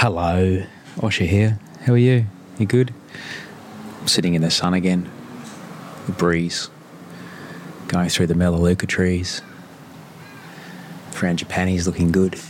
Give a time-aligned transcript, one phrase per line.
[0.00, 0.62] Hello,
[0.96, 1.58] Osher here.
[1.84, 2.24] How are you?
[2.56, 2.94] You good?
[4.00, 5.10] I'm sitting in the sun again.
[6.06, 6.70] The breeze
[7.86, 9.42] going through the melaleuca trees.
[11.10, 12.40] Frangipani's looking good.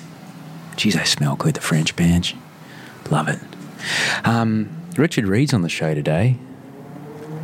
[0.77, 2.37] Geez, they smell good, the French bench.
[3.11, 3.41] Love it.
[4.23, 6.37] Um, Richard Reid's on the show today.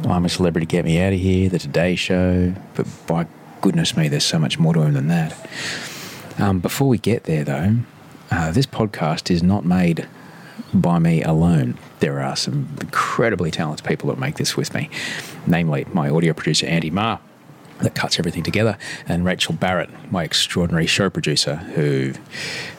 [0.04, 2.54] I'm a celebrity, get me out of here, the Today Show.
[2.76, 3.26] But by
[3.60, 5.50] goodness me, there's so much more to him than that.
[6.38, 7.78] Um, before we get there, though,
[8.30, 10.08] uh, this podcast is not made
[10.72, 11.78] by me alone.
[12.00, 14.90] There are some incredibly talented people that make this with me,
[15.46, 17.20] namely my audio producer, Andy Marr,
[17.80, 22.14] that cuts everything together, and Rachel Barrett, my extraordinary show producer, who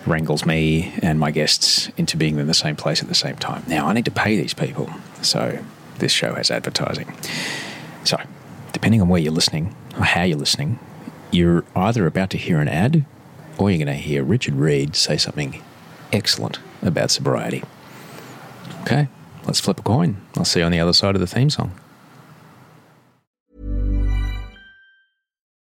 [0.06, 3.64] wrangles me and my guests into being in the same place at the same time.
[3.68, 4.90] Now, I need to pay these people,
[5.22, 5.60] so
[6.00, 7.14] this show has advertising.
[8.04, 8.18] So,
[8.74, 10.80] depending on where you're listening or how you're listening,
[11.32, 13.06] you're either about to hear an ad
[13.58, 15.62] or you're going to hear Richard Reid say something
[16.12, 17.64] excellent about sobriety.
[18.82, 19.08] Okay,
[19.46, 20.18] let's flip a coin.
[20.38, 21.72] I'll see you on the other side of the theme song.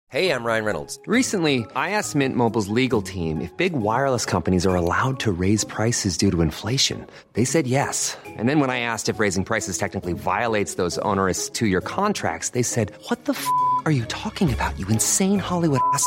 [0.08, 0.98] Hey, I'm Ryan Reynolds.
[1.06, 5.64] Recently, I asked Mint Mobile's legal team if big wireless companies are allowed to raise
[5.64, 7.06] prices due to inflation.
[7.32, 8.16] They said yes.
[8.24, 12.50] And then when I asked if raising prices technically violates those onerous two year contracts,
[12.50, 13.46] they said, What the f
[13.84, 16.06] are you talking about, you insane Hollywood ass?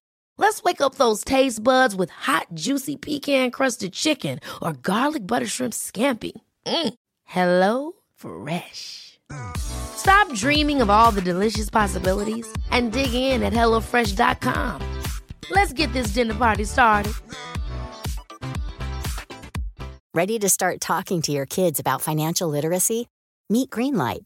[0.41, 5.73] Let's wake up those taste buds with hot, juicy pecan-crusted chicken or garlic butter shrimp
[5.73, 6.31] scampi.
[6.65, 6.93] Mm.
[7.25, 9.19] Hello Fresh.
[9.57, 14.81] Stop dreaming of all the delicious possibilities and dig in at HelloFresh.com.
[15.51, 17.13] Let's get this dinner party started.
[20.15, 23.07] Ready to start talking to your kids about financial literacy?
[23.49, 24.25] Meet Greenlight,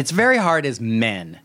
[0.00, 1.38] It's very hard as men.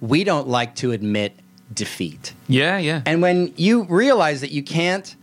[0.00, 1.32] We don't like to admit
[1.72, 2.34] defeat.
[2.46, 3.00] Yeah, yeah.
[3.06, 5.16] And when you realize that you can't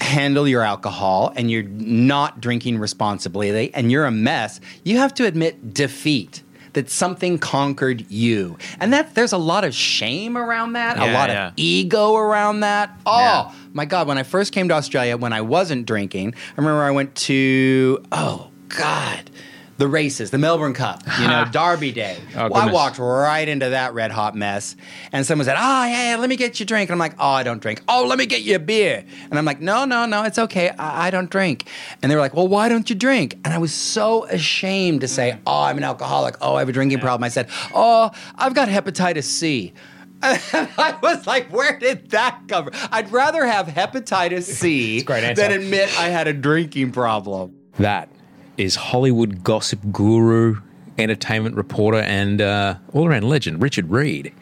[0.00, 5.26] handle your alcohol and you're not drinking responsibly and you're a mess, you have to
[5.26, 6.42] admit defeat.
[6.74, 8.58] That something conquered you.
[8.80, 11.46] And that there's a lot of shame around that, a lot yeah.
[11.48, 12.90] of ego around that.
[13.06, 13.52] Oh Yeah.
[13.72, 16.90] my God, when I first came to Australia, when I wasn't drinking, I remember I
[16.90, 19.30] went to, oh God,
[19.76, 22.16] the races, the Melbourne Cup, you know, Derby Day.
[22.36, 24.76] Oh, well, I walked right into that red hot mess.
[25.12, 26.90] And someone said, Oh, yeah, yeah, let me get you a drink.
[26.90, 27.82] And I'm like, Oh, I don't drink.
[27.88, 29.04] Oh, let me get you a beer.
[29.30, 30.70] And I'm like, No, no, no, it's okay.
[30.70, 31.68] I, I don't drink.
[32.02, 33.38] And they were like, Well, why don't you drink?
[33.44, 36.36] And I was so ashamed to say, Oh, I'm an alcoholic.
[36.40, 37.24] Oh, I have a drinking problem.
[37.24, 39.72] I said, Oh, I've got hepatitis C.
[40.22, 42.88] I was like, where did that come from?
[42.90, 47.54] I'd rather have hepatitis C than admit I had a drinking problem.
[47.78, 48.08] That
[48.56, 50.60] is Hollywood gossip guru,
[50.98, 54.32] entertainment reporter, and uh, all around legend, Richard Reid.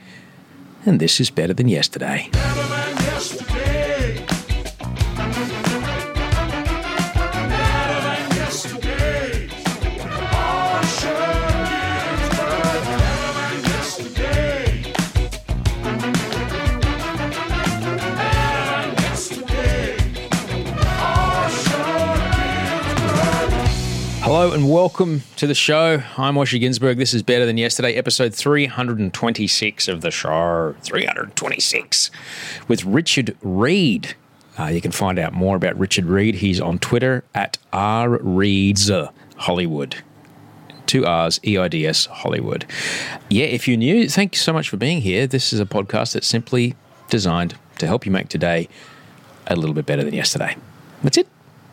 [0.84, 2.28] And this is better than yesterday.
[24.34, 26.02] Hello and welcome to the show.
[26.16, 26.96] I'm Osher Günsberg.
[26.96, 30.74] This is Better Than Yesterday, episode 326 of the show.
[30.80, 32.10] 326
[32.66, 34.14] with Richard Reid.
[34.58, 36.36] Uh, you can find out more about Richard Reid.
[36.36, 39.96] He's on Twitter at rreids Hollywood.
[40.86, 42.64] Two R's, E I D S Hollywood.
[43.28, 45.26] Yeah, if you're new, thank you so much for being here.
[45.26, 46.74] This is a podcast that's simply
[47.10, 48.70] designed to help you make today
[49.46, 50.56] a little bit better than yesterday.
[51.02, 51.28] That's it.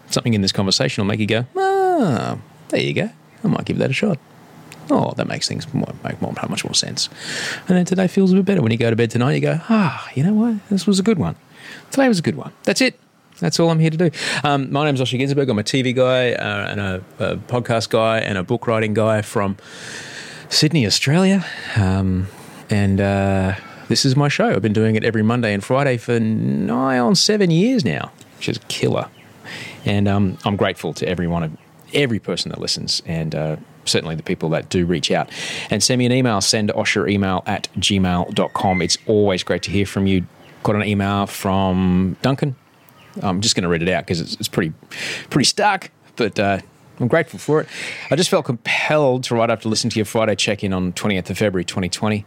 [0.10, 2.38] Something in this conversation will make you go, ah,
[2.69, 3.10] there you go.
[3.44, 4.18] I might give that a shot.
[4.92, 7.10] Oh, that makes things more, make more, much more sense.
[7.68, 8.62] And then today feels a bit better.
[8.62, 10.68] When you go to bed tonight, you go, ah, you know what?
[10.69, 11.36] This was a good one.
[11.92, 12.54] Today was a good one.
[12.63, 13.00] That's it.
[13.39, 14.12] That's all I'm here to do.
[14.44, 15.50] Um, my name's Osher Günsberg.
[15.50, 19.21] I'm a TV guy uh, and a, a podcast guy and a book writing guy
[19.21, 19.57] from
[20.50, 21.45] Sydney, Australia.
[21.77, 22.27] Um,
[22.69, 23.56] and uh,
[23.88, 24.50] this is my show.
[24.50, 28.50] I've been doing it every Monday and Friday for nigh on seven years now, which
[28.50, 29.07] is killer.
[29.86, 31.57] And um, I'm grateful to every one of
[31.94, 35.30] every person that listens and uh, certainly the people that do reach out.
[35.69, 38.81] And send me an email, send Osher email at gmail.com.
[38.81, 40.25] It's always great to hear from you.
[40.63, 42.56] Got an email from Duncan.
[43.21, 44.74] I'm just going to read it out because it's, it's pretty,
[45.30, 46.59] pretty stark, but uh,
[47.00, 47.68] I'm grateful for it.
[48.12, 50.94] I just felt compelled to write up to listen to your Friday check in on
[50.94, 52.25] 20th of February 2020.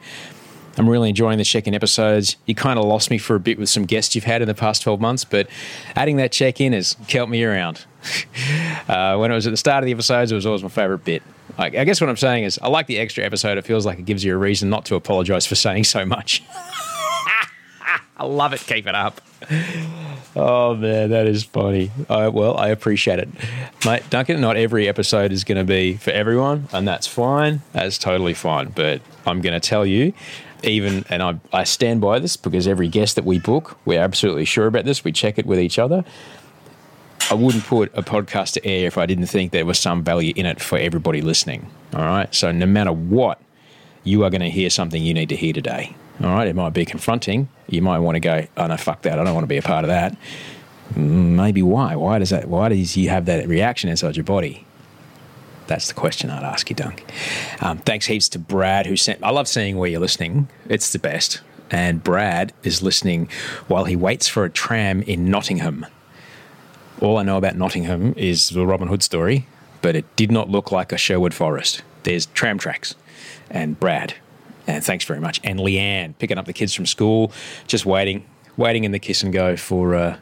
[0.78, 2.36] I'm really enjoying the check in episodes.
[2.46, 4.54] You kind of lost me for a bit with some guests you've had in the
[4.54, 5.48] past 12 months, but
[5.96, 7.84] adding that check in has kept me around.
[8.88, 11.04] uh, when it was at the start of the episodes, it was always my favorite
[11.04, 11.22] bit.
[11.58, 13.58] I, I guess what I'm saying is, I like the extra episode.
[13.58, 16.42] It feels like it gives you a reason not to apologize for saying so much.
[18.16, 18.60] I love it.
[18.60, 19.20] Keep it up.
[20.34, 21.90] Oh man, that is funny.
[22.08, 23.28] Well, I appreciate it,
[23.84, 24.02] mate.
[24.08, 27.60] Duncan, not every episode is going to be for everyone, and that's fine.
[27.72, 28.70] That's totally fine.
[28.70, 30.14] But I'm going to tell you,
[30.64, 34.44] even, and I, I stand by this because every guest that we book, we're absolutely
[34.44, 35.04] sure about this.
[35.04, 36.04] We check it with each other.
[37.30, 40.32] I wouldn't put a podcast to air if I didn't think there was some value
[40.36, 41.70] in it for everybody listening.
[41.94, 42.34] All right.
[42.34, 43.40] So no matter what,
[44.04, 45.94] you are going to hear something you need to hear today.
[46.22, 46.48] All right.
[46.48, 47.48] It might be confronting.
[47.68, 49.18] You might want to go, oh no, fuck that.
[49.18, 50.16] I don't want to be a part of that.
[50.96, 51.96] Maybe why?
[51.96, 52.48] Why does that?
[52.48, 54.66] Why does you have that reaction inside your body?
[55.66, 57.04] That's the question I'd ask you, Dunk.
[57.60, 59.22] Um, thanks heaps to Brad who sent.
[59.22, 60.48] I love seeing where you're listening.
[60.68, 61.40] It's the best.
[61.70, 63.28] And Brad is listening
[63.68, 65.86] while he waits for a tram in Nottingham.
[67.00, 69.46] All I know about Nottingham is the Robin Hood story,
[69.80, 71.82] but it did not look like a Sherwood Forest.
[72.02, 72.94] There's tram tracks.
[73.50, 74.14] And Brad,
[74.66, 75.40] and thanks very much.
[75.42, 77.32] And Leanne, picking up the kids from school,
[77.66, 78.24] just waiting,
[78.56, 80.18] waiting in the kiss and go for uh,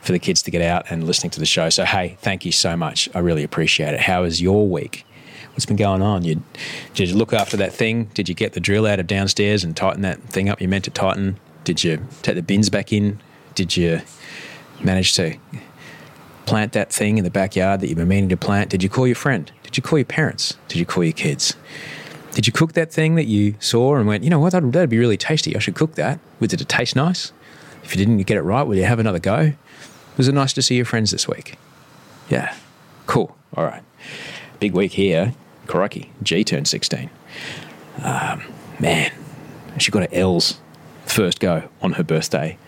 [0.00, 1.70] for the kids to get out and listening to the show.
[1.70, 3.08] So hey, thank you so much.
[3.14, 4.00] I really appreciate it.
[4.00, 5.04] How is your week?
[5.52, 6.24] What's been going on?
[6.24, 6.42] You,
[6.94, 8.04] did you look after that thing?
[8.14, 10.84] Did you get the drill out of downstairs and tighten that thing up you meant
[10.84, 11.38] to tighten?
[11.64, 13.20] Did you take the bins back in?
[13.56, 14.00] Did you
[14.80, 15.36] manage to
[16.46, 18.70] plant that thing in the backyard that you've been meaning to plant?
[18.70, 19.50] Did you call your friend?
[19.64, 20.56] Did you call your parents?
[20.68, 21.56] Did you call your kids?
[22.30, 24.88] Did you cook that thing that you saw and went, you know what, that'd, that'd
[24.88, 25.56] be really tasty.
[25.56, 26.20] I should cook that.
[26.40, 27.32] Did it taste nice?
[27.82, 29.54] If you didn't get it right, will you have another go?
[30.18, 31.54] Was it nice to see your friends this week?
[32.28, 32.54] Yeah.
[33.06, 33.34] Cool.
[33.56, 33.82] All right.
[34.60, 35.32] Big week here.
[35.66, 36.10] Crikey.
[36.22, 37.08] G turned 16.
[38.02, 38.42] Um,
[38.78, 39.12] man,
[39.78, 40.60] she got her L's
[41.06, 42.58] first go on her birthday.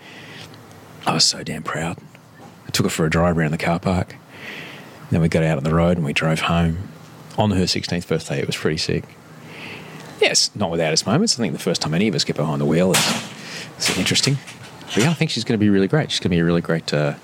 [1.05, 1.97] I was so damn proud.
[2.67, 4.15] I took her for a drive around the car park.
[5.09, 6.87] Then we got out on the road and we drove home.
[7.37, 9.03] On her 16th birthday, it was pretty sick.
[10.21, 11.35] Yes, not without its moments.
[11.35, 13.31] I think the first time any of us get behind the wheel is,
[13.79, 14.37] is interesting.
[14.87, 16.11] But yeah, I think she's going to be really great.
[16.11, 17.15] She's going to be a really great, uh,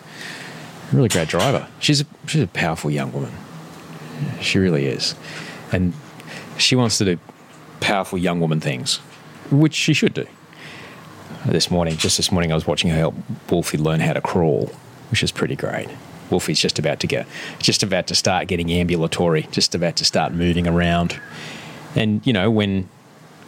[0.91, 1.67] really great driver.
[1.79, 3.31] She's a, she's a powerful young woman.
[4.41, 5.15] She really is,
[5.71, 5.93] and
[6.57, 7.19] she wants to do
[7.79, 8.97] powerful young woman things,
[9.51, 10.25] which she should do.
[11.45, 13.15] This morning, just this morning, I was watching her help
[13.49, 14.71] Wolfie learn how to crawl,
[15.11, 15.89] which is pretty great.
[16.29, 17.27] Wolfie's just about to get,
[17.59, 21.19] just about to start getting ambulatory, just about to start moving around,
[21.95, 22.89] and you know when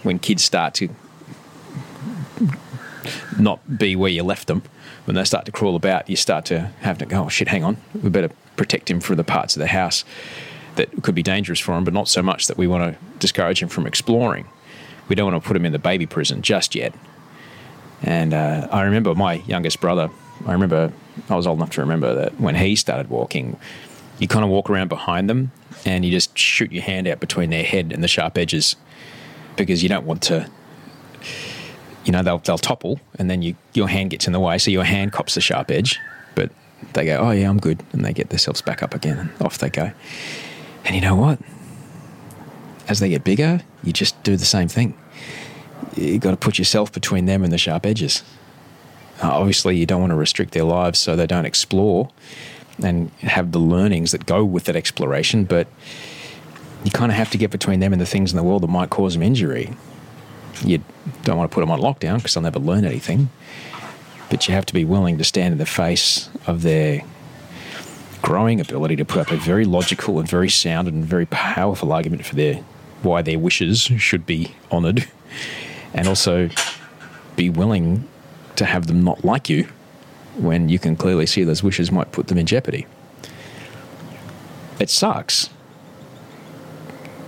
[0.03, 0.89] when kids start to
[3.39, 4.63] not be where you left them,
[5.05, 7.63] when they start to crawl about, you start to have to go, oh shit, hang
[7.63, 10.03] on, we better protect him from the parts of the house
[10.75, 13.61] that could be dangerous for him, but not so much that we want to discourage
[13.61, 14.47] him from exploring.
[15.07, 16.93] We don't want to put him in the baby prison just yet.
[18.01, 20.09] And uh, I remember my youngest brother,
[20.45, 20.93] I remember
[21.29, 23.59] I was old enough to remember that when he started walking,
[24.19, 25.51] you kind of walk around behind them
[25.85, 28.75] and you just shoot your hand out between their head and the sharp edges
[29.55, 30.49] because you don't want to
[32.09, 34.57] you know they'll, they'll topple and then you, your hand gets in the way.
[34.57, 35.99] So your hand cops the sharp edge
[36.33, 36.49] but
[36.93, 37.83] they go oh yeah i'm good.
[37.93, 39.91] And they get themselves back up again and off they go.
[40.85, 41.37] And you know what?
[42.87, 44.97] As they get bigger you just do the same thing.
[45.95, 48.23] You've got to put yourself between them and the sharp edges.
[49.21, 52.09] Uh, obviously you don't want to restrict their lives so they don't explore
[52.81, 55.67] and have the learnings that go with that exploration but
[56.83, 58.67] you kind of have to get between them and the things in the world that
[58.67, 59.75] might cause them injury
[60.63, 60.83] you
[61.23, 63.29] don't want to put them on lockdown because they'll never learn anything.
[64.29, 67.03] But you have to be willing to stand in the face of their
[68.21, 72.25] growing ability to put up a very logical and very sound and very powerful argument
[72.25, 72.55] for their
[73.01, 75.07] why their wishes should be honoured,
[75.93, 76.49] and also
[77.37, 78.07] be willing
[78.57, 79.67] to have them not like you
[80.35, 82.85] when you can clearly see those wishes might put them in jeopardy.
[84.79, 85.49] It sucks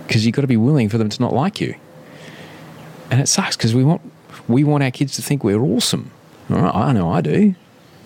[0.06, 1.74] because you've got to be willing for them to not like you
[3.12, 4.00] and it sucks because we want
[4.48, 6.10] we want our kids to think we're awesome.
[6.50, 7.54] All right, I know I do.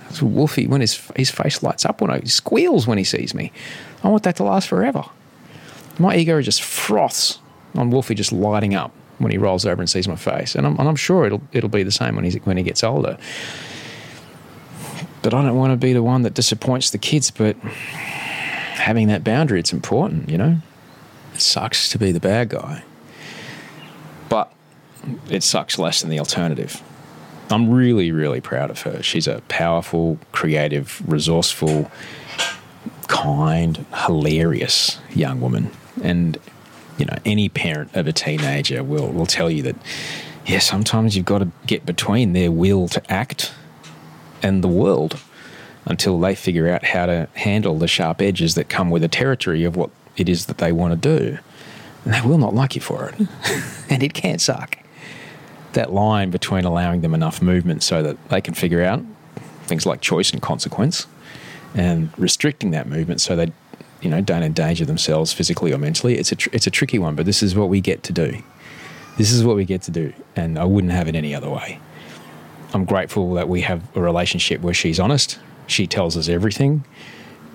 [0.03, 3.53] That's Wolfie when his his face lights up when he squeals when he sees me.
[4.03, 5.05] I want that to last forever.
[5.99, 7.39] My ego just froths
[7.77, 10.79] on Wolfie just lighting up when he rolls over and sees my face, and I'm,
[10.79, 13.17] and I'm sure it'll it'll be the same when he's when he gets older.
[15.23, 17.31] But I don't want to be the one that disappoints the kids.
[17.31, 20.59] But having that boundary, it's important, you know.
[21.33, 22.83] It sucks to be the bad guy,
[24.29, 24.53] but
[25.31, 26.83] it sucks less than the alternative.
[27.51, 29.03] I'm really, really proud of her.
[29.03, 31.91] She's a powerful, creative, resourceful,
[33.09, 35.71] kind, hilarious young woman.
[36.03, 36.39] And,
[36.99, 39.77] you know, any parent of a teenager will, will tell you that,
[40.45, 43.53] yeah, sometimes you've got to get between their will to act
[44.43, 45.21] and the world
[45.85, 49.65] until they figure out how to handle the sharp edges that come with the territory
[49.65, 51.39] of what it is that they want to do.
[52.05, 53.29] And they will not like you for it.
[53.91, 54.79] and it can suck.
[55.77, 59.05] That line between allowing them enough movement so that they can figure out
[59.65, 61.07] things like choice and consequence
[61.75, 63.53] and restricting that movement so they
[64.01, 67.15] you know don't endanger themselves physically or mentally it's a tr- it's a tricky one
[67.15, 68.43] but this is what we get to do.
[69.19, 71.79] This is what we get to do and I wouldn't have it any other way.
[72.73, 76.85] I'm grateful that we have a relationship where she's honest she tells us everything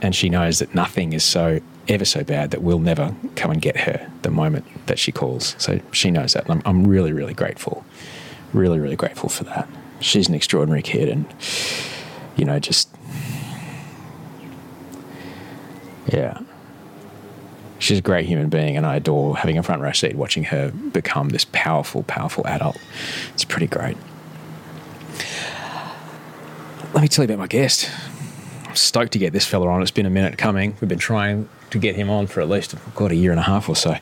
[0.02, 3.62] and she knows that nothing is so ever so bad that we'll never come and
[3.62, 5.56] get her the moment that she calls.
[5.58, 6.50] So she knows that.
[6.50, 7.86] I'm, I'm really, really grateful.
[8.54, 9.68] Really, really grateful for that.
[10.00, 11.26] She's an extraordinary kid and,
[12.36, 12.90] you know, just,
[16.08, 16.40] yeah.
[17.80, 20.70] She's a great human being, and I adore having a front row seat watching her
[20.70, 22.78] become this powerful, powerful adult.
[23.34, 23.98] It's pretty great.
[26.94, 27.90] Let me tell you about my guest.
[28.68, 29.82] I'm stoked to get this fella on.
[29.82, 30.76] It's been a minute coming.
[30.80, 33.44] We've been trying to get him on for at least, God, a year and a
[33.44, 33.98] half or so.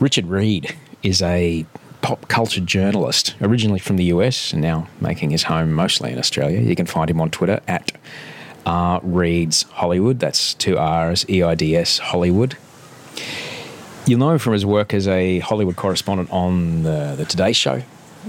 [0.00, 1.64] Richard Reid is a
[2.02, 6.60] pop culture journalist, originally from the US and now making his home mostly in Australia.
[6.60, 7.92] You can find him on Twitter at
[8.66, 10.18] R Reid's Hollywood.
[10.18, 12.56] That's two R's, E I D S Hollywood.
[14.04, 17.82] You'll know him from his work as a Hollywood correspondent on the, the Today Show,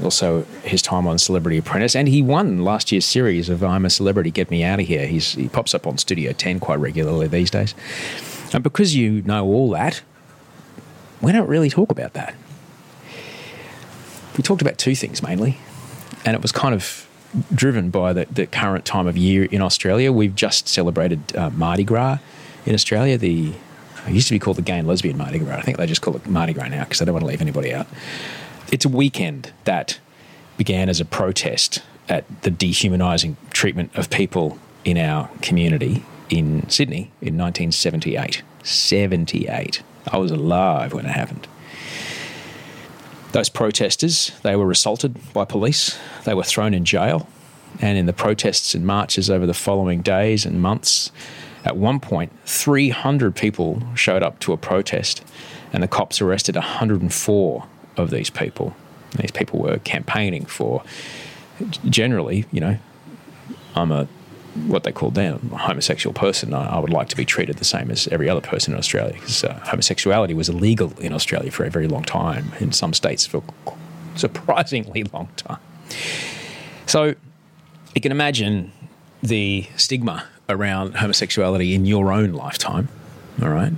[0.03, 3.89] also his time on Celebrity Apprentice, and he won last year's series of I'm a
[3.89, 5.07] Celebrity, Get Me Out of Here.
[5.07, 7.73] He's, he pops up on Studio 10 quite regularly these days.
[8.53, 10.01] And because you know all that,
[11.21, 12.35] we don't really talk about that.
[14.37, 15.57] We talked about two things mainly,
[16.25, 17.07] and it was kind of
[17.53, 20.11] driven by the, the current time of year in Australia.
[20.11, 22.19] We've just celebrated uh, Mardi Gras
[22.65, 23.53] in Australia, the
[24.05, 25.57] it used to be called the Gay and Lesbian Mardi Gras.
[25.57, 27.41] I think they just call it Mardi Gras now because they don't want to leave
[27.41, 27.87] anybody out.
[28.71, 29.99] It's a weekend that
[30.57, 37.11] began as a protest at the dehumanising treatment of people in our community in Sydney
[37.21, 38.41] in 1978.
[38.63, 39.83] 78.
[40.11, 41.47] I was alive when it happened.
[43.33, 47.27] Those protesters, they were assaulted by police, they were thrown in jail,
[47.81, 51.11] and in the protests and marches over the following days and months,
[51.65, 55.23] at one point, 300 people showed up to a protest,
[55.71, 58.75] and the cops arrested 104 of these people.
[59.17, 60.83] These people were campaigning for,
[61.89, 62.77] generally, you know,
[63.75, 64.07] I'm a
[64.67, 66.53] what they called them a homosexual person.
[66.53, 69.13] I, I would like to be treated the same as every other person in Australia
[69.13, 73.25] because uh, homosexuality was illegal in Australia for a very long time, in some states
[73.25, 73.43] for
[74.15, 75.59] surprisingly long time.
[76.85, 77.15] So
[77.95, 78.71] you can imagine
[79.21, 82.89] the stigma around homosexuality in your own lifetime.
[83.41, 83.73] All right,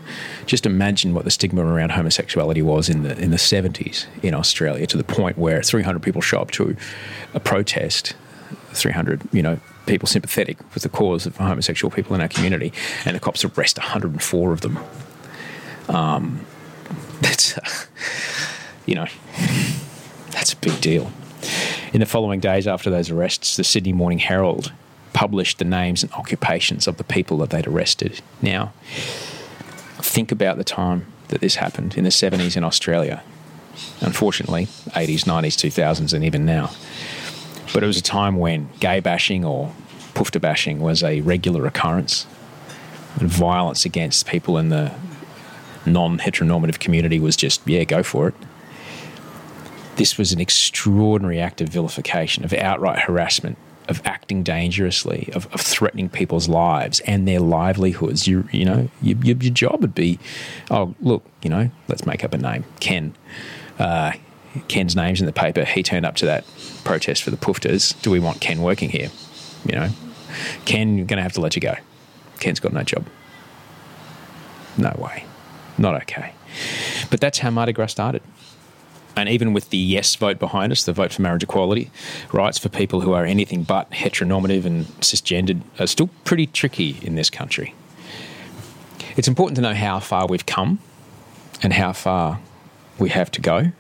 [0.46, 4.86] just imagine what the stigma around homosexuality was in the in the seventies in Australia,
[4.88, 6.76] to the point where 300 people show up to
[7.34, 8.16] a protest,
[8.74, 12.74] 300, you know, people sympathetic with the cause of homosexual people in our community,
[13.06, 14.80] and the cops arrest 104 of them.
[15.90, 16.46] Um,
[17.22, 17.62] that's, uh,
[18.86, 19.08] you know,
[20.32, 21.12] that's a big deal.
[21.94, 24.74] In the following days after those arrests, the Sydney Morning Herald
[25.14, 28.22] published the names and occupations of the people that they'd arrested.
[28.42, 28.74] Now,
[30.00, 33.24] think about the time that this happened in the 70s in Australia.
[34.02, 36.72] Unfortunately, 80s, 90s, 2000s, and even now.
[37.76, 39.70] But it was a time when gay bashing or
[40.14, 42.26] poofta bashing was a regular occurrence.
[43.20, 44.94] And violence against people in the
[45.86, 48.34] non heteronormative community was just, yeah, go for it.
[49.98, 53.58] This was an extraordinary act of vilification, of outright harassment,
[53.90, 58.26] of acting dangerously, of, of threatening people's lives and their livelihoods.
[58.26, 60.18] You, you know, your, your job would be,
[60.72, 63.14] oh, look, you know, let's make up a name, Ken.
[63.78, 64.14] Uh,
[64.68, 65.66] Ken's name's in the paper.
[65.66, 66.46] He turned up to that
[66.84, 68.00] protest for the Poofters.
[68.02, 69.10] Do we want Ken working here?
[69.66, 69.90] You know,
[70.66, 71.76] Ken, you're going to have to let you go.
[72.40, 73.06] Ken's got no job.
[74.78, 75.26] No way.
[75.78, 76.34] Not okay.
[77.10, 78.22] But that's how Mardi Gras started.
[79.16, 81.90] And even with the yes vote behind us, the vote for marriage equality,
[82.34, 87.16] rights for people who are anything but heteronormative and cisgendered are still pretty tricky in
[87.16, 87.74] this country.
[89.16, 90.80] It's important to know how far we've come
[91.64, 92.42] and how far
[93.00, 93.72] we have to go.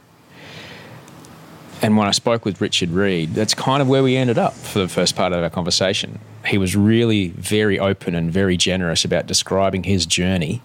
[1.81, 4.79] And when I spoke with Richard Reid, that's kind of where we ended up for
[4.79, 6.19] the first part of our conversation.
[6.45, 10.61] He was really very open and very generous about describing his journey.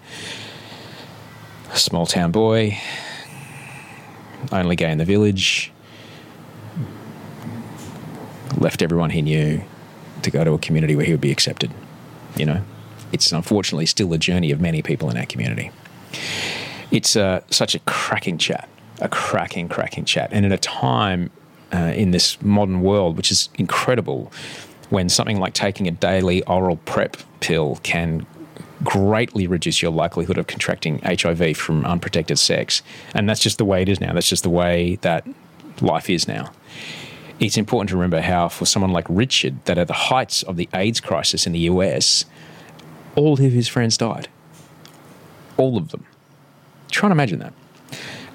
[1.74, 2.78] Small town boy,
[4.50, 5.72] only gay in the village,
[8.56, 9.62] left everyone he knew
[10.22, 11.70] to go to a community where he would be accepted.
[12.36, 12.62] You know,
[13.12, 15.70] it's unfortunately still a journey of many people in our community.
[16.90, 18.68] It's uh, such a cracking chat,
[19.00, 20.30] a cracking, cracking chat.
[20.32, 21.30] And at a time
[21.72, 24.32] uh, in this modern world, which is incredible,
[24.90, 28.26] when something like taking a daily oral PrEP pill can
[28.82, 32.82] greatly reduce your likelihood of contracting HIV from unprotected sex.
[33.14, 34.12] And that's just the way it is now.
[34.12, 35.26] That's just the way that
[35.80, 36.52] life is now.
[37.38, 40.68] It's important to remember how, for someone like Richard, that at the heights of the
[40.74, 42.24] AIDS crisis in the US,
[43.16, 44.28] all of his friends died.
[45.56, 46.04] All of them.
[46.90, 47.52] Try and imagine that.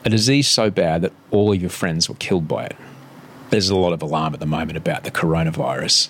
[0.05, 2.75] A disease so bad that all of your friends were killed by it.
[3.49, 6.09] There's a lot of alarm at the moment about the coronavirus.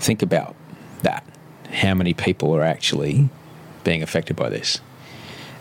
[0.00, 0.56] Think about
[1.02, 1.24] that.
[1.70, 3.28] How many people are actually
[3.84, 4.80] being affected by this?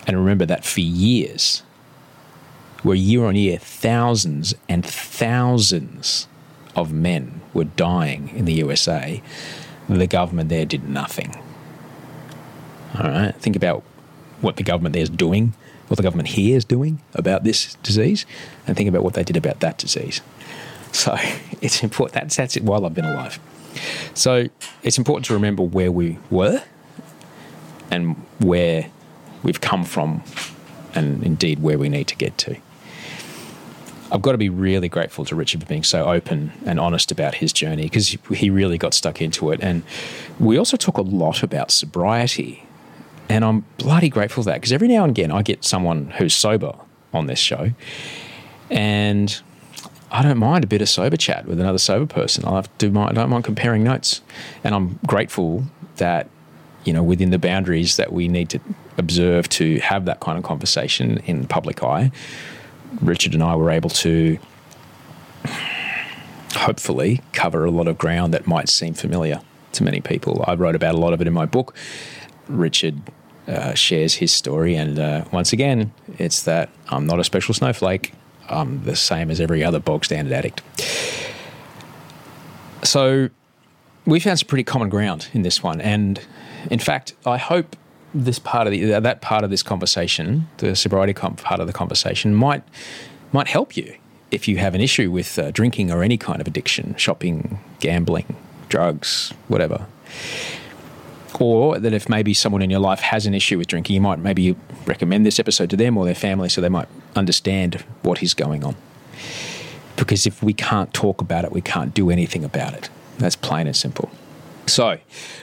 [0.06, 1.64] And remember that for years,
[2.82, 6.28] where year on year, thousands and thousands
[6.78, 9.22] of men were dying in the USA,
[9.90, 11.36] the government there did nothing.
[12.98, 13.84] All right, think about
[14.40, 15.54] what the government there is doing,
[15.88, 18.26] what the government here is doing about this disease,
[18.66, 20.22] and think about what they did about that disease.
[20.92, 21.16] So
[21.62, 22.14] it's important.
[22.16, 23.40] That's, that's it while I've been alive.
[24.14, 24.48] So
[24.84, 26.64] it's important to remember where we were
[27.92, 28.90] and where
[29.44, 30.24] we've come from,
[30.94, 32.58] and indeed where we need to get to.
[34.12, 37.36] I've got to be really grateful to Richard for being so open and honest about
[37.36, 39.60] his journey because he really got stuck into it.
[39.62, 39.84] And
[40.40, 42.64] we also talk a lot about sobriety.
[43.30, 46.34] And I'm bloody grateful for that because every now and again I get someone who's
[46.34, 46.74] sober
[47.14, 47.72] on this show.
[48.70, 49.40] And
[50.12, 52.46] I don't mind a bit of sober chat with another sober person.
[52.46, 54.22] I have to mind, I don't mind comparing notes.
[54.64, 55.64] And I'm grateful
[55.98, 56.30] that,
[56.86, 58.60] you know, within the boundaries that we need to
[58.98, 62.12] observe to have that kind of conversation in the public eye,
[63.02, 64.40] Richard and I were able to
[66.56, 69.42] hopefully cover a lot of ground that might seem familiar
[69.74, 70.44] to many people.
[70.48, 71.76] I wrote about a lot of it in my book.
[72.48, 73.02] Richard
[73.48, 78.14] uh, shares his story, and uh, once again, it's that I'm not a special snowflake.
[78.50, 80.62] I'm the same as every other bog standard addict.
[82.84, 83.30] So
[84.06, 86.20] we found some pretty common ground in this one, and
[86.70, 87.76] in fact, I hope
[88.14, 91.74] this part of the that part of this conversation, the sobriety comp part of the
[91.74, 92.64] conversation, might
[93.32, 93.96] might help you
[94.32, 98.36] if you have an issue with uh, drinking or any kind of addiction, shopping, gambling,
[98.70, 99.86] drugs, whatever.
[101.40, 104.20] Or that if maybe someone in your life has an issue with drinking, you might
[104.20, 108.34] maybe recommend this episode to them or their family so they might understand what is
[108.34, 108.76] going on.
[109.96, 112.90] Because if we can't talk about it, we can't do anything about it.
[113.20, 114.10] That's plain and simple.
[114.68, 114.98] So,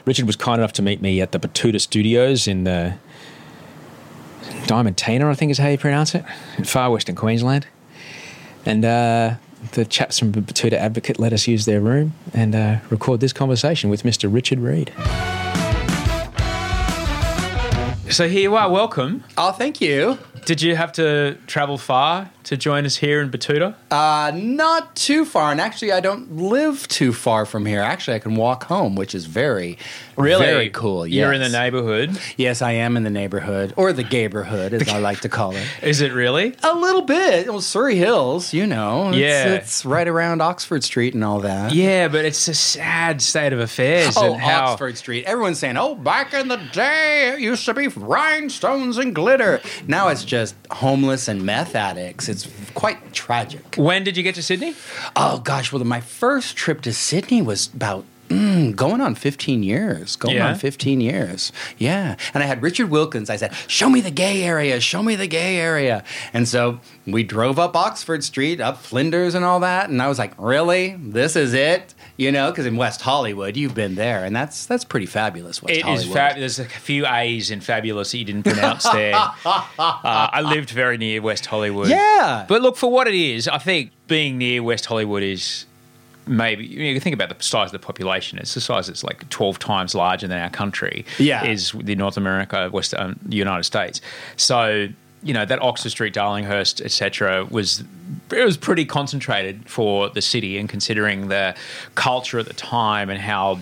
[0.04, 2.94] Richard was kind enough to meet me at the Betoota Studios in the
[4.66, 6.24] Diamond Diamantina, I think is how you pronounce it,
[6.58, 7.66] in far western Queensland.
[8.66, 9.34] And uh,
[9.72, 13.90] the chaps from Betoota Advocate let us use their room and uh, record this conversation
[13.90, 14.32] with Mr.
[14.32, 14.92] Richard Reid.
[18.14, 18.70] So here you are.
[18.70, 19.24] Welcome.
[19.36, 20.16] Oh, thank you.
[20.44, 23.74] Did you have to travel far to join us here in Betoota?
[23.90, 27.80] Uh, not too far, and actually, I don't live too far from here.
[27.80, 29.78] Actually, I can walk home, which is very,
[30.18, 30.44] Really?
[30.44, 31.06] very cool.
[31.06, 31.14] Yes.
[31.22, 32.18] You're in the neighborhood.
[32.36, 35.66] Yes, I am in the neighborhood, or the gayborhood, as I like to call it.
[35.82, 36.54] Is it really?
[36.62, 37.48] A little bit.
[37.48, 39.08] Well, Surry Hills, you know.
[39.08, 39.54] It's, Yeah.
[39.54, 41.72] It's right around Oxford Street and all that.
[41.72, 44.14] Yeah, but it's a sad state of affairs.
[44.18, 45.24] Oh, how, Oxford Street.
[45.24, 49.62] Everyone's saying, oh, back in the day, it used to be rhinestones and glitter.
[49.88, 50.33] Now it's just
[50.70, 52.28] homeless and meth addicts.
[52.28, 53.76] It's quite tragic.
[53.76, 54.74] When did you get to Sydney?
[55.16, 55.72] Oh, gosh.
[55.72, 58.04] Well, my first trip to Sydney was about.
[58.30, 60.16] Mm, going on 15 years.
[60.16, 60.48] Going Yeah?
[60.48, 61.52] on 15 years.
[61.76, 62.16] Yeah.
[62.32, 63.28] And I had Richard Wilkins.
[63.28, 64.80] I said, Show me the gay area.
[64.80, 66.02] Show me the gay area.
[66.32, 69.90] And so we drove up Oxford Street, up Flinders and all that.
[69.90, 70.96] And I was like, Really?
[70.98, 71.93] This is it?
[72.16, 74.24] You know, because in West Hollywood, you've been there.
[74.24, 76.14] And that's that's pretty fabulous, West It is Hollywood.
[76.14, 76.56] fabulous.
[76.56, 79.14] There's a few A's in fabulous that you didn't pronounce there.
[79.44, 81.88] uh, I lived very near West Hollywood.
[81.88, 82.44] Yeah.
[82.48, 85.66] But look, for what it is, I think being near West Hollywood is
[86.26, 88.38] maybe you think about the size of the population.
[88.38, 91.04] It's the size that's like twelve times larger than our country.
[91.18, 91.44] Yeah.
[91.44, 94.00] is the North America, West um, the United States.
[94.36, 94.88] So
[95.24, 97.46] you know that Oxford Street, Darlinghurst, etc.
[97.50, 97.82] was
[98.30, 101.54] it was pretty concentrated for the city, and considering the
[101.96, 103.58] culture at the time and how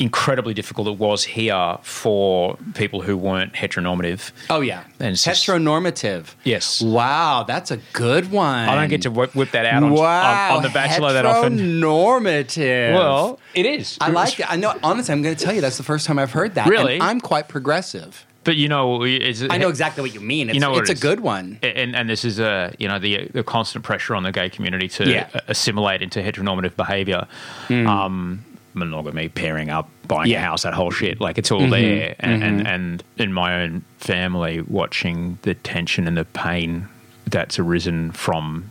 [0.00, 4.30] incredibly difficult it was here for people who weren't heteronormative.
[4.48, 6.34] Oh yeah, And it's just- heteronormative.
[6.44, 6.80] Yes.
[6.80, 8.68] Wow, that's a good one.
[8.68, 11.26] I don't get to whip, whip that out on, wow, on, on The Bachelor that
[11.26, 11.58] often.
[11.58, 12.94] Heteronormative.
[12.94, 13.98] Well, it is.
[14.00, 14.48] I like it.
[14.48, 14.78] I know.
[14.84, 16.68] Honestly, I'm going to tell you that's the first time I've heard that.
[16.68, 16.94] Really?
[16.94, 18.24] And I'm quite progressive.
[18.44, 20.48] But you know, it's, I know exactly what you mean.
[20.48, 21.58] It's, You know it's it a good one.
[21.62, 24.88] and and this is a you know the the constant pressure on the gay community
[24.88, 25.28] to Yeah.
[25.48, 27.26] assimilate into heteronormative behavior,
[27.70, 30.36] um, monogamy, pairing up, buying Yeah.
[30.38, 30.44] Mm-hmm.
[30.44, 31.20] a house, that whole shit.
[31.20, 36.16] Like it's all there, and, and and in my own family, watching the tension and
[36.16, 36.88] the pain
[37.26, 38.70] that's arisen from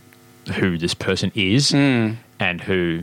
[0.54, 2.16] who this person is Mm.
[2.40, 3.02] and who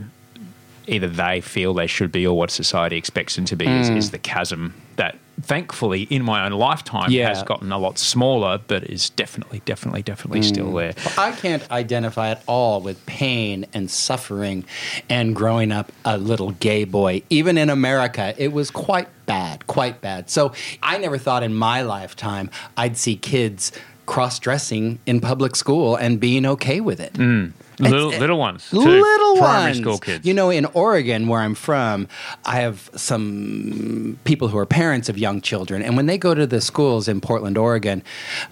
[0.88, 3.96] either they feel they should be or what society expects them to be is, Mm.
[3.96, 7.28] is the chasm that thankfully in my own lifetime Yeah.
[7.28, 10.44] has gotten a lot smaller but is definitely definitely definitely Mm.
[10.44, 14.64] still there I can't identify at all with pain and suffering
[15.10, 17.22] and growing up a little gay boy.
[17.28, 20.30] Even in America, it was quite bad, quite bad.
[20.30, 23.72] So I never thought in my lifetime I'd see kids
[24.06, 27.12] cross dressing in public school and being okay with it.
[27.78, 28.72] Little little ones.
[28.72, 29.78] Little primary ones.
[29.78, 32.08] school kids You know, in Oregon, where I'm from,
[32.44, 36.46] I have some people who are parents of young children, and when they go to
[36.46, 38.02] the schools in Portland, Oregon,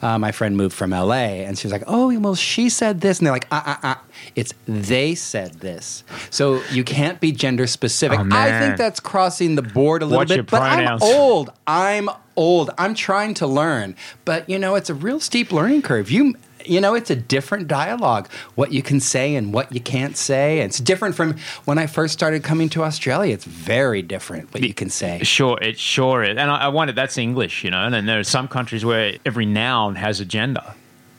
[0.02, 3.26] uh, my friend moved from LA, and she's like, "Oh, well, she said this," and
[3.26, 3.94] they're like, "Uh, uh, uh."
[4.36, 8.18] It's they said this, so you can't be gender specific.
[8.20, 10.46] Oh, I think that's crossing the board a little Watch bit.
[10.50, 11.02] but pronouns.
[11.02, 11.50] I'm old.
[11.66, 12.70] I'm old.
[12.78, 16.10] I'm trying to learn, but you know, it's a real steep learning curve.
[16.10, 16.34] You
[16.64, 18.28] you know, it's a different dialogue.
[18.54, 20.60] What you can say and what you can't say.
[20.60, 23.32] It's different from when I first started coming to Australia.
[23.34, 25.20] It's very different what you can say.
[25.22, 26.36] Sure, it sure is.
[26.36, 29.16] And I, I wonder, that's English, you know, and then there are some countries where
[29.24, 30.64] every noun has a gender.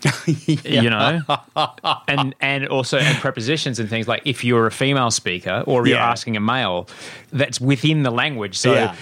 [0.28, 1.20] You know,
[2.08, 5.98] and and also and prepositions and things like if you're a female speaker or you're
[5.98, 6.10] Yeah.
[6.12, 6.88] asking a male,
[7.32, 8.56] that's within the language.
[8.58, 8.96] So Yeah.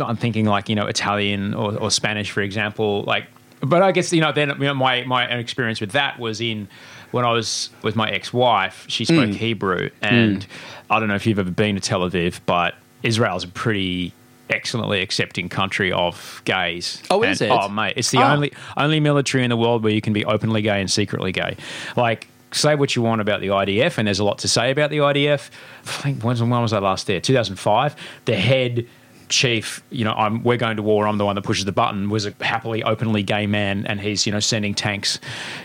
[0.00, 3.02] I'm thinking like you know Italian or, or Spanish, for example.
[3.02, 3.26] Like,
[3.60, 6.68] but I guess you know then you know, my my experience with that was in
[7.10, 8.84] when I was with my ex-wife.
[8.88, 9.34] She spoke Mm.
[9.34, 10.46] Hebrew, and
[10.88, 14.12] I don't know if you've ever been to Tel Aviv, but Israel's a pretty
[14.48, 17.02] excellently accepting country of gays.
[17.10, 17.50] Oh, is it?
[17.50, 18.32] Oh, mate, it's the Oh.
[18.32, 21.56] only only military in the world where you can be openly gay and secretly gay.
[21.96, 24.90] Like, say what you want about the IDF, and there's a lot to say about
[24.90, 25.50] the IDF.
[25.84, 27.20] I think when, when was I last there?
[27.20, 27.94] 2005.
[28.24, 28.86] The head
[29.30, 31.06] chief, you know, I'm we're going to war.
[31.06, 32.10] I'm the one that pushes the button.
[32.10, 35.18] Was a happily openly gay man, and he's you know sending tanks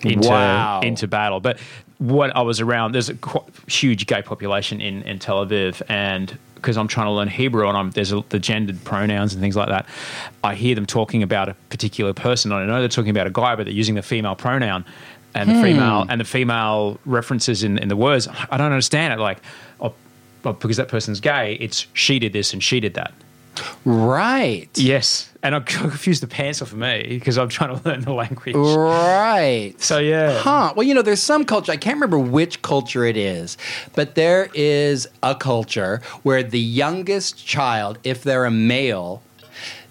[0.04, 0.82] into Wow.
[0.82, 1.40] into battle.
[1.40, 1.60] But
[1.98, 3.18] what I was around, there's a
[3.68, 7.78] huge gay population in, in Tel Aviv, and because I'm trying to learn Hebrew and
[7.78, 9.86] I'm there's a, the gendered pronouns and things like that,
[10.44, 12.52] I hear them talking about a particular person.
[12.52, 14.84] I know they're talking about a guy, but they're using the female pronoun.
[15.36, 15.62] And the hmm.
[15.62, 19.22] female and the female references in, in the words, I don't understand it.
[19.22, 19.40] Like,
[19.82, 19.94] oh,
[20.46, 23.14] oh, because that person's gay, it's she did this and she did that.
[23.86, 24.70] Right.
[24.76, 28.14] Yes, and I confused the pants off of me because I'm trying to learn the
[28.14, 28.56] language.
[28.56, 29.74] Right.
[29.80, 30.74] So yeah, Huh.
[30.76, 33.58] Well, you know, there's some culture, I can't remember which culture it is,
[33.94, 39.22] but there is a culture where the youngest child, if they're a male,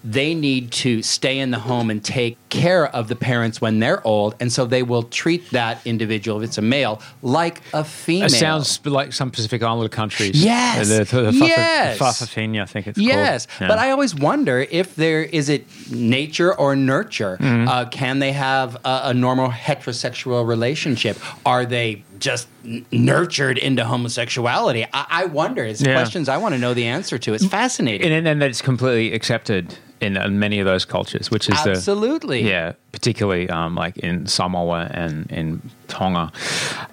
[0.05, 4.05] they need to stay in the home and take care of the parents when they're
[4.05, 4.35] old.
[4.39, 8.27] And so they will treat that individual, if it's a male, like a female.
[8.27, 10.43] It sounds like some Pacific Islander countries.
[10.43, 10.87] Yes.
[10.89, 11.97] The, the, the Yes.
[11.97, 13.61] fa'afafine, I think it's Yes, called.
[13.61, 13.67] Yeah.
[13.67, 17.37] but I always wonder if there is it nature or nurture.
[17.41, 17.67] Mm-hmm.
[17.67, 21.17] Uh, can they have a, a normal heterosexual relationship?
[21.45, 24.85] Are they just n- nurtured into homosexuality?
[24.93, 25.63] I, I wonder.
[25.63, 25.93] It's Yeah.
[25.93, 27.33] questions I want to know the answer to.
[27.33, 28.11] It's fascinating.
[28.11, 32.43] and then that's completely accepted in, in many of those cultures, which is Absolutely.
[32.43, 36.31] the yeah, particularly um, like in Samoa and in Tonga,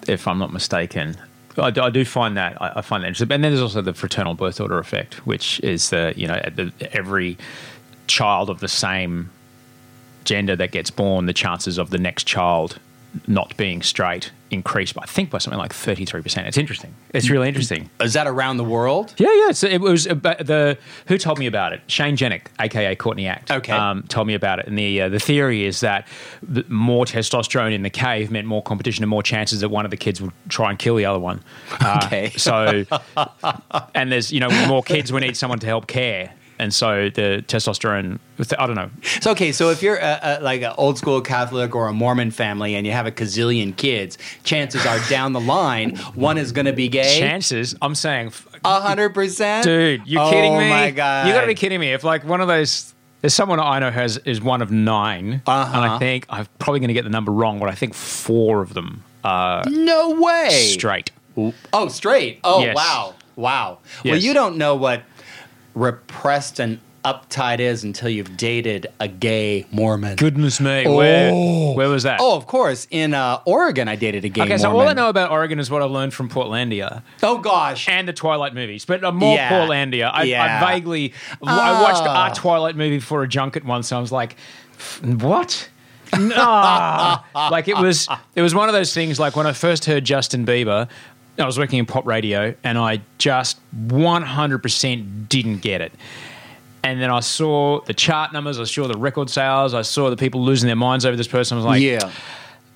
[0.08, 1.16] if I'm not mistaken.
[1.58, 3.82] I do, I do find that I, I find that interesting, and then there's also
[3.82, 7.36] the fraternal birth order effect, which is the you know the, every
[8.06, 9.28] child of the same
[10.24, 12.78] gender that gets born, the chances of the next child
[13.26, 16.46] not being straight increase by I think by something like 33%.
[16.46, 16.94] It's interesting.
[17.14, 17.90] It's really interesting.
[18.00, 19.14] Is that around the world?
[19.16, 19.52] Yeah, yeah.
[19.52, 21.80] So it was about the who told me about it.
[21.86, 23.72] Shane Jenek, aka Courtney Act, Okay.
[23.72, 24.66] um, told me about it.
[24.66, 26.06] And the uh, the theory is that
[26.68, 29.96] more testosterone in the cave meant more competition and more chances that one of the
[29.96, 31.42] kids would try and kill the other one.
[31.80, 32.30] Uh, Okay.
[32.36, 32.84] so,
[33.94, 36.32] and there's you know more kids, we need someone to help care.
[36.62, 38.20] And so the testosterone,
[38.56, 38.88] I don't know.
[39.20, 42.30] So okay, so if you're a, a, like an old school Catholic or a Mormon
[42.30, 46.66] family and you have a gazillion kids, chances are down the line one is going
[46.66, 47.18] to be gay.
[47.18, 48.32] Chances, I'm saying,
[48.64, 50.66] hundred percent, dude, you oh kidding me?
[50.66, 51.92] Oh my god, you got to be kidding me.
[51.92, 55.72] If like one of those, there's someone I know has is one of 9 Uh-huh.
[55.76, 58.62] and I think I'm probably going to get the number wrong, but I think four
[58.62, 60.48] of them are No way.
[60.50, 61.10] straight.
[61.72, 62.38] Oh, straight.
[62.44, 62.76] Oh, Yes.
[62.76, 63.14] wow.
[63.34, 63.78] Wow.
[64.04, 65.02] Well, you don't know what
[65.74, 70.14] repressed and uptight is until you've dated a gay Mormon.
[70.16, 71.32] Goodness me, where
[71.74, 72.18] where was that?
[72.20, 72.86] Oh, of course.
[72.92, 75.68] In uh, Oregon, I dated a gay okay, so all I know about Oregon is
[75.68, 77.88] what I've learned from Portlandia oh, gosh.
[77.88, 79.50] and the Twilight movies, but uh, more Yeah.
[79.50, 80.10] Portlandia.
[80.14, 80.64] I, Yeah.
[80.64, 81.12] I vaguely
[81.44, 82.30] I watched Ah.
[82.30, 84.36] a Twilight movie for a junket once, and I was like,
[84.78, 85.68] "F- what?
[86.18, 88.06] No, like it was.
[88.34, 89.18] It was one of those things.
[89.18, 90.86] Like when I first heard Justin Bieber,
[91.38, 95.92] I was working in pop radio, and I just one hundred percent didn't get it.
[96.84, 100.16] And then I saw the chart numbers, I saw the record sales, I saw the
[100.16, 101.56] people losing their minds over this person.
[101.56, 102.10] I was like, yeah.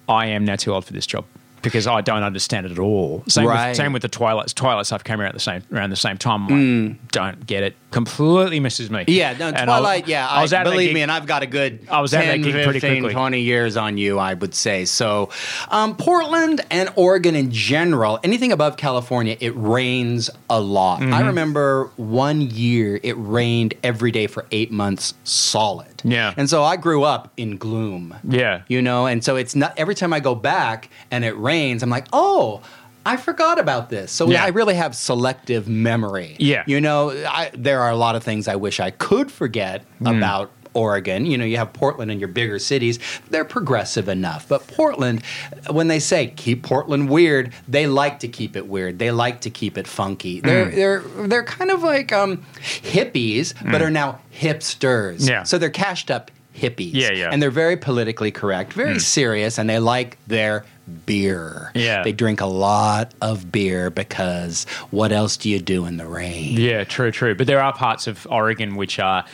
[0.09, 1.25] I am now too old for this job
[1.67, 3.23] because I don't understand it at all.
[3.29, 3.69] Same, Right.
[3.69, 4.49] with, same with the Twilight.
[4.55, 6.47] Twilight stuff came around at the same around the same time.
[6.49, 7.77] I'm like, don't get it.
[7.91, 9.01] Completely misses me.
[9.01, 9.05] Mm.
[9.09, 10.27] Yeah, no, And I- Twilight, yeah.
[10.29, 12.43] I, was out of believe me, and I've got a good I was out 10,
[12.43, 13.15] gig pretty 15, quickly.
[13.15, 14.85] 20 years on you, I would say.
[14.85, 15.31] So,
[15.71, 21.01] um, Portland and Oregon in general, anything above California, it rains a lot.
[21.01, 21.13] Mm-hmm.
[21.15, 25.96] I remember one year it rained every day for eight months solid.
[26.05, 26.35] Yeah.
[26.37, 28.15] And so I grew up in gloom.
[28.25, 28.63] Yeah.
[28.69, 31.91] You know, and so it's not every time I go back and it rains, I'm
[31.91, 32.63] like, oh,
[33.05, 34.11] I forgot about this.
[34.11, 34.45] So Yeah.
[34.45, 36.37] I really have selective memory.
[36.41, 36.65] Yeah.
[36.67, 40.07] You know, I, there are a lot of things I wish I could forget Hmm.
[40.09, 41.25] about Oregon.
[41.27, 42.99] You know, you have Portland and your bigger cities.
[43.31, 44.47] They're progressive enough.
[44.49, 45.23] But Portland,
[45.71, 48.99] when they say keep Portland weird, they like to keep it weird.
[48.99, 50.41] They like to keep it funky.
[50.41, 50.77] They're Hmm.
[50.77, 55.29] they're they're kind of like um, hippies, but are now hipsters.
[55.29, 55.43] Yeah.
[55.45, 56.93] So they're cashed up hippies.
[56.95, 57.31] Yeah, yeah.
[57.33, 60.65] And they're very politically correct, very serious, and they like their
[61.05, 61.72] beer.
[61.75, 62.03] Yeah.
[62.03, 66.59] They drink a lot of beer because what else do you do in the rain?
[66.59, 67.35] Yeah, true, true.
[67.35, 69.25] But there are parts of Oregon which are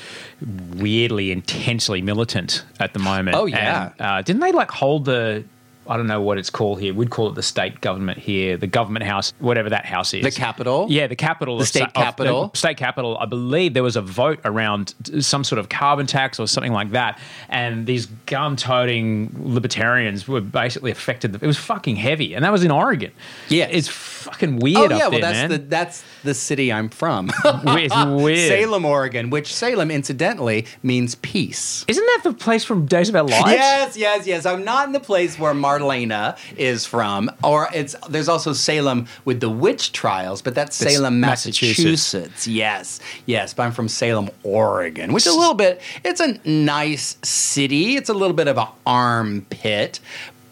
[0.74, 3.36] weirdly intensely militant at the moment.
[3.36, 3.92] Oh, yeah.
[3.98, 5.44] And, uh, didn't they like hold the?
[5.87, 6.95] I don't know what it's called here.
[6.95, 10.23] We'd call it the state government here, the government house, whatever that house is.
[10.23, 10.87] The capital?
[10.88, 11.59] Yeah, the capital.
[11.59, 12.49] The state sa- capitol?
[12.49, 13.18] the state capital.
[13.18, 16.90] I believe there was a vote around some sort of carbon tax or something like
[16.90, 17.18] that,
[17.49, 21.35] and these gun-toting libertarians were basically affected.
[21.35, 23.12] It was fucking heavy, and that was in Oregon.
[23.49, 23.68] Yeah.
[23.71, 24.92] it's fucking weird.
[24.92, 25.51] Oh yeah, well there, that's man.
[25.51, 27.31] the that's the city I'm from.
[27.45, 28.49] it's weird.
[28.49, 31.85] Salem, Oregon, which Salem incidentally means peace.
[31.88, 33.51] Isn't that the place from Days of Our Lives?
[33.51, 34.47] Yes, yes, yes.
[34.47, 39.40] I'm not in the place where Marlena is from, or it's there's also Salem with
[39.40, 41.78] the witch trials, but that's It's Salem, Massachusetts.
[41.78, 42.46] Massachusetts.
[42.46, 43.54] Yes, yes.
[43.54, 45.80] But I'm from Salem, Oregon, which is a little bit.
[46.04, 47.96] It's a nice city.
[47.96, 50.00] It's a little bit of an armpit.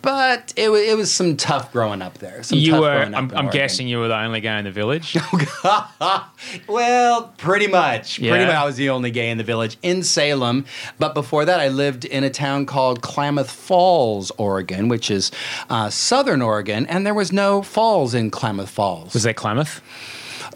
[0.02, 2.42] But it, it was some tough growing up there.
[2.42, 3.60] Some You tough were, growing up I'm, in I'm Oregon.
[3.60, 5.16] guessing you were the only guy in the village.
[6.66, 8.18] Well, pretty much.
[8.18, 8.54] Pretty much.
[8.54, 10.64] I was the only gay in the village in Salem.
[10.98, 15.30] But before that, I lived in a town called Klamath Falls, Oregon, which is
[15.68, 19.12] uh, southern Oregon, and there was no falls in Klamath Falls.
[19.14, 19.82] Was that Klamath?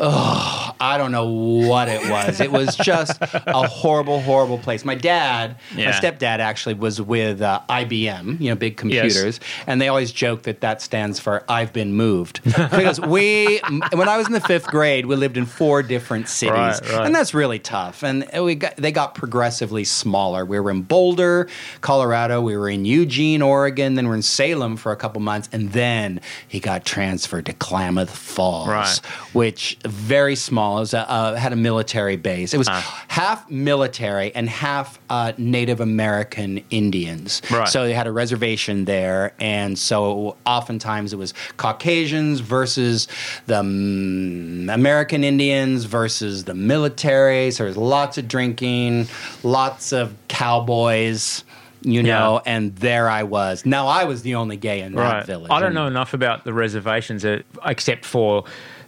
[0.00, 2.40] I don't know what it was.
[2.40, 4.84] It was just a horrible, horrible place.
[4.84, 5.86] My dad, Yeah.
[5.86, 10.42] my stepdad, actually was with uh, IBM, you know, big computers, and they always joke
[10.42, 13.60] that that stands for "I've been moved" because we,
[13.92, 17.06] when I was in the fifth grade, we lived in four different cities, Right, right.
[17.06, 18.02] and that's really tough.
[18.02, 20.44] And we got they got progressively smaller.
[20.44, 21.48] We were in Boulder,
[21.80, 22.40] Colorado.
[22.40, 23.94] We were in Eugene, Oregon.
[23.94, 28.10] Then we're in Salem for a couple months, and then he got transferred to Klamath
[28.10, 28.98] Falls Right.
[29.32, 30.78] which very small.
[30.78, 32.54] It was a, uh, had a military base.
[32.54, 37.42] It was half military and half uh, Native American Indians.
[37.50, 37.68] Right.
[37.68, 43.08] So they had a reservation there, and so oftentimes it was Caucasians versus
[43.46, 47.50] the mm, American Indians versus the military.
[47.50, 49.08] So there's lots of drinking,
[49.42, 51.44] lots of cowboys.
[51.86, 53.66] You know, and there I was.
[53.66, 55.50] Now I was the only gay in that village.
[55.50, 58.44] I don't know enough about the reservations uh, except for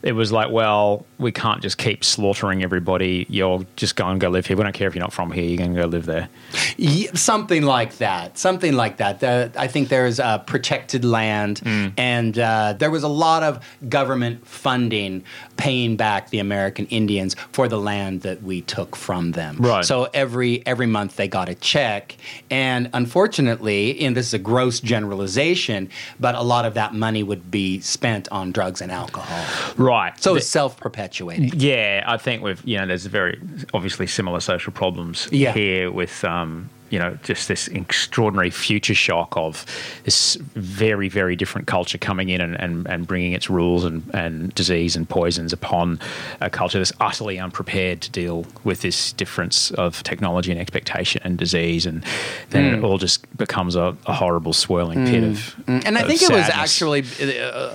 [0.06, 3.26] it was like, well, we can't just keep slaughtering everybody.
[3.28, 4.56] You're just go and go live here.
[4.56, 5.44] We don't care if you're not from here.
[5.44, 6.28] You're going to go live there.
[6.76, 8.38] Ye- something like that.
[8.38, 9.56] Something like that.
[9.56, 11.92] I think there's uh, protected land, Mm.
[11.98, 15.24] and uh, there was a lot of government funding
[15.56, 19.56] paying back the American Indians for the land that we took from them.
[19.58, 19.84] Right.
[19.84, 22.16] So every every month they got a check,
[22.50, 25.88] and unfortunately, and this is a gross generalization,
[26.20, 29.44] but a lot of that money would be spent on drugs and alcohol.
[29.76, 30.12] Right.
[30.22, 31.52] So it's self perpetuating.
[31.56, 33.40] Yeah, I think we've you know there's very
[33.74, 35.52] obviously similar social problems Yeah.
[35.52, 39.64] here with um, you know just this extraordinary future shock of
[40.04, 44.54] this very very different culture coming in and, and, and bringing its rules and, and
[44.54, 45.98] disease and poisons upon
[46.40, 51.38] a culture that's utterly unprepared to deal with this difference of technology and expectation and
[51.38, 51.86] disease.
[51.86, 52.04] And
[52.50, 52.84] then it mm.
[52.84, 55.10] all just becomes a, a horrible swirling mm.
[55.10, 55.82] pit of mm.
[55.84, 57.74] And I of think it was actually uh,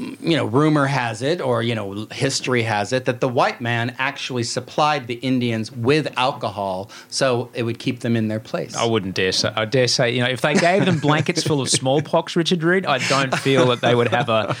[0.00, 3.94] you know, rumor has it, or you know, history has it, that the white man
[3.98, 8.74] actually supplied the Indians with alcohol, so it would keep them in their place.
[8.74, 9.52] I wouldn't dare say.
[9.54, 12.86] I dare say, you know, if they gave them blankets full of smallpox, Richard Reid,
[12.86, 14.56] I don't feel that they would have a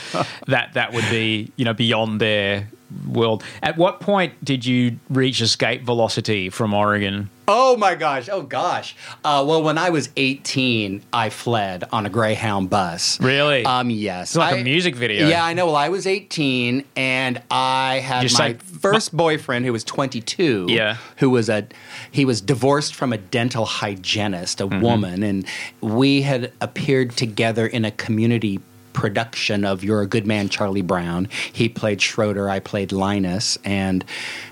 [0.46, 2.68] that that would be you know beyond their
[3.08, 3.42] world.
[3.62, 7.30] At what point did you reach escape velocity from Oregon?
[7.52, 8.28] Oh my gosh!
[8.30, 8.94] Oh gosh!
[9.24, 13.20] Uh, well, when I was 18, I fled on a Greyhound bus.
[13.20, 13.64] Really?
[13.64, 14.30] Um, yes.
[14.30, 15.26] It's like a a music video.
[15.26, 15.66] Yeah, I know.
[15.66, 20.66] Well, I was 18, and I had Just my like- first boyfriend who was 22.
[20.68, 20.96] Yeah.
[21.16, 21.66] Who was a
[22.12, 24.80] he was divorced from a dental hygienist, a Mm-hmm.
[24.82, 25.44] woman, and
[25.80, 28.60] we had appeared together in a community
[28.92, 31.28] production of You're a Good Man, Charlie Brown.
[31.52, 34.04] He played Schroeder, I played Linus, and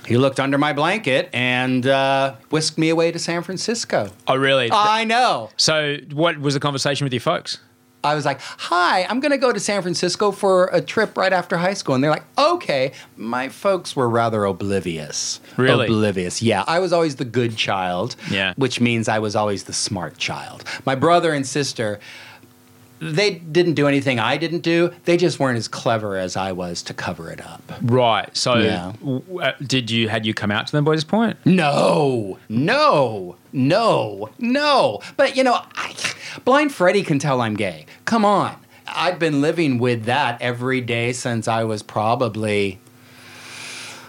[0.07, 4.11] he looked under my blanket and uh, whisked me away to San Francisco.
[4.27, 4.71] Oh, really?
[4.73, 5.51] I know.
[5.57, 7.59] so, what was the conversation with your folks?
[8.05, 11.33] I was like, "Hi, I'm going to go to San Francisco for a trip right
[11.33, 15.41] after high school," and they're like, "Okay." My folks were rather oblivious.
[15.57, 15.87] Really?
[15.87, 16.41] oblivious.
[16.41, 18.15] Yeah, I was always the good child.
[18.31, 18.55] Yeah.
[18.57, 20.63] which means I was always the smart child.
[20.87, 21.99] My brother and sister.
[23.01, 24.93] They didn't do anything I didn't do.
[25.05, 27.63] They just weren't as clever as I was to cover it up.
[27.83, 28.35] Right.
[28.37, 28.93] So, Yeah.
[29.01, 31.37] w- uh, did you had you come out to them by this point?
[31.45, 35.01] No, no, no, no.
[35.17, 35.95] But you know, I,
[36.45, 37.87] Blind Freddy can tell I'm gay.
[38.05, 38.57] Come on.
[38.87, 42.79] I've been living with that every day since I was probably,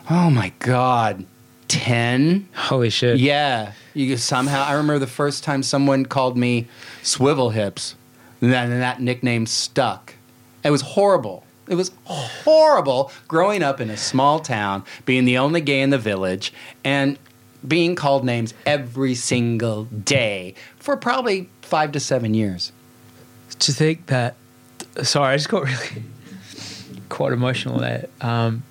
[0.10, 1.26] oh my God,
[1.68, 2.48] 10?
[2.56, 3.20] Holy shit!
[3.20, 3.74] Yeah.
[3.94, 6.68] You somehow, I remember the first time someone called me
[7.04, 7.96] Swivel Hips,
[8.42, 10.16] and that, that nickname stuck.
[10.64, 11.44] It was horrible.
[11.68, 16.00] It was horrible growing up in a small town, being the only gay in the
[16.00, 16.52] village,
[16.84, 17.18] and
[17.68, 22.72] being called names every single day for probably five to seven years.
[23.60, 24.36] to think that
[25.04, 26.04] sorry i just got really
[27.10, 28.64] quite emotional there um,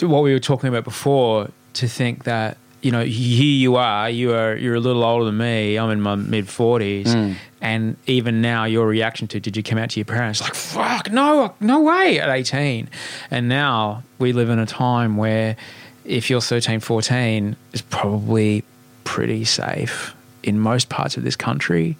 [0.00, 4.34] what we were talking about before to think that you know here you are you
[4.34, 7.32] are you're a little older than me i'm in my mid 40s hmm.
[7.60, 10.40] and even now your reaction to did you come out to your parents?
[10.40, 12.88] Like fuck no no way at 18
[13.30, 15.56] and now we live in a time where
[16.04, 18.64] if you're 13 14 it's probably
[19.04, 21.96] pretty safe in most parts of this country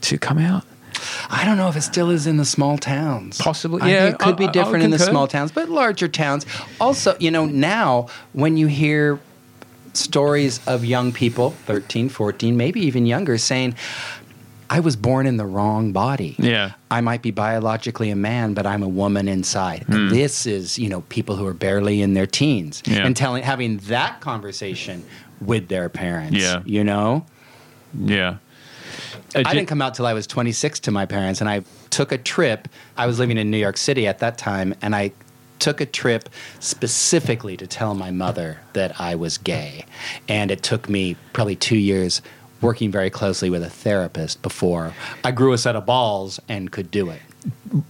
[0.00, 0.64] to come out.
[1.28, 3.38] I don't know if it still is in the small towns.
[3.38, 6.46] Possibly, yeah, it could be I- I different in the small towns, but larger towns.
[6.80, 9.18] Also, you know, now when you hear
[9.96, 13.74] stories of young people, 13, 14, maybe even younger, saying,
[14.70, 16.36] I was born in the wrong body.
[16.38, 16.72] Yeah.
[16.90, 19.84] I might be biologically a man, but I'm a woman inside.
[19.88, 22.82] And this is, you know, people who are barely in their teens.
[22.86, 23.06] Yeah.
[23.06, 25.04] and telling having that conversation
[25.40, 26.38] with their parents.
[26.38, 26.62] Yeah.
[26.64, 27.26] You know?
[27.98, 28.38] Yeah.
[29.34, 32.12] Uh, I didn't come out till I was 26 to my parents, and I took
[32.12, 32.68] a trip.
[32.96, 35.12] I was living in New York City at that time, and I
[35.64, 36.28] took a trip
[36.60, 39.86] specifically to tell my mother that I was gay.
[40.28, 42.20] And it took me probably two years
[42.60, 44.92] working very closely with a therapist before
[45.24, 47.22] I grew a set of balls and could do it.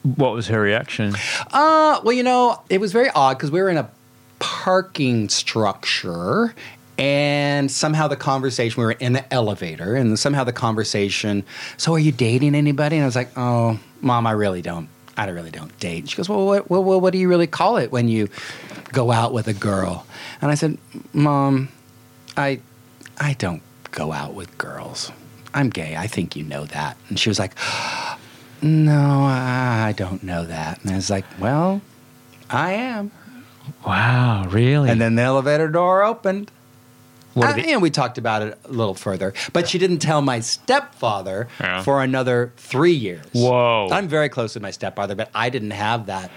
[0.04, 1.16] what was her reaction?
[1.52, 3.90] Uh, well, you know, it was very odd because we were in a
[4.38, 6.54] parking structure.
[6.96, 11.42] And somehow the conversation, we were in the elevator, and somehow the conversation,
[11.76, 12.94] so are you dating anybody?
[12.94, 14.88] And I was like, oh, mom, I really don't.
[15.16, 16.08] I really don't date.
[16.08, 18.28] She goes, well, what, well, well, what do you really call it when you
[18.92, 20.06] go out with a girl?
[20.42, 20.78] And I said,
[21.12, 21.68] mom,
[22.36, 22.60] I,
[23.18, 25.12] I don't go out with girls.
[25.52, 25.96] I'm gay.
[25.96, 26.96] I think you know that.
[27.08, 27.52] And she was like,
[28.60, 30.82] no, I don't know that.
[30.82, 31.80] And I was like, well,
[32.50, 33.12] I am.
[33.86, 34.90] Wow, really?
[34.90, 36.50] And then the elevator door opened.
[37.34, 39.34] What Uh, did he- and we talked about it a little further.
[39.52, 41.82] But she didn't tell my stepfather Yeah.
[41.82, 43.24] for another three years.
[43.32, 43.88] Whoa.
[43.90, 46.30] I'm very close with my stepfather, but I didn't have that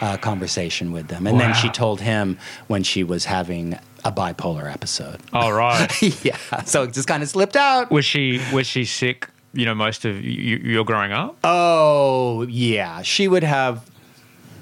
[0.00, 1.26] uh, conversation with them.
[1.26, 5.18] And then she told him when she was having a bipolar episode.
[5.32, 5.90] All right.
[6.24, 6.36] yeah.
[6.64, 7.90] So it just kind of slipped out.
[7.90, 9.28] was she was she sick?
[9.54, 11.36] You know, most of you, you're growing up.
[11.42, 13.02] Oh, yeah.
[13.02, 13.90] She would have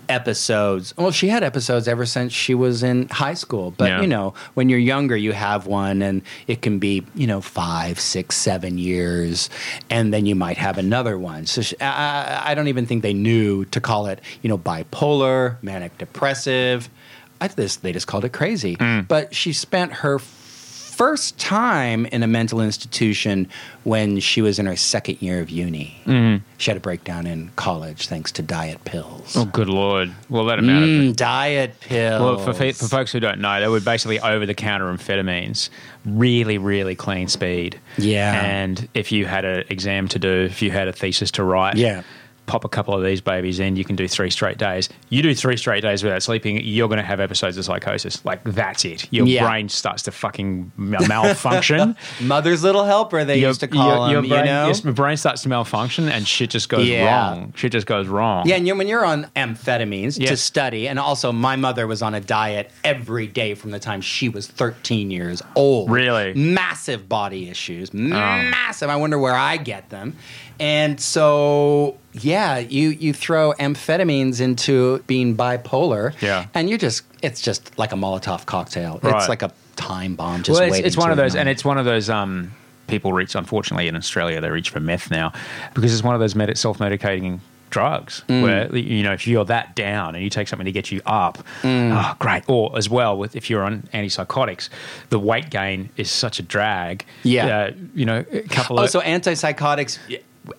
[0.09, 0.95] episodes.
[0.97, 3.73] Well, she had episodes ever since she was in high school.
[3.77, 4.01] But, Yeah.
[4.03, 7.99] you know, when you're younger, you have one and it can be, you know, five,
[8.01, 9.51] six, seven years.
[9.91, 11.47] And then you might have another one.
[11.47, 15.57] So she, I, I don't even think they knew to call it, you know, bipolar,
[15.63, 16.89] manic depressive.
[17.41, 18.77] I this they just called it crazy.
[18.77, 19.07] Mm.
[19.07, 20.19] But she spent her
[20.97, 23.47] first time in a mental institution
[23.85, 26.41] when she was in her second year of uni.
[26.59, 29.37] She had a breakdown in college thanks to diet pills.
[29.37, 30.11] Oh, good lord!
[30.31, 31.17] Well, that amount Mm, of.
[31.17, 32.23] diet pills.
[32.23, 35.69] Well, for, for folks who don't know, they were basically over the counter amphetamines,
[36.07, 37.79] really, really clean speed.
[37.99, 38.33] Yeah.
[38.43, 41.77] And if you had an exam to do, if you had a thesis to write,
[41.77, 42.03] Yeah.
[42.47, 44.89] Pop a couple of these babies in, you can do three straight days.
[45.09, 48.25] You do three straight days without sleeping, you're going to have episodes of psychosis.
[48.25, 49.09] Like that's it.
[49.13, 49.47] Your Yeah.
[49.47, 51.97] brain starts to fucking malfunction.
[52.21, 54.29] Mother's little helper, they used to call your, him.
[54.29, 54.73] brain, you know.
[54.85, 57.07] my brain starts to malfunction and shit just goes Yeah.
[57.31, 57.53] wrong.
[57.57, 58.47] Shit just goes wrong.
[58.49, 62.15] Yeah, and you when you're on amphetamines to study, and also my mother was on
[62.15, 65.91] a diet every day from the time she was 13 years old.
[65.91, 66.33] Really?
[66.33, 66.35] Oh.
[66.39, 67.91] Massive body issues.
[67.95, 67.97] Oh.
[67.99, 68.89] Massive.
[68.91, 70.17] I wonder where I get them.
[70.59, 76.21] And so, yeah, you, you throw amphetamines into being bipolar.
[76.23, 76.47] Yeah.
[76.55, 78.99] And you just, it's just like a Molotov cocktail.
[79.03, 79.17] Right.
[79.17, 81.49] It's like a time bomb just well, it's, waiting it's one to of those, and
[81.49, 82.09] it's one of those.
[82.11, 82.53] Um,
[82.87, 83.35] people reach.
[83.35, 85.33] Unfortunately, in Australia, they reach for meth now
[85.75, 88.43] because it's one of those med- self-medicating drugs Mm.
[88.43, 91.39] where you know if you're that down and you take something to get you up,
[91.63, 91.93] Mm.
[92.01, 92.45] oh, great.
[92.47, 94.69] Or as well with if you're on antipsychotics,
[95.11, 97.05] the weight gain is such a drag.
[97.25, 97.47] Yeah.
[97.47, 99.99] uh, you know, a couple Oh, of so antipsychotics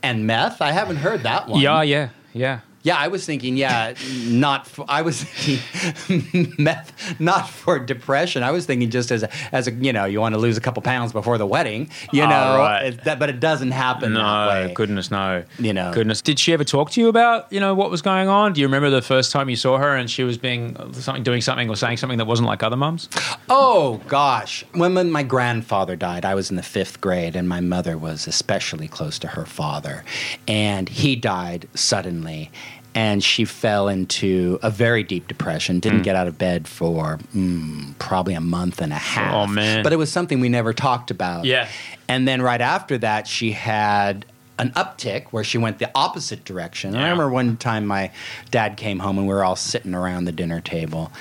[0.03, 0.61] and meth?
[0.61, 1.61] I haven't heard that one.
[1.61, 2.59] yeah, yeah, yeah.
[2.87, 3.93] Yeah, I was thinking, yeah,
[4.27, 4.65] not.
[4.65, 8.43] For, I was thinking meth, not for depression.
[8.43, 10.61] I was thinking just as a, as a, you know, you want to lose a
[10.61, 12.85] couple pounds before the wedding, you Oh, know, right.
[12.85, 14.73] it- that, but it doesn't happen that No, way.
[14.73, 15.43] goodness, no.
[15.59, 15.91] You know.
[15.93, 16.21] goodness.
[16.21, 18.53] Did she ever talk to you about you know what was going on?
[18.53, 21.41] Do you remember the first time you saw her and she was being something, doing
[21.41, 23.09] something, or saying something that wasn't like other mums?
[23.49, 27.59] Oh gosh, when, when my grandfather died, I was in the fifth grade, and my
[27.59, 30.05] mother was especially close to her father,
[30.47, 32.49] and he died suddenly.
[32.97, 35.79] And she fell into a very deep depression.
[35.79, 39.35] Didn't get out of bed for mm, probably a month and a half.
[39.35, 39.83] Oh, man.
[39.83, 41.45] But it was something we never talked about.
[41.45, 41.69] Yeah.
[42.07, 44.25] And then right after that, she had
[44.57, 46.95] an uptick where she went the opposite direction.
[46.95, 48.09] And I remember one time my
[48.49, 51.11] dad came home and we were all sitting around the dinner table.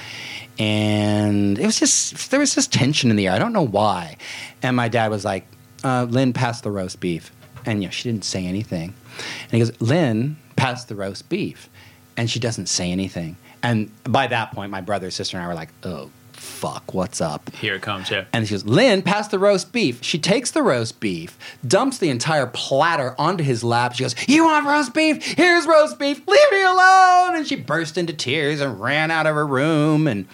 [0.58, 3.34] And it was just, there was just tension in the air.
[3.34, 4.16] I don't know why.
[4.62, 5.46] And my dad was like,
[5.84, 7.30] uh, Lynn, pass the roast beef.
[7.66, 8.94] And, you know, she didn't say anything.
[9.42, 11.68] And he goes, Lynn, pass the roast beef.
[12.16, 13.36] And she doesn't say anything.
[13.62, 17.54] And by that point, my brother, sister, and I were like, oh, fuck, what's up?
[17.54, 18.10] Here it comes.
[18.10, 18.24] Yeah.
[18.32, 20.02] And she goes, Lynn, pass the roast beef.
[20.02, 23.94] She takes the roast beef, dumps the entire platter onto his lap.
[23.94, 25.22] She goes, You want roast beef?
[25.24, 26.26] Here's roast beef.
[26.26, 27.36] Leave me alone.
[27.36, 30.06] And she burst into tears and ran out of her room.
[30.06, 30.26] And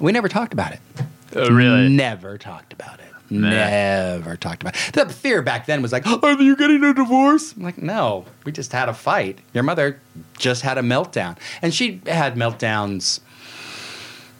[0.00, 0.80] we never talked about it.
[1.34, 1.88] Oh, really?
[1.88, 3.05] Never talked about it.
[3.30, 4.92] Never talked about it.
[4.94, 7.52] The fear back then was like, Are you getting a divorce?
[7.56, 9.38] I'm like, No, we just had a fight.
[9.52, 10.00] Your mother
[10.38, 11.36] just had a meltdown.
[11.62, 13.20] And she had meltdowns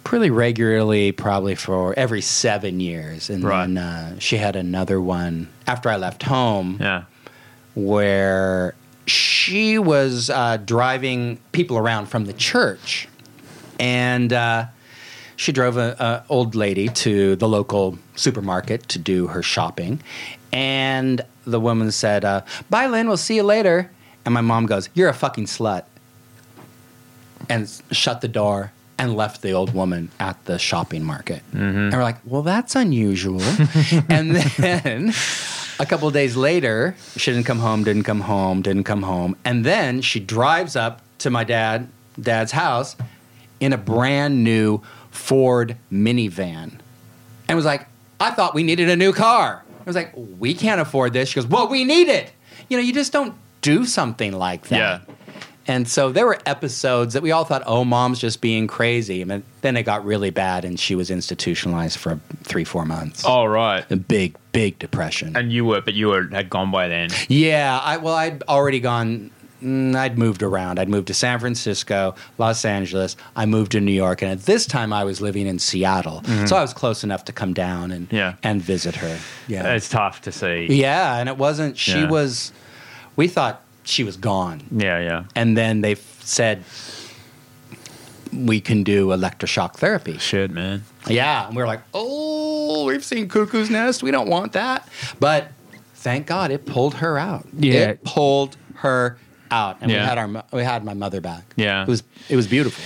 [0.03, 3.29] pretty regularly, probably for every seven years.
[3.29, 3.65] And Right.
[3.67, 7.03] then uh, she had another one after I left home Yeah.
[7.75, 8.73] where
[9.05, 13.07] she was uh, driving people around from the church,
[13.79, 14.65] and uh,
[15.37, 20.01] she drove a, a old lady to the local supermarket to do her shopping,
[20.51, 23.07] and the woman said, uh, "Bye, Lynn.
[23.07, 23.89] We'll see you later."
[24.25, 25.85] And my mom goes, "You're a fucking slut,"
[27.47, 28.73] and shut the door.
[28.99, 31.43] And left the old woman at the shopping market.
[31.53, 33.41] And we're like, well, that's unusual.
[34.09, 35.13] and then
[35.79, 39.35] a couple of days later, she didn't come home, didn't come home, didn't come home.
[39.45, 42.95] And then she drives up to my dad, dad's house
[43.59, 44.81] in a brand new
[45.17, 46.79] Ford minivan.
[47.49, 47.87] And was like,
[48.19, 49.63] I thought we needed a new car.
[49.79, 51.29] I was like, we can't afford this.
[51.29, 52.31] She goes, well, we need it.
[52.69, 54.77] You know, you just don't do something like that.
[54.77, 55.13] Yeah.
[55.67, 59.21] And so there were episodes that we all thought, oh, mom's just being crazy.
[59.21, 63.23] And then it got really bad, and she was institutionalized for three, four months.
[63.25, 63.89] Oh, right.
[63.91, 65.35] A big, big depression.
[65.35, 67.09] And you were, but you were had gone by then.
[67.27, 69.31] yeah, I well, I'd already gone.
[69.63, 70.79] Mm, I'd moved around.
[70.79, 73.15] I'd moved to San Francisco, Los Angeles.
[73.35, 76.23] I moved to New York, and at this time, I was living in Seattle.
[76.47, 78.15] So I was close enough to come down and Mm-hmm.
[78.15, 78.33] Yeah.
[78.43, 79.19] and visit her.
[79.47, 80.67] Yeah, It's tough to see.
[80.69, 81.77] yeah, and it wasn't.
[81.77, 82.09] She Yeah.
[82.09, 82.51] was.
[83.15, 84.61] We thought she was gone.
[84.71, 85.23] Yeah, yeah.
[85.35, 86.63] and then they said
[88.33, 90.17] we can do electroshock therapy.
[90.17, 90.83] Shit, man.
[91.07, 94.03] Yeah, and we were like, oh, we've seen Cuckoo's Nest.
[94.03, 94.87] We don't want that.
[95.19, 95.47] But
[95.95, 97.47] thank God it pulled her out.
[97.57, 97.89] Yeah.
[97.89, 99.17] it pulled her
[99.51, 100.01] out, and Yeah.
[100.01, 101.43] we had our we had my mother back.
[101.55, 101.83] Yeah.
[101.83, 102.83] it was it was beautiful.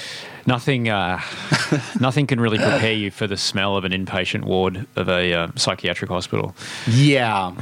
[0.48, 1.22] Nothing, uh,
[2.00, 5.48] nothing can really prepare you for the smell of an inpatient ward of a uh,
[5.56, 6.56] psychiatric hospital.
[6.88, 7.54] Yeah,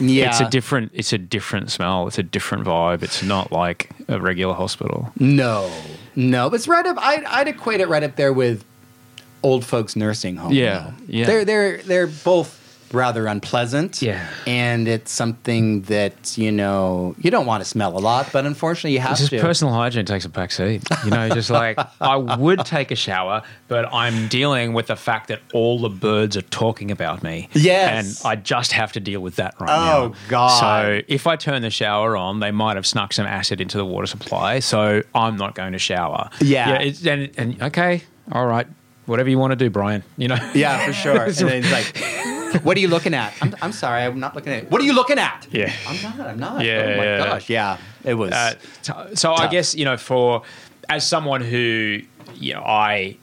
[0.00, 0.30] yeah.
[0.30, 2.08] It's a different, it's a different smell.
[2.08, 3.04] It's a different vibe.
[3.04, 5.12] It's not like a regular hospital.
[5.20, 5.70] no,
[6.16, 6.48] no.
[6.48, 6.96] It's right up.
[6.98, 8.64] I'd, I'd equate it right up there with
[9.44, 10.52] old folks nursing home.
[10.52, 11.24] Yeah, yeah.
[11.24, 12.57] They're they're they're both
[12.92, 14.02] rather unpleasant.
[14.02, 14.28] Yeah.
[14.46, 18.92] And it's something that, you know, you don't want to smell a lot, but unfortunately
[18.92, 19.40] you have Just to.
[19.40, 20.82] personal hygiene takes a back seat.
[21.04, 25.28] You know, just like I would take a shower, but I'm dealing with the fact
[25.28, 27.48] that all the birds are talking about me.
[27.52, 28.22] Yes.
[28.24, 30.14] And I just have to deal with that right Oh, now.
[30.28, 30.60] God.
[30.60, 33.84] So if I turn the shower on, they might have snuck some acid into the
[33.84, 34.60] water supply.
[34.60, 36.30] So I'm not going to shower.
[36.40, 36.78] Yeah.
[36.80, 38.66] it's, and, and okay, all right,
[39.08, 40.02] whatever you want to do, Brian.
[40.16, 40.50] You know.
[40.54, 41.22] yeah, for sure.
[41.24, 43.32] and then it's like, what are you looking at?
[43.40, 45.46] I'm, I'm sorry, I'm not looking at What are you looking at?
[45.50, 45.72] Yeah.
[45.86, 46.64] I'm not, I'm not.
[46.64, 47.18] Yeah, oh my yeah.
[47.18, 47.50] gosh.
[47.50, 47.78] Yeah.
[48.04, 48.32] It was.
[48.32, 50.42] Uh, t- so I guess you know, for
[50.88, 52.00] as someone who
[52.34, 53.16] you know, I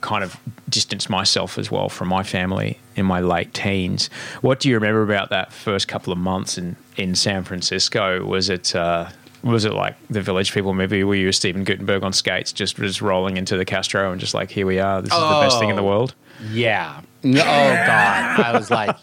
[0.00, 0.36] kind of
[0.68, 4.08] distanced myself as well from my family in my late teens.
[4.40, 8.24] What do you remember about that first couple of months in in San Francisco?
[8.24, 8.74] Was it?
[8.74, 9.10] Uh,
[9.42, 12.76] was it like the Village People movie where you were Stephen Guttenberg on skates, just
[12.76, 15.58] just rolling into the Castro and just like, here we are, this is the best
[15.58, 15.86] thing in the Oh.
[15.86, 16.14] world?
[16.50, 17.00] Yeah.
[17.24, 18.96] No, Oh God, I was like,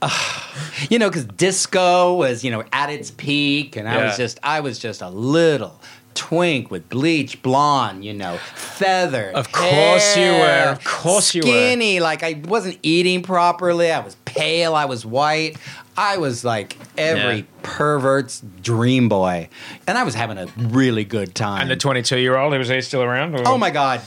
[0.90, 4.60] you know, because disco was you know at its peak, and I was just, I
[4.60, 5.80] was just a little
[6.14, 9.34] twink with bleach blonde, you know, feathered.
[9.34, 10.68] Of course you were.
[10.72, 11.48] Of course you were.
[11.48, 13.90] Skinny, like I wasn't eating properly.
[13.90, 14.74] I was pale.
[14.74, 15.56] I was white.
[15.98, 17.42] I was like every Yeah.
[17.62, 19.48] pervert's dream boy,
[19.86, 21.62] and I was having a really good time.
[21.62, 23.34] And the 22 year old, was he still around?
[23.34, 24.00] or- oh my God.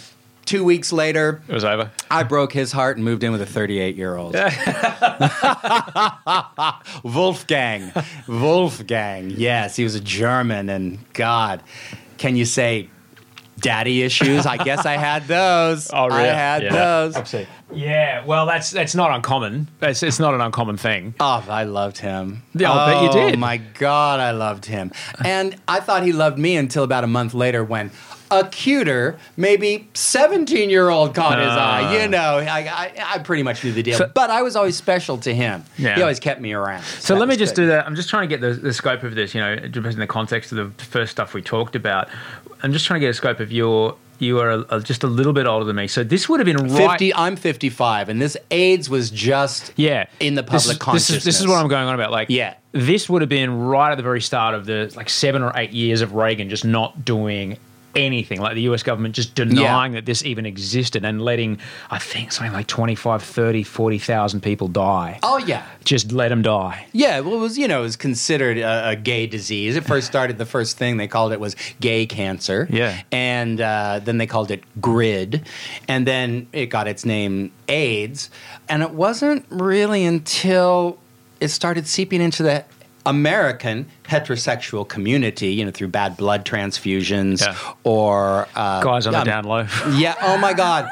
[0.46, 1.92] Two weeks later, It was over.
[2.10, 4.36] I broke his heart and moved in with a 38 year old.
[7.04, 7.92] Wolfgang.
[8.28, 9.30] Wolfgang.
[9.32, 10.70] Yes, he was a German.
[10.70, 11.62] And God,
[12.18, 12.90] can you say
[13.62, 14.46] daddy issues?
[14.46, 15.90] I guess I had those.
[15.94, 16.30] Oh, really?
[16.30, 17.10] I had Yeah.
[17.12, 17.46] those.
[17.74, 19.70] Yeah, well, that's that's not uncommon.
[19.82, 21.14] It's, it's not an uncommon thing.
[21.22, 22.44] Oh, I loved him.
[22.54, 23.26] Yeah, I'll bet you do.
[23.28, 23.40] Oh, did.
[23.40, 24.92] my God, I loved him.
[25.24, 27.92] And I thought he loved me until about a month later when
[28.32, 32.02] a cuter, maybe 17 year old caught his eye.
[32.02, 33.96] You know, I, I, I pretty much knew the deal.
[33.96, 33.98] Ah.
[34.00, 35.64] So- but I was always special to him.
[35.78, 35.96] Yeah.
[35.96, 36.84] He always kept me around.
[36.84, 37.64] So that let me just good.
[37.64, 37.86] do that.
[37.86, 40.08] I'm just trying to get the, the scope of this, you know, just in the
[40.08, 42.08] context of the first stuff we talked about.
[42.64, 43.96] I'm just trying to get a scope of your.
[44.20, 46.46] You are a, a- just a little bit older than me, so this would have
[46.46, 46.92] been right.
[46.92, 51.08] 50 i'm 55 and this aids was just yeah, in the This public is- consciousness
[51.08, 52.12] This is, this is what I'm going on about.
[52.12, 52.54] Like, Yeah.
[52.72, 55.72] this would have been right at the very start of the like seven or eight
[55.72, 57.58] years of Reagan just not doing
[57.96, 58.40] anything.
[58.42, 62.54] Like the US government just denying that this even existed and letting I think something
[62.54, 65.20] like 25 30 40,000 people die.
[65.24, 65.66] Oh yeah.
[65.84, 66.88] Just let them die.
[66.94, 69.76] Yeah well it was you know it was considered a, a gay disease.
[69.76, 72.68] It first started the first thing they called it was gay cancer.
[72.70, 73.02] Yeah.
[73.12, 75.44] and uh, then they called it GRID.
[75.88, 78.30] And then it got its name aids.
[78.70, 80.98] And it wasn't really until
[81.40, 82.64] it started seeping into the
[83.06, 87.56] American heterosexual community, you know, through bad blood transfusions Yeah.
[87.84, 90.16] or uh, guys on yeah, the down low Yeah.
[90.22, 90.88] Oh my God.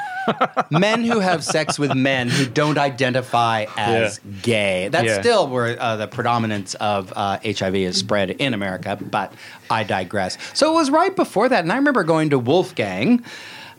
[0.70, 4.88] men who have sex with men who don't identify as gay.
[4.88, 5.20] That's Yeah.
[5.20, 9.32] still where uh, the predominance of uh, HIV is spread in America, but
[9.70, 10.36] I digress.
[10.54, 11.62] So it was right before that.
[11.64, 13.24] And I remember going to Wolfgang,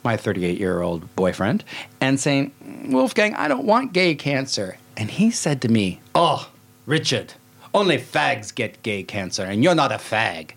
[0.04, 1.64] my 38 year old boyfriend,
[2.00, 2.52] and saying,
[2.90, 4.78] Wolfgang, I don't want gay cancer.
[4.98, 6.50] And he said to me, Oh,
[6.86, 7.34] Richard,
[7.74, 10.51] only fags get gay cancer, and you're not a fag.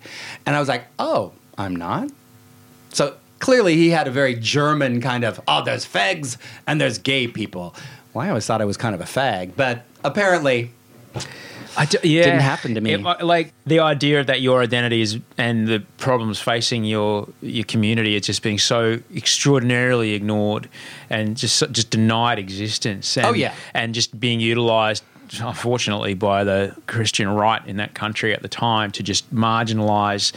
[0.47, 2.11] And I was like, Oh, I'm not?
[2.93, 6.37] So clearly he had a very German kind of, oh, there's fags
[6.67, 7.75] and there's gay people.
[8.13, 10.71] Well, I always thought I was kind of a fag, but apparently,
[11.77, 12.93] I d- yeah, Didn't happen to me.
[12.93, 17.65] It- uh, like the idea that your identity is and the problems facing your your
[17.65, 20.69] community is just being so extraordinarily ignored
[21.11, 23.17] and just just denied existence.
[23.17, 23.55] And, Oh, yeah.
[23.75, 25.03] and just being utilized.
[25.41, 30.33] Unfortunately, by the Christian right in that country at the time to just marginalize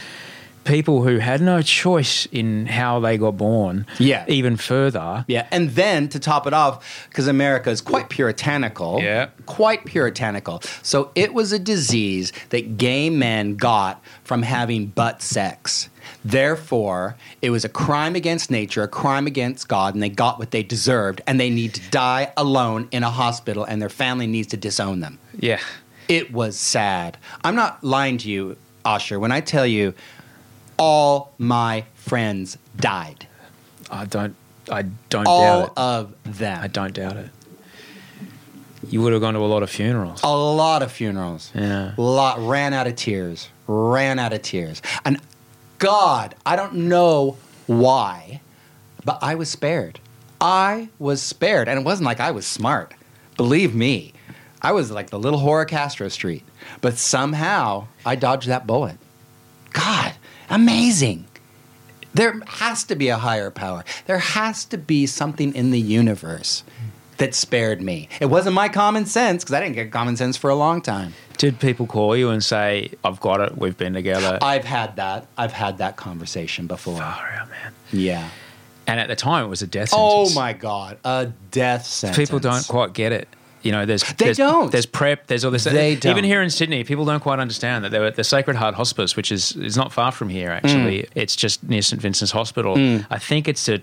[0.64, 4.24] people who had no choice in how they got born, Yeah.
[4.28, 5.24] even further.
[5.26, 5.46] yeah.
[5.50, 9.28] And then to top it off, because America is quite puritanical, Yeah.
[9.46, 10.60] quite puritanical.
[10.82, 15.88] So it was a disease that gay men got from having butt sex.
[16.24, 20.50] Therefore, it was a crime against nature, a crime against God, and they got what
[20.50, 24.48] they deserved, and they need to die alone in a hospital, and their family needs
[24.48, 25.18] to disown them.
[25.38, 25.60] Yeah,
[26.08, 27.16] It was sad.
[27.44, 29.94] I'm not lying to you, Osher, when I tell you
[30.78, 33.26] all my friends died.
[33.90, 34.34] I don't.
[34.70, 35.72] I don't doubt All it.
[35.76, 36.62] of them.
[36.62, 37.30] I don't doubt it.
[38.88, 40.20] You would have gone to a lot of funerals.
[40.22, 41.50] A lot of funerals.
[41.54, 41.94] Yeah.
[41.96, 43.48] A Lot ran out of tears.
[43.66, 44.80] Ran out of tears.
[45.04, 45.20] And
[45.78, 48.40] God, I don't know why,
[49.04, 50.00] but I was spared.
[50.40, 51.68] I was spared.
[51.68, 52.94] And it wasn't like I was smart.
[53.36, 54.12] Believe me.
[54.60, 56.44] I was like the little whore of Castro Street.
[56.80, 58.96] But somehow I dodged that bullet.
[59.72, 60.14] God,
[60.50, 61.26] amazing.
[62.14, 63.84] There has to be a higher power.
[64.06, 66.64] There has to be something in the universe.
[67.18, 68.08] that spared me.
[68.20, 71.14] It wasn't my common sense because I didn't get common sense for a long time.
[71.38, 73.56] Did people call you and say, "I've got it.
[73.56, 74.38] We've been together"?
[74.42, 75.26] I've had that.
[75.36, 76.98] I've had that conversation before.
[76.98, 77.72] Far out, man.
[77.92, 78.28] Yeah.
[78.86, 80.30] And at the time, it was a death sentence.
[80.32, 82.16] Oh my god, a death sentence.
[82.16, 83.28] People don't quite get it.
[83.62, 84.70] You know, there's They there's, don't.
[84.72, 85.26] There's PrEP.
[85.26, 85.64] There's all this.
[85.64, 86.10] They don't.
[86.12, 89.14] Even here in Sydney, people don't quite understand that they were the Sacred Heart Hospice,
[89.16, 90.50] which is is not far from here.
[90.50, 91.08] Actually, Mm.
[91.16, 92.74] it's just near St Vincent's Hospital.
[93.10, 93.80] I think it's a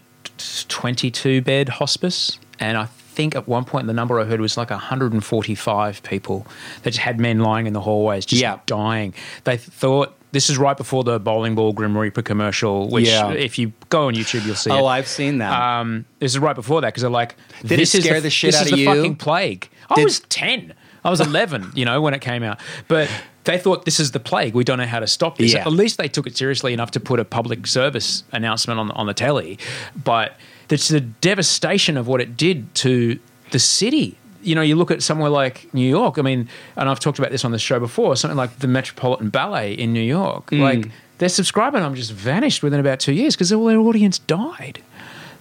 [0.69, 4.69] 22 bed hospice, and I think at one point the number I heard was like
[4.69, 6.45] 145 people
[6.83, 8.59] that just had men lying in the hallways, just Yeah.
[8.65, 9.13] dying.
[9.43, 10.15] They thought.
[10.31, 13.31] This is right before the bowling ball Grim Reaper commercial, which Yeah.
[13.31, 14.69] if you go on YouTube, you'll see.
[14.69, 14.89] Oh, it.
[14.89, 15.53] I've seen that.
[15.53, 18.29] Um, this is right before that because they're like, Did it this is scare the
[18.29, 18.93] shit this out is of the you?
[18.93, 19.69] fucking plague.
[19.89, 20.73] I Did- was ten.
[21.05, 21.71] I was eleven.
[21.75, 22.59] you know when it came out,
[22.89, 23.09] but
[23.45, 24.55] they thought this is the plague.
[24.55, 25.53] We don't know how to stop this.
[25.53, 25.61] Yeah.
[25.61, 29.05] At least they took it seriously enough to put a public service announcement on on
[29.05, 29.57] the telly.
[30.03, 30.33] But
[30.69, 33.19] it's the devastation of what it did to
[33.51, 34.17] the city.
[34.41, 36.17] You know, you look at somewhere like New York.
[36.17, 38.15] I mean, and I've talked about this on the show before.
[38.15, 40.51] Something like the Metropolitan Ballet in New York.
[40.51, 40.59] Mm.
[40.59, 44.81] Like their subscriber number just vanished within about two years because all their audience died.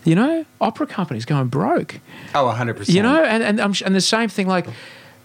[0.05, 2.01] You know, opera companies going broke.
[2.35, 2.93] oh, 100%.
[2.93, 4.66] You know, and and, and the same thing like,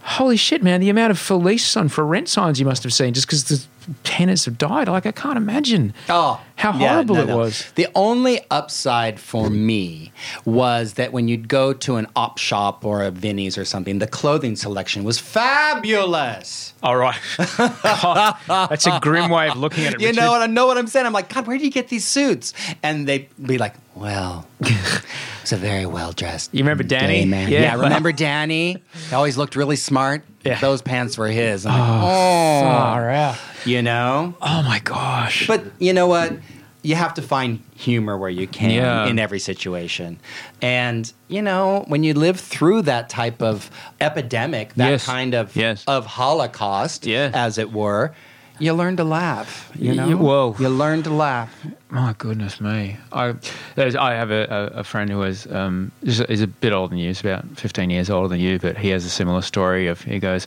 [0.02, 2.94] holy shit, man, the amount of for lease on for rent signs you must have
[2.94, 3.66] seen just because the
[4.04, 4.88] tenants have died.
[4.88, 5.94] Like I can't imagine.
[6.10, 7.72] Oh, how yeah, horrible no, it was.
[7.76, 10.12] The only upside for me
[10.46, 14.08] was that when you'd go to an op shop or a Vinnie's or something, the
[14.08, 16.74] clothing selection was fabulous.
[16.84, 17.20] All right,
[17.58, 20.00] God, that's a grim way of looking at it.
[20.02, 20.22] You Richard.
[20.22, 21.06] know what I know what I'm saying?
[21.06, 22.54] I'm like, God, where do you get these suits?
[22.84, 26.54] And they'd be like, Well, it's a very well dressed.
[26.54, 27.26] You remember Danny?
[27.26, 27.50] man.
[27.50, 27.62] Yeah.
[27.62, 28.82] Yeah, remember Danny?
[29.10, 30.24] He always looked really smart.
[30.44, 30.60] Yeah.
[30.60, 31.66] Those pants were his.
[31.66, 32.62] I'm like, oh, oh.
[32.62, 33.36] Far
[33.66, 34.36] you know?
[34.42, 35.48] Oh my gosh.
[35.48, 36.34] But you know what?
[36.82, 39.06] You have to find humor where you can Yeah.
[39.08, 40.18] in every situation.
[40.62, 43.70] And, you know, when you live through that type of
[44.00, 45.06] epidemic, that Yes.
[45.06, 45.84] kind of Yes.
[45.88, 47.32] of holocaust, Yeah.
[47.34, 48.14] as it were,
[48.60, 49.72] you learn to laugh.
[49.76, 50.08] You know?
[50.08, 50.56] y- whoa.
[50.60, 51.54] You learn to laugh.
[51.90, 52.98] My goodness me!
[53.12, 53.36] I
[53.76, 56.90] there's, I have a, a, a friend who is um is, is a bit older
[56.90, 57.08] than you.
[57.08, 59.88] He's about fifteen years older than you, but he has a similar story.
[59.88, 60.46] Of he goes,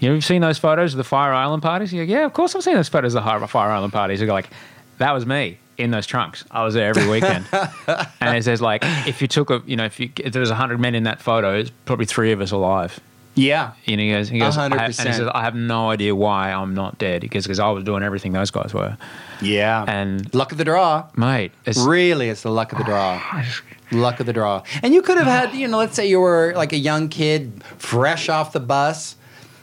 [0.00, 1.92] you know, you've seen those photos of the Fire Island parties?
[1.92, 4.20] You go, yeah, of course I've seen those photos of the Fire Island parties.
[4.20, 4.50] You go like,
[4.98, 6.44] that was me in those trunks.
[6.50, 7.46] I was there every weekend.
[8.20, 10.50] and it says like, if you took a, you know, if, you, if there was
[10.50, 13.00] hundred men in that photo, it's probably three of us alive.
[13.34, 13.72] Yeah.
[13.86, 16.52] And he goes, he goes, I have, and he says, I have no idea why
[16.52, 17.22] I'm not dead.
[17.22, 18.96] Because because I was doing everything those guys were.
[19.40, 19.84] Yeah.
[19.86, 21.06] And luck of the draw.
[21.16, 23.20] mate, it's Really, it's the luck of the draw.
[23.92, 24.62] luck of the draw.
[24.82, 27.62] And you could have had, you know, let's say you were like a young kid,
[27.78, 29.16] fresh off the bus,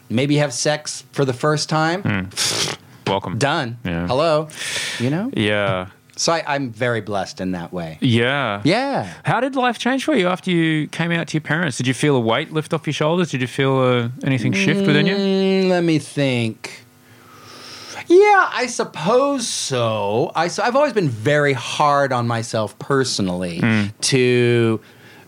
[0.10, 2.02] maybe have sex for the first time.
[2.02, 2.76] Hmm.
[3.08, 3.38] welcome.
[3.38, 3.78] Done.
[3.86, 4.08] Yeah.
[4.08, 4.50] Hello.
[5.00, 5.32] You know?
[5.36, 5.90] Yeah.
[6.20, 7.98] So I, I'm very blessed in that way.
[8.02, 8.62] Yeah.
[8.66, 9.14] Yeah.
[9.24, 11.78] How did life change for you after you came out to your parents?
[11.78, 13.32] Did you feel a weight lift off your shoulders?
[13.32, 15.16] Did you feel uh, anything shift within you?
[15.16, 16.84] Mm, let me think.
[18.08, 20.34] Yeah, I suppose so.
[20.36, 23.62] I, so I've always been very hard on myself personally
[24.02, 24.82] to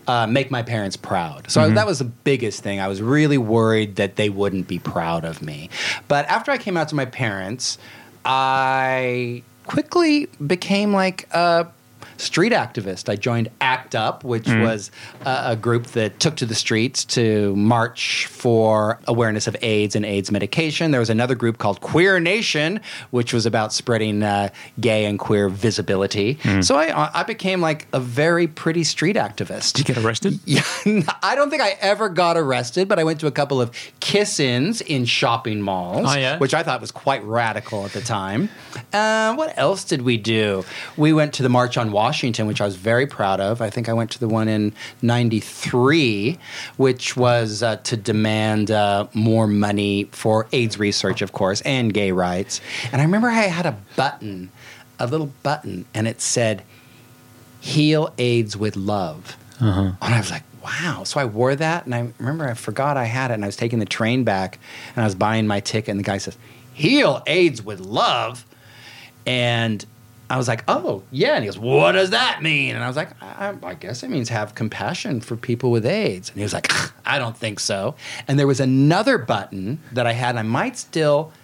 [0.06, 1.50] uh, make my parents proud.
[1.50, 2.80] So that was the biggest thing.
[2.80, 5.70] I was really worried that they wouldn't be proud of me.
[6.08, 7.78] But after I came out to my parents,
[8.26, 11.66] I quickly became like a
[12.22, 13.08] street activist.
[13.08, 14.90] I joined ACT UP, which was
[15.26, 20.04] a, a group that took to the streets to march for awareness of AIDS and
[20.04, 20.90] AIDS medication.
[20.90, 24.48] There was another group called Queer Nation, which was about spreading uh,
[24.80, 26.38] gay and queer visibility.
[26.60, 29.72] So I, I became like a very pretty street activist.
[29.74, 30.38] Did you get arrested?
[30.52, 30.62] Yeah,
[31.22, 33.70] I don't think I ever got arrested, but I went to a couple of
[34.00, 36.38] kiss-ins in shopping malls, Oh, yeah?
[36.38, 38.50] which I thought was quite radical at the time.
[38.92, 40.64] Uh, what else did we do?
[40.96, 43.60] We went to the March on Washington, which I was very proud of.
[43.60, 46.38] I think I went to the one in '93,
[46.76, 52.12] which was uh, to demand uh, more money for AIDS research, of course, and gay
[52.12, 52.60] rights.
[52.92, 54.50] And I remember I had a button,
[54.98, 56.62] a little button, and it said
[57.60, 59.36] heal AIDS with love.
[60.00, 61.04] And I was like, wow.
[61.04, 63.56] So I wore that, and I remember I forgot I had it, and I was
[63.56, 64.58] taking the train back,
[64.96, 66.36] and I was buying my ticket, and the guy says,
[66.74, 68.44] heal AIDS with love.
[69.24, 69.84] And
[70.32, 71.34] I was like, oh, yeah.
[71.34, 72.74] And he goes, what does that mean?
[72.74, 76.30] And I was like, I, I guess it means have compassion for people with AIDS.
[76.30, 76.72] And he was like,
[77.06, 77.96] I don't think so.
[78.26, 81.34] And there was another button that I had, I might still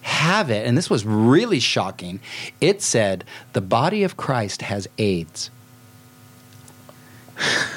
[0.00, 2.20] have it, and this was really shocking.
[2.58, 5.50] It said, The body of Christ has AIDS.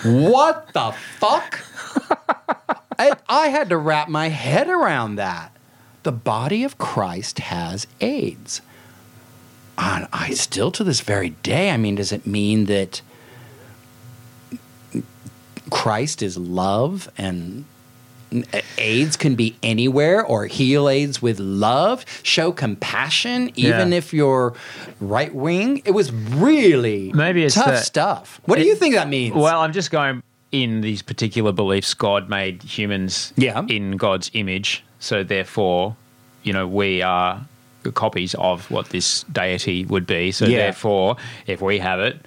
[0.04, 1.66] what the fuck?
[2.98, 5.52] I, I had to wrap my head around that.
[6.04, 8.62] The body of Christ has AIDS.
[9.82, 13.02] And I still, to this very day, I mean, does it mean that
[15.70, 17.64] Christ is love and
[18.78, 23.98] AIDS can be anywhere or heal AIDS with love, show compassion, even Yeah.
[23.98, 24.54] if you're
[25.00, 25.82] right wing.
[25.86, 28.40] It was really Maybe it's tough that- stuff.
[28.46, 29.34] What do you think that means?
[29.36, 30.22] Well, I'm just going
[30.52, 31.94] in these particular beliefs.
[31.94, 33.64] God made humans Yeah.
[33.68, 35.96] in God's image, so therefore,
[36.44, 37.42] you know, we are
[37.94, 40.32] copies of what this deity would be.
[40.32, 40.58] So Yeah.
[40.60, 41.16] therefore,
[41.48, 42.20] if we have it,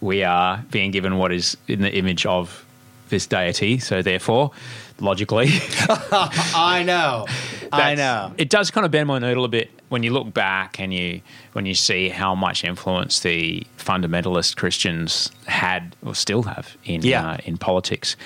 [0.00, 2.64] we are being given what is in the image of
[3.10, 3.78] this deity.
[3.78, 4.52] So therefore,
[5.00, 5.48] logically,
[5.88, 7.26] I know.
[7.72, 8.32] I know.
[8.38, 11.20] It does kind of bend my noodle a bit when you look back and you
[11.52, 17.30] when you see how much influence the fundamentalist Christians had or still have in Yeah.
[17.32, 18.16] uh, in politics.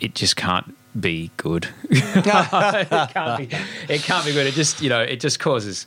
[0.00, 1.68] It just can't be good.
[1.90, 2.24] it
[3.12, 3.56] can't be.
[3.94, 4.46] It can't be good.
[4.46, 5.86] It just you know it just causes.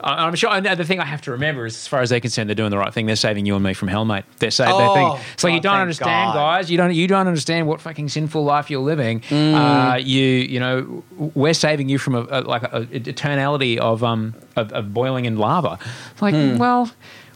[0.00, 0.50] I- I'm sure.
[0.50, 2.70] And the thing I have to remember is, as far as they're concerned, they're doing
[2.70, 3.06] the right thing.
[3.06, 4.24] They're saving you and me from hell, mate.
[4.38, 4.74] They're saving.
[4.76, 6.58] Oh, they think it's like you don't understand, God.
[6.58, 6.70] guys.
[6.70, 6.94] You don't.
[6.94, 9.24] You don't understand what fucking sinful life you're living.
[9.32, 10.22] Uh, you.
[10.24, 11.04] You know,
[11.34, 15.24] we're saving you from a, a like a, a eternality of um of, of boiling
[15.24, 15.78] in lava.
[16.20, 16.90] Like, well,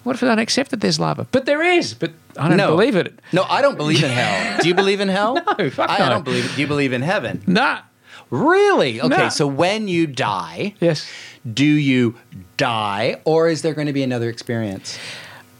[0.04, 1.26] what if I don't accept that there's lava?
[1.32, 1.94] But there is.
[1.94, 2.68] But I don't no.
[2.68, 3.18] believe it.
[3.32, 4.58] No, I don't believe in hell.
[4.62, 5.34] Do you believe in hell?
[5.58, 6.04] No, fuck I, no.
[6.04, 6.54] I don't believe.
[6.54, 7.42] Do you believe in heaven?
[7.46, 7.80] Nah.
[8.30, 9.00] Really?
[9.00, 9.08] Okay.
[9.16, 9.28] No.
[9.28, 11.06] So when you die, Yes.
[11.52, 12.14] do you
[12.56, 14.98] die, or is there going to be another experience?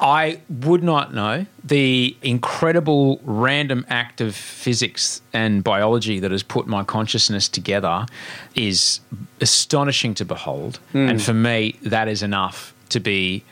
[0.00, 1.46] I would not know.
[1.62, 8.06] The incredible random act of physics and biology that has put my consciousness together
[8.56, 8.98] is
[9.40, 10.78] astonishing to behold.
[10.92, 11.08] Hmm.
[11.08, 13.44] And for me, that is enough to be.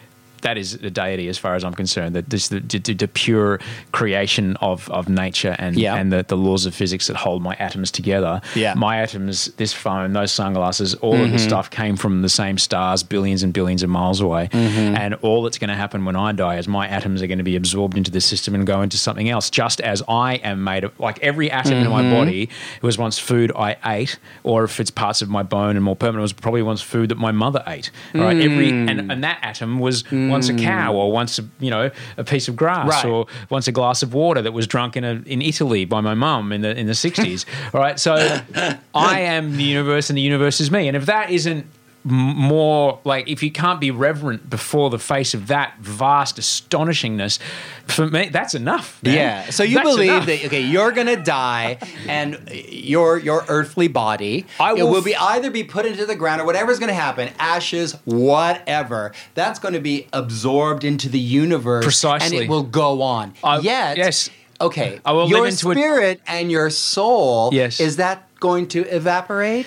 [0.43, 2.15] That is a deity, as far as I'm concerned.
[2.15, 3.61] That this the, the, the pure
[3.93, 5.95] creation of, of nature and Yeah.
[5.95, 8.41] and the, the laws of physics that hold my atoms together.
[8.55, 8.75] Yeah.
[8.75, 11.37] my atoms, this phone, those sunglasses, all of the mm-hmm.
[11.37, 14.49] stuff came from the same stars, billions and billions of miles away.
[14.53, 14.97] Mm-hmm.
[14.97, 17.45] And all that's going to happen when I die is my atoms are going to
[17.45, 19.51] be absorbed into the system and go into something else.
[19.51, 22.13] Just as I am made of, like every atom in my mm-hmm.
[22.13, 22.49] body
[22.83, 26.21] was once food I ate, or if it's parts of my bone and more permanent,
[26.21, 27.91] it was probably once food that my mother ate.
[28.15, 29.13] Right, every and, mm.
[29.13, 30.99] and that atom was once a cow, hmm.
[30.99, 33.05] or wants a, you know a piece of grass, Right.
[33.05, 36.15] or wants a glass of water that was drunk in a, in Italy by my
[36.15, 37.47] mum in the in the sixties.
[37.75, 38.15] All right, so
[38.95, 40.89] I am the universe, and the universe is me.
[40.89, 41.67] And if that isn't
[42.05, 47.39] more like if you can't be reverent before the face of that vast astonishingness,
[47.87, 49.03] for me that's enough.
[49.03, 49.15] man.
[49.15, 49.51] Yeah.
[49.51, 50.27] So you That's believe enough.
[50.27, 51.79] that okay, you're gonna die,
[52.09, 56.17] and your your earthly body I it will will be either be put into the
[56.17, 59.13] ground or whatever's gonna happen, ashes, whatever.
[59.35, 62.37] That's gonna be absorbed into the universe, Precisely.
[62.39, 63.35] and it will go on.
[63.45, 64.31] I- Yet, yes.
[64.61, 65.01] Okay.
[65.05, 67.51] I will your into a- spirit and your soul.
[67.53, 67.81] Yes.
[67.81, 69.67] Is that going to evaporate?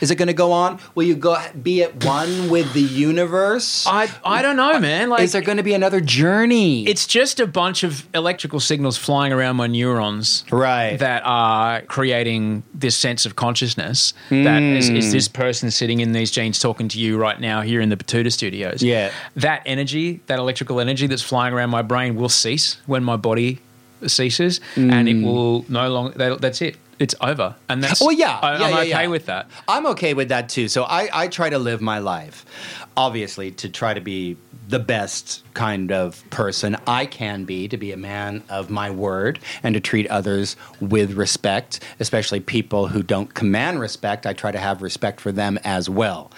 [0.00, 0.78] Is it going to go on?
[0.94, 3.86] Will you go be at one with the universe?
[3.86, 5.10] I I don't know, man.
[5.10, 6.86] Like Is there going to be another journey?
[6.86, 10.98] It's just a bunch of electrical signals flying around my neurons, Right.
[10.98, 14.14] That are creating this sense of consciousness.
[14.30, 15.12] That is, is Hmm.
[15.12, 18.32] this person sitting in these jeans talking to you right now here in the Betoota
[18.32, 18.82] Studios.
[18.82, 19.10] Yeah.
[19.36, 23.58] that energy, that electrical energy that's flying around my brain, will cease when my body
[24.06, 26.16] ceases, and it will no longer.
[26.16, 26.76] That, that's it.
[27.00, 28.02] It's over, and that's.
[28.02, 29.06] Oh yeah, I, yeah, I'm yeah, okay yeah.
[29.06, 29.48] with that.
[29.66, 30.68] I'm okay with that too.
[30.68, 32.44] So I, I try to live my life,
[32.94, 34.36] obviously, to try to be
[34.68, 39.40] the best kind of person I can be, to be a man of my word,
[39.62, 44.26] and to treat others with respect, especially people who don't command respect.
[44.26, 46.30] I try to have respect for them as well,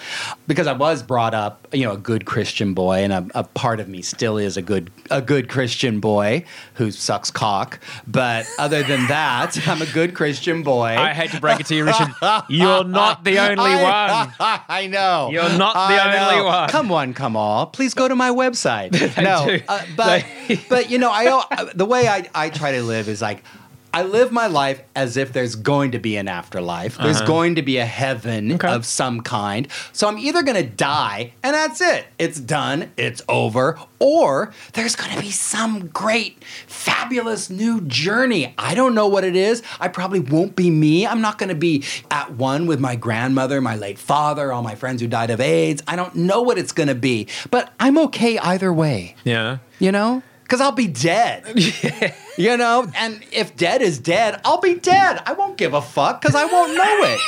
[0.46, 3.80] because I was brought up, you know, a good Christian boy, and a, a part
[3.80, 6.44] of me still is a good a good Christian boy
[6.74, 7.80] who sucks cock.
[8.06, 10.94] But other than that, I'm a good Christian boy.
[10.98, 12.08] I hate to break it to you, Richard.
[12.50, 13.80] You're not the only one.
[13.80, 15.30] I, I know.
[15.32, 16.44] You're not the I only know.
[16.44, 16.68] one.
[16.68, 17.70] Come on, come on.
[17.70, 18.92] Please go to my website.
[19.22, 20.26] no, uh, but
[20.68, 23.42] but you know, I uh, the way I I try to live is like.
[23.94, 26.96] I live my life as if there's going to be an afterlife.
[26.96, 28.54] There's going to be a heaven Uh-huh.
[28.54, 28.74] Okay.
[28.74, 29.68] of some kind.
[29.92, 32.06] So I'm either going to die and that's it.
[32.18, 32.90] It's done.
[32.96, 33.78] It's over.
[33.98, 38.54] Or there's going to be some great, fabulous new journey.
[38.58, 39.62] I don't know what it is.
[39.78, 41.06] I probably won't be me.
[41.06, 44.74] I'm not going to be at one with my grandmother, my late father, all my
[44.74, 45.82] friends who died of AIDS.
[45.86, 47.28] I don't know what it's going to be.
[47.50, 49.58] But I'm okay either way Yeah.
[49.78, 50.22] you know?
[50.52, 51.44] Because I'll be dead.
[52.38, 52.90] You know?
[52.96, 55.22] And if dead is dead, I'll be dead.
[55.26, 57.20] I won't give a fuck because I won't know it.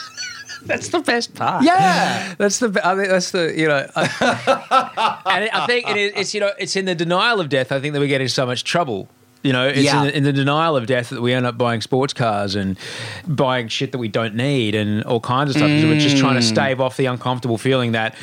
[0.62, 1.64] That's the best part.
[1.64, 2.34] Yeah.
[2.38, 2.80] That's the.
[2.82, 3.52] I think that's the.
[3.54, 7.40] You know, I, and I think it is, it's you know it's in the denial
[7.40, 7.72] of death.
[7.72, 9.08] I think that we get in so much trouble.
[9.42, 10.00] You know, it's Yeah.
[10.00, 12.78] in, the, in the denial of death that we end up buying sports cars and
[13.26, 15.68] buying shit that we don't need and all kinds of stuff.
[15.68, 16.50] because We're just trying to mm.
[16.50, 18.14] stave off the uncomfortable feeling that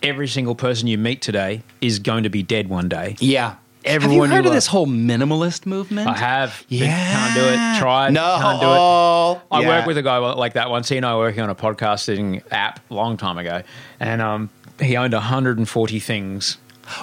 [0.00, 3.16] every single person you meet today is going to be dead one day.
[3.18, 3.56] Yeah.
[3.84, 6.08] Everyone Have you heard of this whole minimalist movement?
[6.08, 6.64] I have.
[6.68, 6.86] Yeah.
[6.86, 7.80] Can't do it.
[7.80, 8.12] Tried.
[8.12, 8.38] No.
[8.40, 9.56] Can't do it.
[9.56, 9.68] I Yeah.
[9.78, 10.88] work with a guy like that once.
[10.88, 13.62] He and I were working on a podcasting app a long time ago,
[14.00, 16.56] and um, he owned 140 things.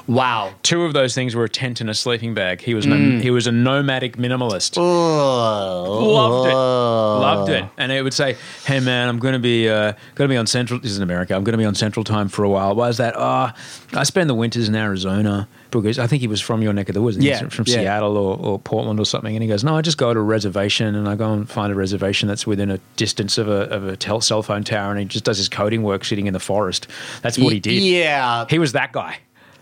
[0.08, 0.54] Wow.
[0.64, 2.62] Two of those things were a tent and a sleeping bag.
[2.62, 4.78] He was no, he was a nomadic minimalist.
[4.78, 6.54] Loved it.
[6.54, 7.66] Loved it.
[7.78, 10.48] And it would say, "Hey man, I'm going to be uh, going to be on
[10.48, 10.80] Central.
[10.80, 11.36] This is in America.
[11.36, 12.76] I'm going to be on Central Time for a while.
[12.76, 13.14] Why is that?
[13.18, 13.52] Oh,
[13.94, 16.96] I spend the winters in Arizona because I think he was from your neck of
[16.96, 17.18] the woods.
[17.18, 17.76] Yeah, He's from yeah.
[17.76, 19.36] Seattle or, or Portland or something.
[19.36, 21.72] And he goes, "No, I just go to a reservation and I go and find
[21.72, 25.00] a reservation that's within a distance of a of a tel- cell phone tower, and
[25.00, 26.88] he just does his coding work sitting in the forest.
[27.22, 27.82] That's what he did.
[27.82, 28.46] Yeah.
[28.50, 29.20] He was that guy.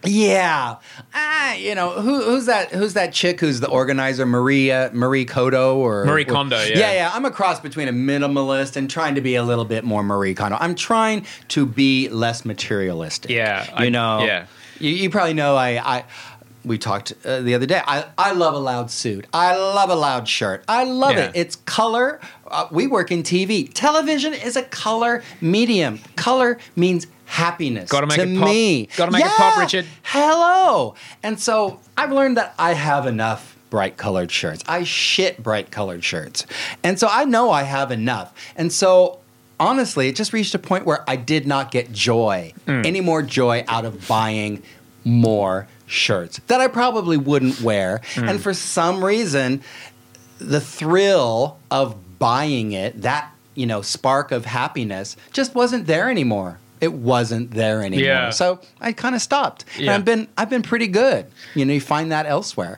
[0.07, 0.77] Yeah,
[1.13, 2.71] ah, you know who, who's that?
[2.71, 3.39] Who's that chick?
[3.39, 4.25] Who's the organizer?
[4.25, 6.77] Maria Marie Kondo or Marie Kondo, yeah.
[6.77, 7.11] yeah, yeah.
[7.13, 10.33] I'm a cross between a minimalist and trying to be a little bit more Marie
[10.33, 10.57] Kondo.
[10.59, 13.31] I'm trying to be less materialistic.
[13.31, 14.23] Yeah, you I- know.
[14.25, 14.45] yeah.
[14.79, 15.55] you, you probably know.
[15.55, 16.05] I, I
[16.67, 17.81] we talked uh, the other day.
[17.85, 19.25] I, I love a loud suit.
[19.33, 20.63] I love a loud shirt.
[20.67, 21.25] I love Yeah.
[21.25, 21.31] it.
[21.35, 22.19] It's color.
[22.45, 23.69] Uh, we work in TV.
[23.73, 25.99] Television is a color medium.
[26.15, 27.89] Color means happiness.
[27.89, 28.47] Gotta make to it pop.
[28.47, 28.89] me.
[28.95, 29.85] Gotta make it pop, Richard.
[30.03, 30.95] Hello.
[31.23, 34.63] And so I've learned that I have enough bright colored shirts.
[34.67, 36.45] I shit bright colored shirts.
[36.83, 38.33] And so I know I have enough.
[38.55, 39.19] And so
[39.59, 43.65] honestly, it just reached a point where I did not get joy, any more joy
[43.67, 44.63] out of buying
[45.03, 48.01] more shirts that I probably wouldn't wear.
[48.13, 48.29] Hmm.
[48.29, 49.63] And for some reason,
[50.37, 56.59] the thrill of buying it, that, you know, spark of happiness just wasn't there anymore.
[56.79, 58.05] It wasn't there anymore.
[58.05, 58.29] Yeah.
[58.29, 59.65] So I kind of stopped.
[59.79, 61.25] And I've been I've been pretty good.
[61.55, 62.77] You know, you find that elsewhere.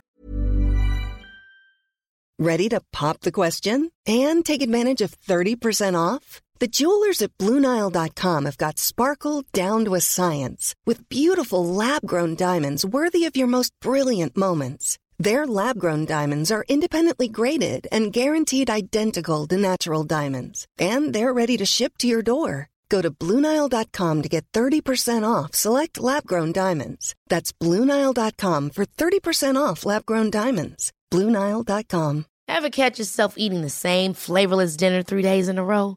[2.38, 6.40] Ready to pop the question and take advantage of 30% off?
[6.60, 12.34] The jewelers at BlueNile.com have got sparkle down to a science with beautiful lab grown
[12.34, 14.98] diamonds worthy of your most brilliant moments.
[15.18, 21.32] Their lab grown diamonds are independently graded and guaranteed identical to natural diamonds, and they're
[21.32, 22.68] ready to ship to your door.
[22.90, 27.14] Go to BlueNile.com to get 30% off select lab grown diamonds.
[27.28, 30.92] That's BlueNile.com for 30% off lab grown diamonds.
[31.10, 32.26] BlueNile.com.
[32.48, 35.96] Ever catch yourself eating the same flavorless dinner three days in a row?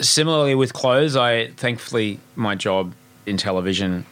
[0.00, 2.94] Similarly with clothes, I thankfully my job
[3.26, 4.06] in television,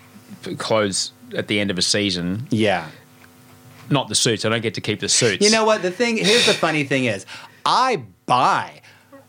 [0.58, 2.88] clothes at the end of a season, Yeah.
[3.90, 4.44] not the suits.
[4.44, 5.44] I don't get to keep the suits.
[5.44, 5.82] You know what?
[5.82, 7.24] The thing here's the funny thing is,
[7.64, 8.80] I buy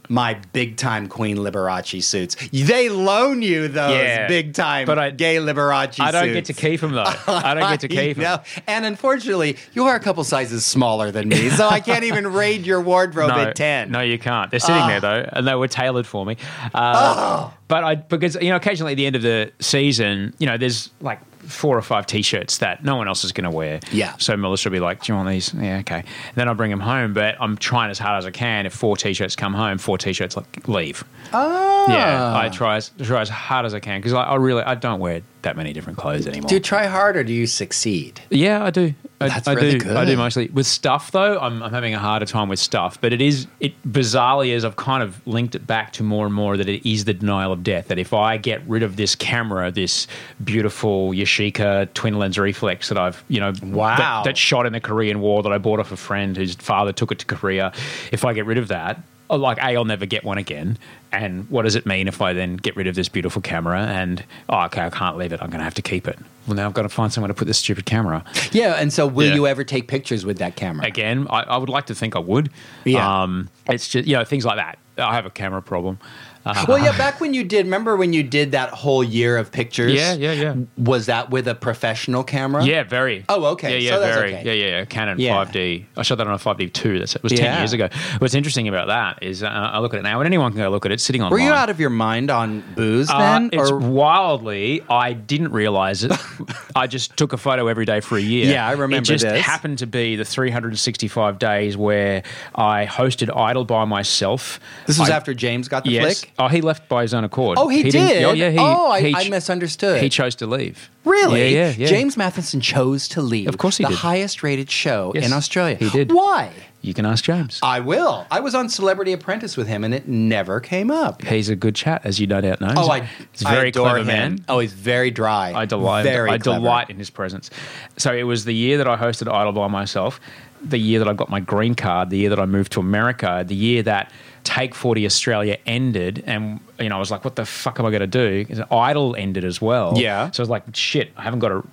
[0.10, 2.36] my big time Queen Liberace suits.
[2.52, 6.34] They loan you those Yeah, big time but I- gay Liberace I don't suits.
[6.34, 7.04] get to keep them though.
[7.28, 8.24] I don't get to keep them.
[8.24, 8.62] No.
[8.68, 12.66] And unfortunately, you are a couple sizes smaller than me, so I can't even raid
[12.66, 13.92] your wardrobe no, at 10.
[13.92, 14.50] No, you can't.
[14.52, 16.38] They're sitting there though, and they were tailored for me.
[16.74, 20.58] Uh, But I because you know occasionally at the end of the season, you know,
[20.58, 23.80] there's like four or five t-shirts that no one else is going to wear.
[23.92, 24.16] Yeah.
[24.18, 26.00] So Melissa will be like, "Do you want these?" Yeah, okay.
[26.00, 28.66] And then I bring them home, but I'm trying as hard as I can.
[28.66, 31.04] If four t-shirts come home, four t-shirts like leave.
[31.34, 31.86] Oh.
[31.90, 34.76] Yeah, I try as try as hard as I can because I, I really I
[34.76, 36.50] don't wear that many different clothes anymore.
[36.50, 38.20] Do you try hard or do you succeed?
[38.30, 38.94] Yeah, I do.
[39.22, 39.98] I, That's I really do.
[39.98, 41.40] I do mostly with stuff though.
[41.40, 44.76] I'm, I'm having a harder time with stuff, but it is it bizarrely is I've
[44.76, 47.64] kind of linked it back to more and more that it is the denial of
[47.64, 47.88] death.
[47.88, 50.06] That if I get rid of this camera, this
[50.44, 53.98] beautiful Yashica twin lens reflex that I've you know Wow.
[53.98, 56.92] that, that shot in the Korean War that I bought off a friend whose father
[56.94, 57.72] took it to Korea,
[58.12, 59.02] if I get rid of that.
[59.30, 60.78] Oh, Like a, I'll never get one again.
[61.12, 64.24] And what does it mean if I then get rid of this beautiful camera and
[64.50, 65.42] oh, okay, I can't leave it.
[65.42, 66.18] I'm going to have to keep it.
[66.48, 68.24] Well, now I've got to find somewhere to put this stupid camera.
[68.52, 69.36] Yeah, and so will Yeah.
[69.36, 70.86] you ever take pictures with that camera?
[70.86, 72.50] Again, I, I would like to think I would.
[72.86, 73.24] Yeah.
[73.24, 74.78] Um, it's just, you know, things like that.
[74.98, 76.00] I have a camera problem.
[76.48, 79.52] Uh, Well, yeah, back when you did, remember when you did that whole year of
[79.52, 79.94] pictures?
[79.94, 80.56] Yeah, yeah, yeah.
[80.78, 82.64] Was that with a professional camera?
[82.64, 83.26] Yeah, very.
[83.30, 83.72] Oh, okay.
[83.74, 84.34] Yeah, yeah, So that's very.
[84.36, 84.44] okay.
[84.46, 84.86] Yeah, yeah, yeah.
[84.86, 85.34] Canon Yeah.
[85.46, 85.86] 5D.
[85.98, 87.00] I shot that on a 5D two.
[87.00, 87.58] That's it was ten Yeah.
[87.60, 87.90] years ago.
[88.20, 90.70] What's interesting about that is uh, I look at it now, and anyone can go
[90.70, 91.32] look at it sitting on.
[91.32, 93.50] Were you out of your mind on booze Uh, then?
[93.54, 94.82] it's or wildly.
[94.90, 96.12] I didn't realize it.
[96.76, 98.52] I just took a photo every day for a year.
[98.52, 99.44] Yeah, I remember It just this.
[99.44, 102.24] happened to be the 365 days where
[102.56, 106.22] I hosted Idol by myself This was I- after James got the yes.
[106.22, 106.34] flick.
[106.40, 107.58] Oh, he left by his own accord.
[107.60, 108.24] Oh, he, didn't- did.
[108.24, 108.52] Oh, yeah.
[108.52, 110.02] He, oh, I, he I misunderstood.
[110.04, 110.90] He chose to leave.
[111.04, 111.54] Really?
[111.56, 111.88] Yeah, yeah, yeah.
[111.88, 113.48] James Mathison chose to leave.
[113.48, 113.98] Of course he the did.
[113.98, 115.76] highest rated show Yes, in Australia.
[115.78, 116.12] he did.
[116.12, 116.52] Why?
[116.82, 117.60] You can ask James.
[117.64, 118.28] I will.
[118.30, 121.24] I was on Celebrity Apprentice with him, and it never came up.
[121.24, 122.72] He's a good chat, as you no doubt know.
[122.78, 124.08] Oh, I, He's a very clever him.
[124.08, 124.46] man.
[124.48, 125.54] Oh, he's very dry.
[125.54, 126.04] I delight.
[126.04, 126.60] Very I clever.
[126.60, 127.50] delight in his presence.
[127.98, 130.20] So it was the year that I hosted Idol by myself,
[130.64, 133.44] the year that I got my green card, the year that I moved to America,
[133.46, 134.12] the year that
[134.48, 137.90] Take Forty Australia ended, and you know I was like, "What the fuck am I
[137.90, 138.64] going to do?
[138.72, 139.94] Idol ended as well.
[139.98, 140.32] Yeah.
[140.32, 141.64] So I was like, "Shit, I haven't got a."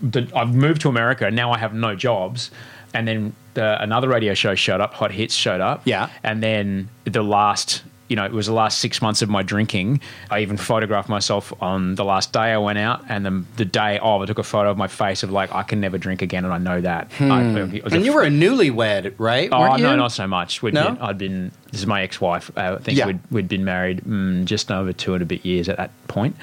[0.00, 2.50] The, I've moved to America and now I have no jobs,
[2.94, 5.82] and then the, another radio show showed up, Hot Hits showed up.
[5.84, 6.08] Yeah.
[6.22, 10.00] And then the last, you know, it was the last six months of my drinking.
[10.30, 13.98] I even photographed myself on the last day I went out, and the, the day
[14.00, 16.44] of, I took a photo of my face of like, I can never drink again,
[16.44, 17.10] and I know that.
[17.20, 17.96] I- it was Hmm.
[17.96, 19.48] And you were a newlywed, right?
[19.50, 20.62] Oh no, not so much.
[20.62, 20.90] We'd No?
[20.90, 21.52] been, I'd been.
[21.70, 22.50] This is my ex-wife.
[22.56, 23.06] Uh, I think Yeah.
[23.06, 26.36] we'd, we'd been married mm, just over two and a bit years at that point.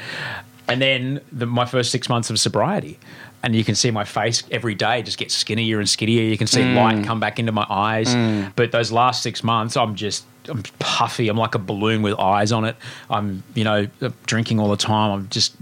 [0.67, 2.97] And then the, my first six months of sobriety,
[3.43, 6.23] and you can see my face every day just get skinnier and skinnier.
[6.23, 6.75] You can see Mm.
[6.75, 8.13] light come back into my eyes.
[8.55, 11.27] But those last six months, I'm just I'm puffy.
[11.27, 12.75] I'm like a balloon with eyes on it.
[13.09, 13.87] I'm you know
[14.25, 15.11] drinking all the time.
[15.11, 15.55] I'm just.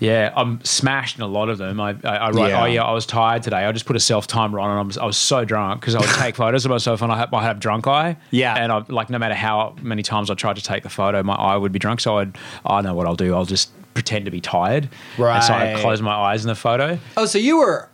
[0.00, 1.80] Yeah, I'm smashed in a lot of them.
[1.80, 2.62] I, I, I write, oh, Yeah.
[2.62, 3.58] oh yeah, I was tired today.
[3.64, 5.94] I just put a self timer on, and I was, I was so drunk because
[5.94, 8.16] I would take photos of myself, and I have, I have drunk eye.
[8.32, 8.56] Yeah.
[8.56, 11.36] and I like no matter how many times I tried to take the photo, my
[11.36, 12.00] eye would be drunk.
[12.00, 13.32] So I'd, I know what I'll do.
[13.32, 14.88] I'll just pretend to be tired.
[15.18, 15.36] Right.
[15.36, 16.98] And so I close my eyes in the photo.
[17.16, 17.88] Oh, so you were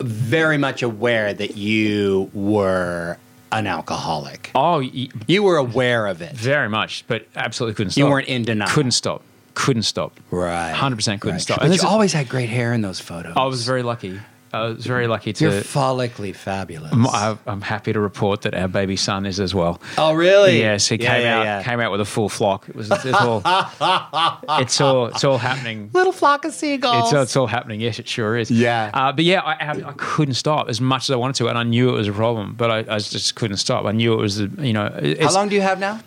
[0.00, 3.18] very much aware that you were
[3.52, 4.50] an alcoholic.
[4.54, 6.32] Oh, y- You were aware of it.
[6.34, 7.98] very much, but absolutely couldn't stop.
[8.00, 8.70] You weren't in denial.
[8.70, 9.22] Couldn't stop.
[9.54, 10.18] Couldn't stop.
[10.30, 10.74] Right.
[10.74, 11.58] 100% couldn't stop.
[11.60, 13.34] But And you always had great hair in those photos.
[13.36, 14.18] I was very lucky.
[14.52, 15.44] I was very lucky to.
[15.44, 16.92] You're follically fabulous.
[16.92, 19.80] I'm, I- I'm happy to report that our baby son is as well.
[19.98, 20.58] oh, really?
[20.58, 21.62] Yes, he Yeah, came yeah, out yeah.
[21.62, 22.68] came out with a full flock.
[22.68, 23.42] It was it's all
[24.60, 25.90] it's all it's all happening.
[25.92, 27.12] Little flock of seagulls.
[27.12, 27.80] It's, it's all happening.
[27.80, 28.50] Yes, it sure is.
[28.50, 28.90] Yeah.
[28.92, 31.58] Uh, but yeah, I, I I couldn't stop as much as I wanted to, and
[31.58, 33.84] I knew it was a problem, but I, I just couldn't stop.
[33.86, 34.86] I knew it was, the- you know.
[35.00, 36.00] It's, How long do you have now?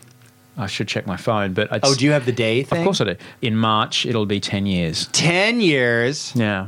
[0.58, 2.80] I should check my phone, but it's, Oh, do you have the day thing?
[2.80, 3.16] Of course I do.
[3.42, 5.08] In March, it'll be ten years.
[5.12, 6.32] 10 years.
[6.36, 6.68] Yeah.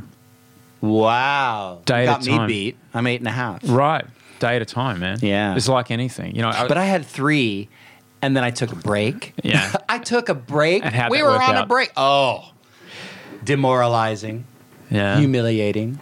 [0.80, 1.80] Wow.
[1.84, 2.76] Day You at got a me beat.
[2.94, 3.60] I'm eight and a half.
[3.64, 4.04] Right.
[4.38, 5.18] Day at a time, man.
[5.20, 5.56] Yeah.
[5.56, 6.50] It's like anything, you know.
[6.50, 7.68] I, But I had three,
[8.22, 9.34] and then I took a break.
[9.42, 9.72] Yeah.
[9.88, 10.84] I took a break.
[10.84, 11.68] And how'd we that were work on a out?
[11.68, 11.92] break.
[11.96, 12.52] Oh.
[13.44, 14.44] Demoralizing,
[14.90, 15.18] yeah.
[15.18, 16.00] humiliating,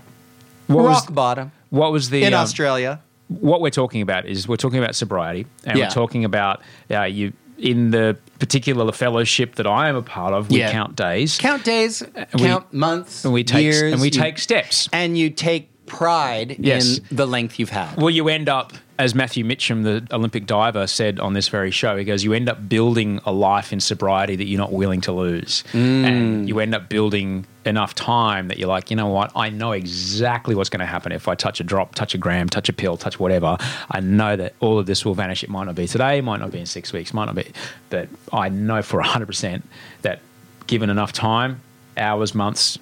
[0.69, 3.01] what rock was bottom what was the in um, Australia.
[3.29, 5.85] what we're talking about is we're talking about sobriety and Yeah.
[5.87, 10.51] we're talking about uh, you in the particular fellowship that I am a part of.
[10.51, 10.73] We Yeah.
[10.73, 12.03] count days, Count days,
[12.35, 14.89] we- count months, and we take years, and we take steps.
[14.93, 16.99] and you take pride Yes.
[16.99, 17.97] in the length you've had.
[17.97, 21.97] Well, you end up, as Matthew Mitcham, the Olympic diver, said on this very show,
[21.97, 25.13] he goes, You end up building a life in sobriety that you're not willing to
[25.13, 25.65] lose.
[25.73, 26.05] Mm.
[26.05, 29.33] And you end up building enough time that you're like, You know what?
[29.37, 32.49] I know exactly what's going to happen if I touch a drop, touch a gram,
[32.49, 33.59] touch a pill, touch whatever.
[33.91, 35.43] I know that all of this will vanish.
[35.45, 37.53] It might not be today, might not be in six weeks, might not be.
[37.91, 39.63] But I know for 100%
[40.03, 40.21] that
[40.67, 41.61] given enough time,
[41.97, 42.79] hours, months,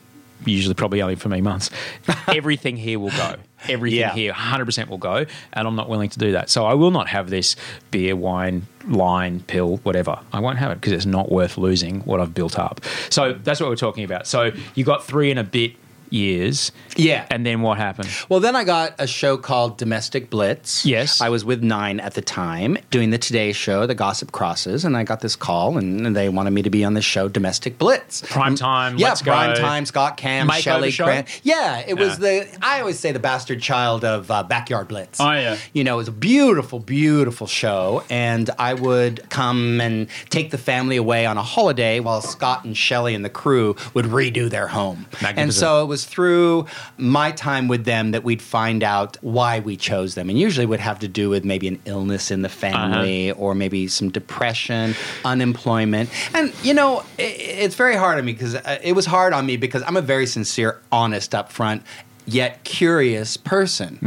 [0.47, 1.70] usually probably only for me months,
[2.28, 3.36] everything here will go.
[3.68, 4.12] Everything Yeah.
[4.12, 5.24] here 100% will go,
[5.55, 6.51] and I'm not willing to do that.
[6.51, 7.57] So I will not have this
[7.90, 10.18] beer, wine, line, pill, whatever.
[10.34, 12.82] I won't have it because it's not worth losing what I've built up.
[13.09, 14.26] So that's what we're talking about.
[14.26, 15.76] So you got three and a bit
[16.11, 16.72] years.
[16.96, 17.26] Yeah.
[17.30, 18.09] And then what happened?
[18.28, 20.84] Well, then I got a show called Domestic Blitz.
[20.86, 21.20] Yes.
[21.20, 24.96] I was with Nine at the time doing the Today Show, The Gossip Crosses, and
[24.96, 28.22] I got this call, and they wanted me to be on this show, Domestic Blitz.
[28.22, 29.32] Prime time, Yeah, let's go.
[29.32, 29.86] prime time.
[29.86, 30.92] Scott Cam, Makeover Shelley?
[30.92, 31.40] Grant.
[31.42, 32.44] Yeah, it was Yeah.
[32.44, 32.59] the.
[32.62, 35.20] I always say the bastard child of uh, Backyard Blitz.
[35.20, 35.57] Oh, yeah.
[35.72, 40.59] You know, it was a beautiful, beautiful show, and I would come and take the
[40.59, 44.68] family away on a holiday while Scott and Shelley and the crew would redo their
[44.68, 45.07] home.
[45.22, 46.66] And so it was through
[46.99, 50.30] my time with them that we'd find out why we chose them.
[50.30, 53.55] And usually it would have to do with maybe an illness in the family or
[53.55, 56.11] maybe some depression, unemployment.
[56.34, 57.22] And, you know, i
[57.64, 60.03] it's very hard on me because uh, it was hard on me because I'm a
[60.03, 61.82] very sincere, honest, upfront,
[62.26, 63.99] yet curious person.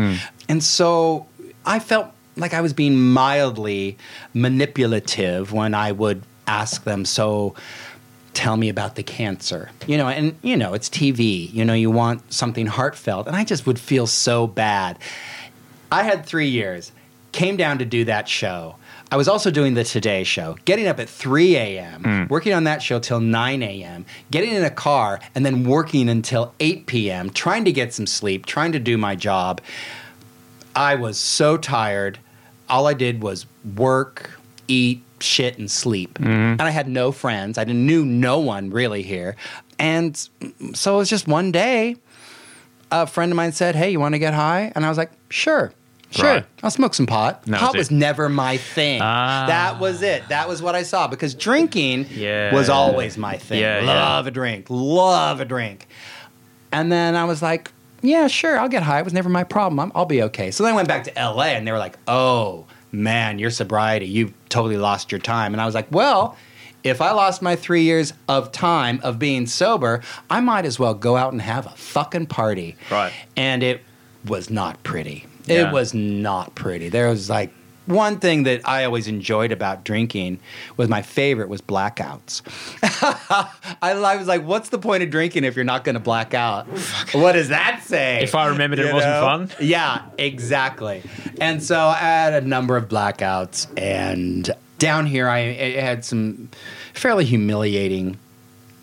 [0.49, 1.27] And so
[1.65, 3.97] I felt like I was being mildly
[4.33, 7.55] manipulative when I would ask them, so
[8.37, 9.71] tell me about the cancer.
[9.87, 11.51] You know, and you know, it's TV.
[11.51, 13.25] You know, you want something heartfelt.
[13.25, 14.99] And I just would feel so bad.
[15.91, 16.91] I had three years,
[17.31, 18.75] came down to do that show.
[19.09, 22.23] I was also doing the Today Show, getting up at 3 a.m., hmm.
[22.31, 26.53] working on that show till 9 a.m., getting in a car, and then working until
[26.59, 29.61] 8 p.m., trying to get some sleep, trying to do my job.
[30.75, 32.19] I was so tired.
[32.69, 34.36] All I did was work,
[34.67, 36.13] eat, shit, and sleep.
[36.19, 36.29] Mm-hmm.
[36.29, 37.57] And I had no friends.
[37.57, 39.35] I knew no one really here.
[39.79, 40.15] And
[40.73, 41.95] so it was just one day,
[42.91, 44.71] a friend of mine said, Hey, you want to get high?
[44.75, 45.71] And I was like, Sure.
[46.09, 46.45] Sure, Right.
[46.63, 47.43] I'll smoke some pot.
[47.43, 49.01] That pot was never my thing.
[49.01, 49.43] Ah.
[49.47, 50.23] That was it.
[50.29, 52.53] That was what I saw because drinking Yeah.
[52.53, 53.59] was always my thing.
[53.59, 53.87] Yeah, yeah.
[53.87, 55.85] love a drink, love a drink.
[56.71, 58.99] And then I was like, yeah, sure, I'll get high.
[58.99, 59.79] It was never my problem.
[59.81, 60.49] I'm, I'll be okay.
[60.49, 64.07] So then I went back to LA and they were like, oh, man, your sobriety,
[64.07, 65.53] you totally lost your time.
[65.53, 66.37] And I was like, well,
[66.83, 70.93] if I lost my three years of time of being sober, I might as well
[70.93, 72.75] go out and have a fucking party.
[72.89, 73.13] Right.
[73.35, 73.81] And it
[74.25, 75.25] was not pretty.
[75.45, 75.69] Yeah.
[75.69, 76.89] It was not pretty.
[76.89, 77.51] There was like
[77.87, 80.39] one thing that I always enjoyed about drinking
[80.75, 82.41] was my favorite was blackouts.
[83.81, 86.33] I, I was like, what's the point of drinking if you're not going to black
[86.33, 86.67] out?
[87.13, 88.21] What does that say?
[88.21, 89.51] If I remembered it wasn't fun?
[89.59, 91.01] Yeah, exactly.
[91.39, 96.49] And so I had a number of blackouts, and down here I, I had some
[96.93, 98.17] fairly humiliating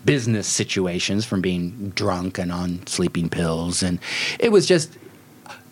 [0.04, 3.98] business situations from being drunk and on sleeping pills, and
[4.38, 4.96] it was just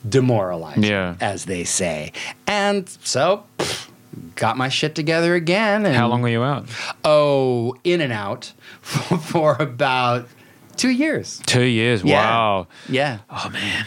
[0.09, 1.15] demoralizing, Yeah.
[1.21, 2.13] as they say.
[2.47, 3.45] And so.
[3.59, 3.89] pff,
[4.35, 5.87] Got my shit together again.
[5.87, 6.67] And How long were you out?
[7.05, 10.27] Oh, in and out for, for about
[10.77, 11.41] two years.
[11.47, 12.03] Two years.
[12.03, 12.23] Yeah.
[12.23, 12.67] Wow.
[12.89, 13.19] Yeah.
[13.31, 13.87] Oh man.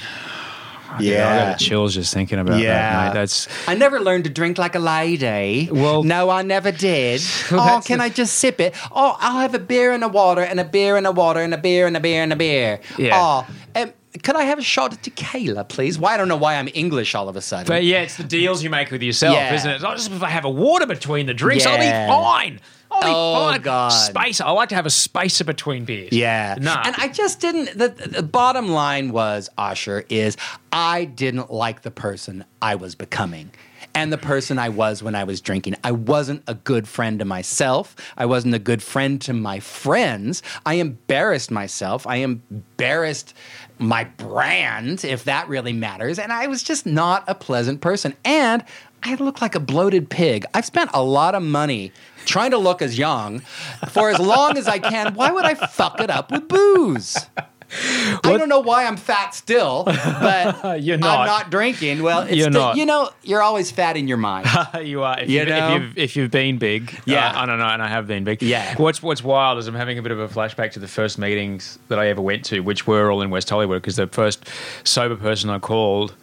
[1.00, 1.28] Yeah.
[1.28, 3.14] I got chills just thinking about that, mate.
[3.20, 5.68] That's I never learned to drink like a lady.
[5.72, 7.22] Well- no, I never did.
[7.52, 8.74] Well, oh, can the- I just sip it?
[8.92, 11.54] Oh, I'll have a beer and a water and a beer and a water and
[11.54, 12.80] a beer and a beer and a beer.
[12.98, 13.12] Yeah.
[13.14, 13.48] Oh,
[14.24, 15.98] could I have a shot of tequila, please?
[16.00, 17.68] Why I don't know why I'm English all of a sudden.
[17.68, 19.54] But yeah, it's the deals you make with yourself, Yeah.
[19.54, 19.74] isn't it?
[19.76, 22.06] It's not just if I have a water between the drinks, I'll Yeah.
[22.08, 22.60] be fine.
[22.92, 23.62] I'll be Oh, fine.
[23.62, 23.90] God.
[23.90, 24.44] Spacer.
[24.46, 26.14] I like to have a spacer between beers.
[26.14, 26.56] Yeah.
[26.60, 26.84] Nah.
[26.86, 30.38] And I just didn't the, the bottom line was, Osher, is
[30.72, 33.52] I didn't like the person I was becoming.
[33.94, 35.76] And the person I was when I was drinking.
[35.82, 37.96] I wasn't a good friend to myself.
[38.18, 40.44] I wasn't a good friend to my friends.
[40.66, 42.06] I embarrassed myself.
[42.06, 43.34] I embarrassed
[43.78, 46.20] my brand, if that really matters.
[46.20, 48.16] And I was just not a pleasant person.
[48.24, 48.64] And
[49.04, 50.46] I look like a bloated pig.
[50.54, 51.92] I've spent a lot of money
[52.26, 53.40] trying to look as young
[53.90, 55.14] for as long as I can.
[55.14, 57.28] Why would I fuck it up with booze?
[57.72, 61.20] I don't know why I'm fat still, but You're not.
[61.22, 62.04] I'm not drinking.
[62.04, 62.78] Well, it's You're the- not.
[62.78, 64.48] you know, you're always fat in your mind.
[64.84, 65.20] you are.
[65.20, 65.76] If, You you know?
[65.76, 67.32] if, you've, if you've been big, Yeah.
[67.32, 68.42] uh, I don't know, and I have been big.
[68.42, 68.76] Yeah.
[68.78, 71.80] What's What's wild is I'm having a bit of a flashback to the first meetings
[71.90, 74.46] that I ever went to, which were all in West Hollywood, because the first
[74.84, 76.16] sober person I called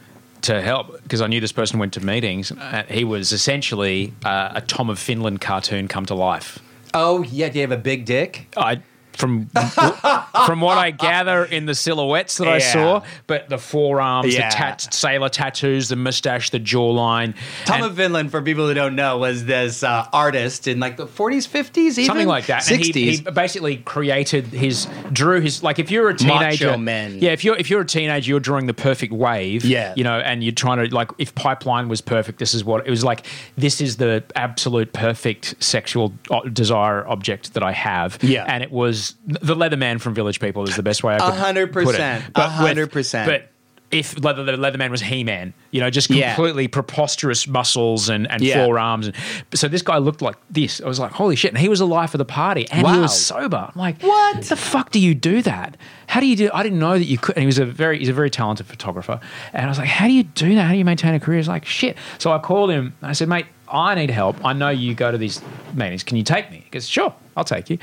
[0.43, 2.51] to help because I knew this person went to meetings.
[2.53, 6.59] Uh, he was essentially uh, a Tom of Finland cartoon come to life.
[6.95, 8.49] oh, yeah, do you have a big dick?
[8.57, 8.83] I
[9.17, 9.47] from
[10.47, 14.49] from what I gather in the silhouettes that I saw, but the forearms, Yeah.
[14.51, 17.35] the tat- sailor tattoos, the mustache, the jawline,
[17.65, 21.07] Tom of Finland, for people who don't know, was this uh, artist in like the
[21.07, 22.63] 40s, 50s, even something like that.
[22.63, 22.87] 60s.
[22.87, 27.19] And he, he basically created his drew his like if you're a teenager, Macho men.
[27.21, 27.31] yeah.
[27.33, 29.95] If you're if you're a teenager, you're drawing the perfect wave, Yeah.
[29.97, 32.91] You know, and you're trying to like if Pipeline was perfect, this is what it
[32.91, 33.27] was like.
[33.57, 36.13] This is the absolute perfect sexual
[36.53, 38.45] desire object that I have, Yeah.
[38.47, 41.33] And it was the Leatherman from Village People is the best way I could A
[41.37, 41.87] hundred put it.
[41.87, 42.25] percent.
[42.35, 43.29] But A hundred with- percent.
[43.31, 43.49] But
[43.91, 46.35] if Leather, the Leatherman was He-Man, you know, just Yeah.
[46.35, 48.65] completely preposterous muscles and, and Yeah.
[48.65, 49.17] forearms, and
[49.53, 50.81] so this guy looked like this.
[50.81, 51.51] I was like, holy shit!
[51.53, 53.69] And he was the life of the party, and he was sober.
[53.75, 55.77] I'm like, what the fuck do you do that?
[56.07, 56.51] How do you do?
[56.55, 57.37] I didn't know that you could.
[57.37, 59.21] And he was a very, he's a very talented photographer,
[59.53, 60.63] and I was like, how do you do that?
[60.63, 61.37] How do you maintain a career?
[61.37, 61.99] He's like, shit.
[62.17, 62.95] So I called him.
[63.03, 64.45] I said, mate, I need help.
[64.45, 65.41] I know you go to these
[65.75, 66.05] meetings.
[66.05, 66.63] Can you take me?
[66.65, 67.15] He goes, sure.
[67.37, 67.79] I'll take you.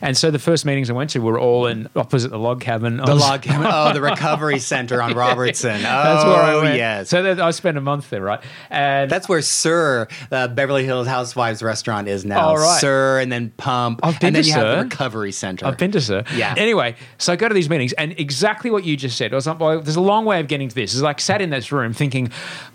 [0.00, 2.98] And so the first meetings I went to were all in opposite the log cabin.
[2.98, 3.66] The log cabin.
[3.68, 5.76] Oh, the recovery center on Robertson.
[5.76, 6.76] Oh, That's where I oh, went.
[6.76, 7.08] yes.
[7.08, 8.40] So that, I spent a month there, right?
[8.70, 12.50] And That's where SUR, the Beverly Hills Housewives restaurant is now.
[12.50, 12.80] Oh, right.
[12.80, 14.00] SUR, and then Pump.
[14.04, 15.66] I've been and then to you have the recovery center.
[15.66, 16.24] I've been to SUR.
[16.34, 16.54] Yeah.
[16.56, 19.32] Anyway, so I go to these meetings, and exactly what you just said.
[19.32, 20.92] I was like, well, there's a long way of getting to this.
[20.94, 22.30] It's like sat in this room thinking,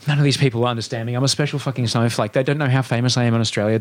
[0.07, 1.13] none of these people understand me.
[1.13, 2.33] I'm a special fucking snowflake.
[2.33, 3.77] They don't know how famous I am in Australia.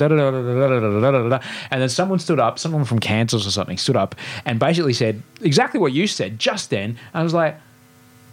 [1.71, 5.23] And then someone stood up, someone from Kansas or something, stood up and basically said
[5.41, 6.99] exactly what you said just then.
[7.15, 7.57] I was like,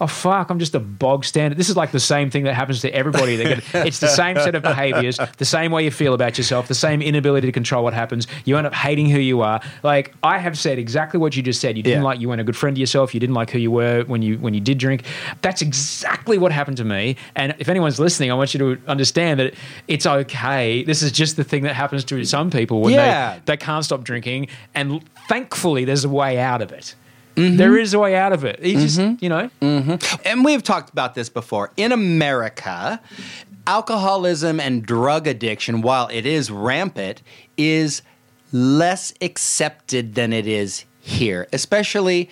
[0.00, 1.56] oh fuck, I'm just a bog standard.
[1.56, 3.34] This is like the same thing that happens to everybody.
[3.74, 7.00] It's the same set of behaviors, the same way you feel about yourself, the same
[7.02, 8.26] inability to control what happens.
[8.44, 9.60] You end up hating who you are.
[9.82, 11.76] Like I have said exactly what you just said.
[11.76, 12.04] You didn't Yeah.
[12.04, 13.14] like you weren't a good friend to yourself.
[13.14, 15.04] You didn't like who you were when you when you did drink.
[15.42, 17.16] That's exactly what happened to me.
[17.36, 19.54] And if anyone's listening, I want you to understand that
[19.88, 20.82] it's okay.
[20.84, 23.34] This is just the thing that happens to some people when Yeah.
[23.46, 24.48] they they can't stop drinking.
[24.74, 26.94] And thankfully, there's a way out of it.
[27.36, 27.56] Mm-hmm.
[27.56, 28.60] There is a way out of it.
[28.60, 29.22] You just, mm-hmm.
[29.22, 30.16] you know, mm-hmm.
[30.24, 31.72] and we've talked about this before.
[31.76, 33.00] In America,
[33.66, 37.22] alcoholism and drug addiction, while it is rampant,
[37.56, 38.02] is
[38.52, 42.30] less accepted than it is here, especially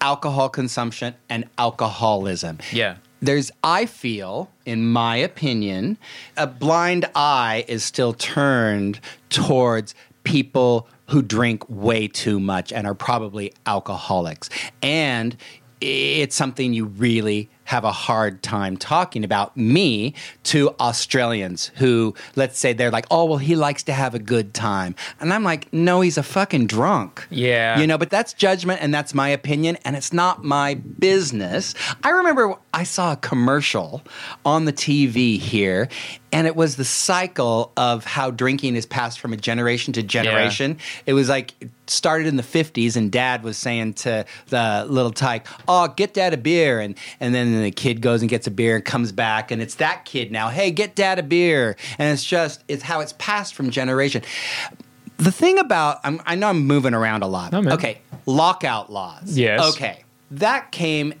[0.00, 2.58] alcohol consumption and alcoholism.
[2.72, 2.96] Yeah.
[3.20, 5.98] There's, I feel, in my opinion,
[6.36, 12.94] a blind eye is still turned towards people who drink way too much and are
[12.94, 14.48] probably alcoholics.
[14.82, 15.36] And
[15.80, 22.58] it's something you really have a hard time talking about me to Australians who, let's
[22.58, 24.94] say, they're like, oh, well, he likes to have a good time.
[25.20, 27.26] And I'm like, no, he's a fucking drunk.
[27.30, 27.78] Yeah.
[27.78, 31.74] You know, but that's judgment and that's my opinion and it's not my business.
[32.02, 34.02] I remember I saw a commercial
[34.46, 35.90] on the TV here
[36.32, 40.78] and it was the cycle of how drinking is passed from a generation to generation.
[41.06, 45.10] It was like it started in the 50s and dad was saying to the little
[45.12, 48.50] tyke, "Oh, get dad a beer." And and then the kid goes and gets a
[48.50, 52.12] beer and comes back and it's that kid now, "Hey, get dad a beer." And
[52.12, 54.22] it's just it's how it's passed from generation.
[55.16, 57.52] The thing about I'm, I know I'm moving around a lot.
[57.52, 57.72] No.
[57.72, 59.36] Okay, lockout laws.
[59.36, 59.74] Yes.
[59.74, 61.14] Okay, that came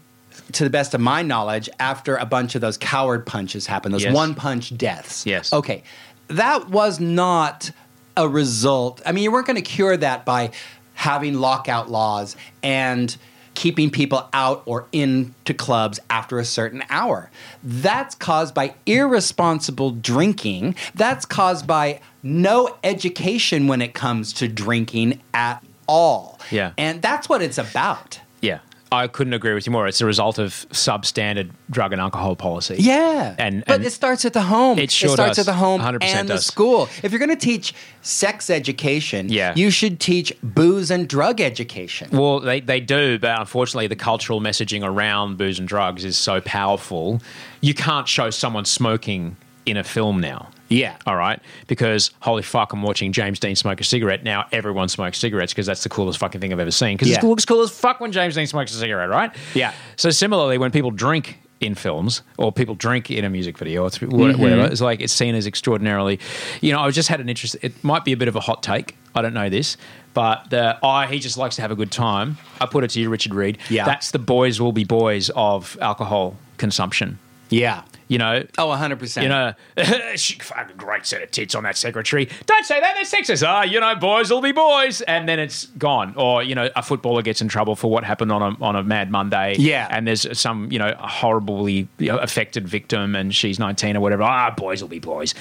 [0.52, 4.04] to the best of my knowledge after a bunch of those coward punches happened, those
[4.04, 4.14] Yes.
[4.14, 5.26] one punch deaths.
[5.26, 5.52] Yes.
[5.52, 5.82] Okay,
[6.28, 7.70] that was not
[8.16, 9.00] a result.
[9.06, 10.50] I mean, you weren't going to cure that by
[10.94, 13.16] having lockout laws and
[13.54, 17.28] keeping people out or into clubs after a certain hour.
[17.64, 20.76] That's caused by irresponsible drinking.
[20.94, 26.38] That's caused by no education when it comes to drinking at all.
[26.50, 26.72] Yeah.
[26.78, 28.20] And that's what it's about.
[28.40, 28.58] Yeah.
[28.90, 29.86] I couldn't agree with you more.
[29.86, 32.76] It's a result of substandard drug and alcohol policy.
[32.78, 34.78] Yeah, And, but and it starts at the home.
[34.78, 35.46] It sure starts does.
[35.46, 36.88] at the home 100% and the school.
[37.02, 39.52] If you're going to teach sex education, Yeah.
[39.54, 42.08] you should teach booze and drug education.
[42.12, 46.40] Well, they, they do, but unfortunately, the cultural messaging around booze and drugs is so
[46.40, 47.20] powerful.
[47.60, 49.36] You can't show someone smoking
[49.66, 50.48] in a film now.
[50.68, 50.96] Yeah.
[51.06, 51.40] All right.
[51.66, 54.22] Because holy fuck, I'm watching James Dean smoke a cigarette.
[54.24, 56.96] Now everyone smokes cigarettes because that's the coolest fucking thing I've ever seen.
[56.96, 57.18] Because Yeah.
[57.18, 59.30] it looks cool as fuck when James Dean smokes a cigarette, right?
[59.54, 59.72] Yeah.
[59.96, 63.90] So similarly, when people drink in films or people drink in a music video or
[63.90, 64.40] th- Mm-hmm.
[64.40, 66.20] whatever, it's like it's seen as extraordinarily.
[66.60, 67.56] You know, I just had an interest.
[67.62, 68.96] It might be a bit of a hot take.
[69.14, 69.76] I don't know this,
[70.14, 72.36] but the oh, he just likes to have a good time.
[72.60, 73.58] I put it to you, Richard Reid.
[73.70, 73.84] Yeah.
[73.86, 77.18] That's the boys will be boys of alcohol consumption.
[77.50, 77.82] Yeah.
[78.08, 79.22] You know, Oh, 100%.
[79.22, 79.52] you know,
[80.16, 82.28] she fucking great set of tits on that secretary.
[82.46, 82.94] Don't say that.
[82.94, 83.46] They're sexist.
[83.46, 86.14] Ah, you know, boys will be boys, and then it's gone.
[86.16, 88.82] Or you know, a footballer gets in trouble for what happened on a on a
[88.82, 89.56] Mad Monday.
[89.58, 89.88] Yeah.
[89.90, 94.22] and there's some you know horribly affected victim, and she's 19 or whatever.
[94.22, 95.34] Ah, boys will be boys.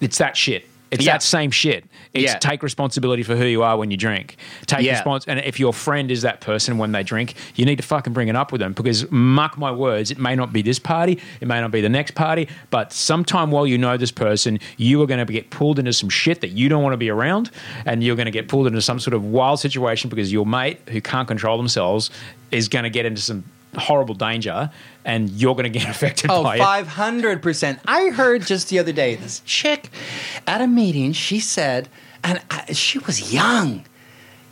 [0.00, 0.68] It's that shit.
[0.90, 1.12] It's Yeah.
[1.12, 1.84] that same shit.
[2.14, 2.38] It's Yeah.
[2.38, 4.36] take responsibility for who you are when you drink.
[4.66, 5.02] Take Yeah.
[5.02, 8.12] respons- and if your friend is that person when they drink, you need to fucking
[8.14, 11.18] bring it up with them because mark my words, it may not be this party,
[11.40, 15.02] it may not be the next party, but sometime while you know this person, you
[15.02, 17.50] are going to get pulled into some shit that you don't want to be around,
[17.84, 20.78] and you're going to get pulled into some sort of wild situation because your mate
[20.88, 22.10] who can't control themselves
[22.50, 23.44] is going to get into some
[23.76, 24.70] horrible danger,
[25.04, 26.60] and you're going to get affected Oh, by it.
[26.60, 27.78] 500%.
[27.86, 29.90] I heard just the other day this chick
[30.46, 31.88] at a meeting, she said,
[32.24, 33.84] and I, she was young,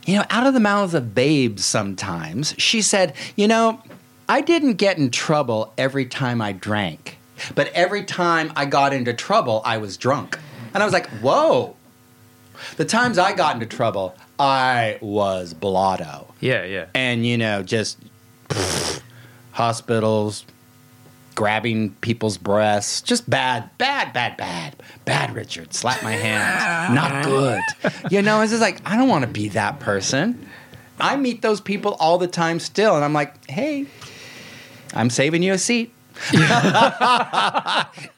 [0.05, 2.55] you know, out of the mouths of babes sometimes.
[2.57, 3.81] She said, you know,
[4.29, 7.17] I didn't get in trouble every time I drank,
[7.55, 10.39] but every time I got into trouble, I was drunk.
[10.73, 11.75] And I was like, whoa.
[12.77, 16.33] The times I got into trouble, I was blotto.
[16.39, 16.85] Yeah, yeah.
[16.95, 17.99] And, you know, just
[18.49, 19.01] pfft,
[19.57, 20.45] hospitals,
[21.33, 23.01] grabbing people's breasts.
[23.01, 24.75] Just bad, bad, bad, bad.
[25.03, 25.73] Bad, Richard.
[25.73, 26.93] Slap my hand.
[26.95, 27.61] Not good.
[28.11, 30.47] You know, it's just like, I don't want to be that person.
[30.99, 32.95] I meet those people all the time still.
[32.95, 33.87] And I'm like, hey,
[34.93, 35.91] I'm saving you a seat.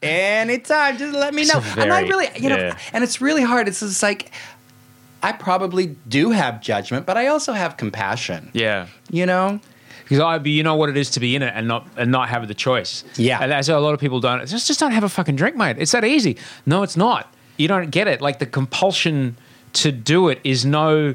[0.02, 1.60] Anytime, just let me know.
[1.60, 2.78] a and I really, you know, yeah.
[2.92, 3.70] and it's really hard.
[3.70, 4.32] It's just like,
[5.24, 8.52] I probably do have judgment, but I also have compassion.
[8.54, 8.88] Yeah.
[9.10, 9.62] You know?
[10.10, 12.30] Because I, you know what it is to be in it and not and not
[12.30, 13.04] have the choice.
[13.16, 13.40] Yeah.
[13.44, 14.44] and that's how a lot of people don't.
[14.48, 15.76] Just just don't have a fucking drink, mate.
[15.78, 16.36] It's that easy.
[16.66, 17.32] No, it's not.
[17.58, 18.20] You don't get it.
[18.20, 19.38] Like the compulsion
[19.74, 21.14] to do it is no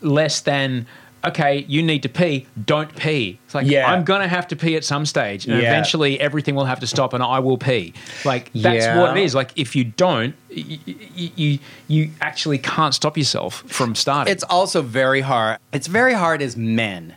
[0.00, 0.86] less than
[1.24, 1.64] okay.
[1.68, 2.46] You need to pee.
[2.66, 3.38] Don't pee.
[3.44, 3.88] It's like Yeah.
[3.90, 5.68] I'm gonna have to pee at some stage, and Yeah.
[5.68, 7.94] eventually everything will have to stop, and I will pee.
[8.24, 8.98] Like that's Yeah.
[9.00, 9.34] what it is.
[9.36, 10.78] Like if you don't, you
[11.14, 14.32] you, you actually can't stop yourself from starting.
[14.32, 15.58] It's also very hard.
[15.72, 17.14] It's very hard as men.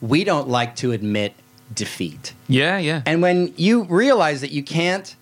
[0.00, 1.34] We don't like to admit
[1.74, 2.34] defeat.
[2.48, 3.02] yeah, yeah.
[3.06, 5.14] And when you realize that you can't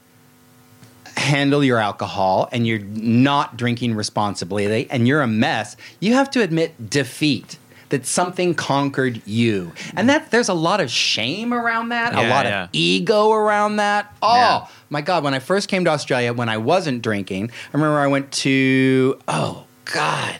[1.16, 6.42] handle your alcohol and you're not drinking responsibly and you're a mess, you have to
[6.42, 7.58] admit defeat.
[7.90, 9.72] that something conquered you.
[9.96, 12.64] And that there's a lot of shame around that, a lot yeah.
[12.64, 14.14] of ego around that.
[14.20, 14.66] Oh, Yeah.
[14.90, 15.24] my God.
[15.24, 19.18] When I first came to Australia, when I wasn't drinking, I remember I went to,
[19.26, 20.38] oh, God.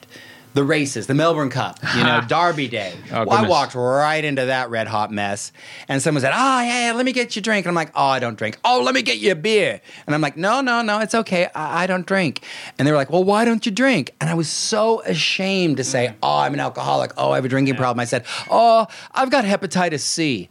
[0.58, 2.92] The races, the Melbourne Cup, you know, Derby Day.
[3.12, 5.52] Oh, well, I walked right into that red hot mess.
[5.86, 7.64] And someone said, Oh, yeah, yeah, let me get you a drink.
[7.64, 8.58] And I'm like, Oh, I don't drink.
[8.64, 9.80] Oh, let me get you a beer.
[10.04, 11.46] And I'm like, No, no, no, it's okay.
[11.54, 12.42] I, I don't drink.
[12.76, 14.10] And they were like, Well, why don't you drink?
[14.20, 16.16] And I was so ashamed to say, mm.
[16.24, 17.12] Oh, I'm an alcoholic.
[17.16, 18.00] Oh, I have a drinking problem.
[18.00, 20.48] I said, Oh, I've got hepatitis C.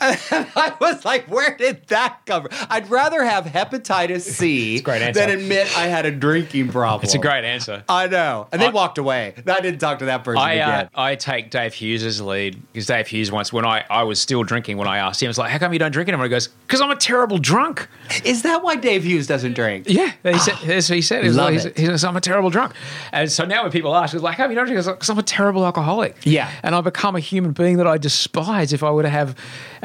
[0.00, 0.18] And
[0.56, 2.66] I was like, where did that come from?
[2.70, 7.04] I'd rather have hepatitis C than admit I had a drinking problem.
[7.04, 7.84] It's a great answer.
[7.88, 8.48] I know.
[8.52, 9.34] And they I- walked away.
[9.46, 10.90] I didn't talk to that person I, uh, again.
[10.94, 14.76] I take Dave Hughes' lead because Dave Hughes once, when I, I was still drinking,
[14.76, 16.48] when I asked him, I was like, "How come you don't drink anymore?" He goes,
[16.48, 17.88] "Because I'm a terrible drunk."
[18.24, 19.86] Is that why Dave Hughes doesn't drink?
[19.88, 21.24] Yeah, he said, that's what he said.
[21.24, 21.76] He like.
[21.76, 22.72] He says, I'm a terrible drunk.
[23.12, 24.84] And so now when people ask, he's like, how come you don't drink?
[24.84, 26.16] Because I'm a terrible alcoholic.
[26.24, 26.50] Yeah.
[26.62, 29.36] And I've become a human being that I despise if I were to have.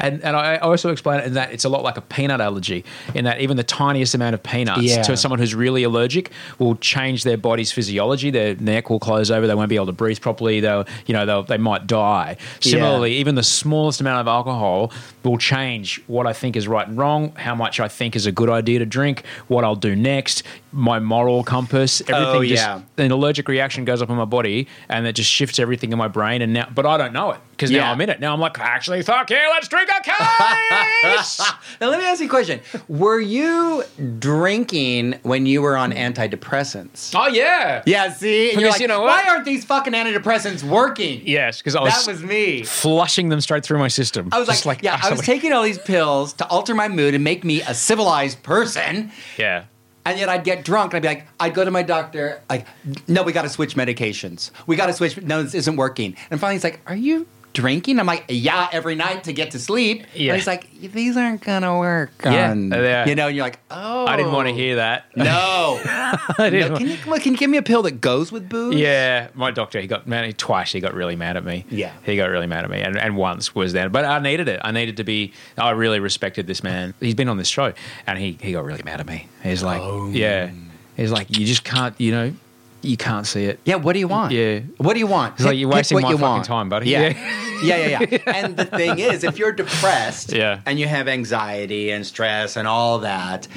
[0.06, 2.84] And, and I also explain it in that it's a lot like a peanut allergy,
[3.14, 5.02] in that even the tiniest amount of peanuts Yeah.
[5.02, 8.30] to someone who's really allergic will change their body's physiology.
[8.30, 9.46] Their neck will close over.
[9.46, 10.60] They won't be able to breathe properly.
[10.60, 12.36] They'll, you know, they'll, they might die.
[12.60, 14.92] Similarly, even the smallest amount of alcohol
[15.24, 18.32] will change what I think is right and wrong, how much I think is a
[18.32, 20.42] good idea to drink, what I'll do next,
[20.76, 22.36] my moral compass, oh, everything.
[22.36, 23.04] Oh, just, yeah.
[23.04, 26.08] An allergic reaction goes up in my body, and it just shifts everything in my
[26.08, 26.42] brain.
[26.42, 27.80] And now, but I don't know it because Yeah.
[27.84, 28.20] now I'm in it.
[28.20, 31.40] Now I'm like, actually, fuck yeah, let's drink a case.
[31.80, 32.60] Now let me ask you a question.
[32.88, 33.82] Were you
[34.18, 37.12] drinking when you were on antidepressants?
[37.16, 38.50] oh yeah, Yeah, see?
[38.54, 41.22] Because like, you know why aren't these fucking antidepressants working?
[41.24, 42.62] yes, because I was, That was me.
[42.64, 44.28] flushing them straight through my system.
[44.32, 47.14] I was Just like, yeah, I was taking all these pills to alter my mood
[47.14, 49.10] and make me a civilized person.
[49.38, 49.64] yeah.
[50.06, 52.64] And yet I'd get drunk and I'd be like, I'd go to my doctor, like,
[53.08, 54.52] no, we got to switch medications.
[54.64, 55.20] We got to switch.
[55.20, 56.16] No, this isn't working.
[56.30, 57.26] And finally he's like, are you
[57.56, 57.98] drinking?
[57.98, 60.06] I'm like, yeah, every night to get to sleep.
[60.14, 60.32] Yeah.
[60.32, 62.12] And he's like, these aren't going to work.
[62.22, 63.06] Yeah, on-" uh, yeah.
[63.08, 64.06] You know, and you're like, oh.
[64.06, 65.06] I didn't want to hear that.
[65.16, 65.80] No.
[65.84, 66.72] I didn't.
[66.72, 68.76] No, can, you, look, can you give me a pill that goes with booze?
[68.76, 70.70] Yeah, my doctor, he got man, twice.
[70.72, 71.64] He got really mad at me.
[71.70, 71.92] Yeah.
[72.04, 73.90] he got really mad at me, and, and once was then.
[73.90, 74.60] But I needed it.
[74.62, 75.32] I needed to be.
[75.58, 76.94] I really respected this man.
[77.00, 77.72] He's been on this show,
[78.06, 79.26] and he he got really mad at me.
[79.42, 80.10] He's like, Oh.
[80.10, 80.50] yeah,
[80.96, 82.32] he's like, you just can't, you know,
[82.82, 83.58] you can't see it.
[83.64, 84.32] Yeah, what do you want?
[84.32, 84.60] Yeah.
[84.78, 85.34] What do you want?
[85.34, 86.44] It's like, you're wasting what my you fucking want.
[86.44, 86.90] time, buddy.
[86.90, 87.08] Yeah.
[87.08, 87.76] Yeah.
[87.76, 88.18] yeah, yeah, yeah.
[88.44, 90.60] And the thing is, if you're depressed Yeah.
[90.66, 93.48] and you have anxiety and stress and all that,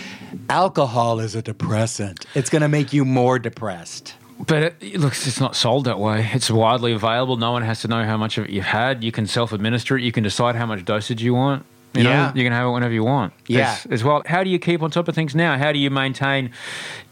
[0.49, 2.25] alcohol is a depressant.
[2.35, 4.15] It's going to make you more depressed.
[4.47, 6.29] But it, look, it's not sold that way.
[6.33, 7.35] It's widely available.
[7.35, 9.03] No one has to know how much of it you've had.
[9.03, 10.03] You can self-administer it.
[10.03, 11.65] You can decide how much dosage you want.
[11.95, 12.31] You know, Yeah.
[12.35, 13.33] you can have it whenever you want.
[13.47, 13.71] Yeah.
[13.71, 14.21] As, as well.
[14.27, 15.57] How do you keep on top of things now?
[15.57, 16.51] How do you maintain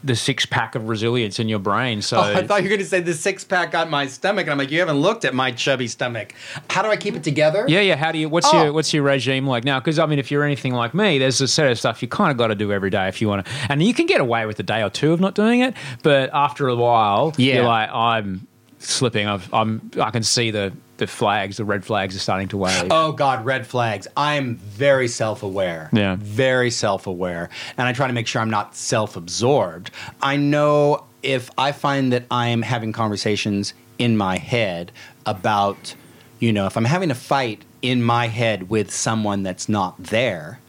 [0.04, 2.04] the six pack of resilience in your brain?
[2.04, 4.44] So Oh, I thought you were going to say the six pack on my stomach,
[4.44, 6.36] and I'm like, you haven't looked at my chubby stomach.
[6.70, 7.66] How do I keep it together?
[7.68, 7.96] Yeah, yeah.
[7.96, 8.30] How do you?
[8.30, 8.66] What's Oh.
[8.66, 9.80] your What's your regime like now?
[9.80, 12.30] Because I mean, if you're anything like me, there's a set of stuff you kind
[12.30, 14.46] of got to do every day if you want to, and you can get away
[14.46, 15.74] with a day or two of not doing it.
[16.04, 17.56] But after a while, Yeah.
[17.56, 18.46] you're like, I'm
[18.78, 19.26] slipping.
[19.28, 19.90] I've, I'm.
[20.00, 21.58] I can see the the flags.
[21.58, 22.88] The red flags are starting to wave.
[22.92, 24.08] Oh God, red flags.
[24.18, 25.90] I'm very self-aware.
[25.94, 26.16] Yeah.
[26.20, 27.50] Very self-aware.
[27.78, 29.92] And I try to make sure I'm not self-absorbed.
[30.22, 34.92] I know if I find that I am having conversations in my head
[35.26, 35.96] about,
[36.40, 40.60] you know, if I'm having a fight in my head with someone that's not there,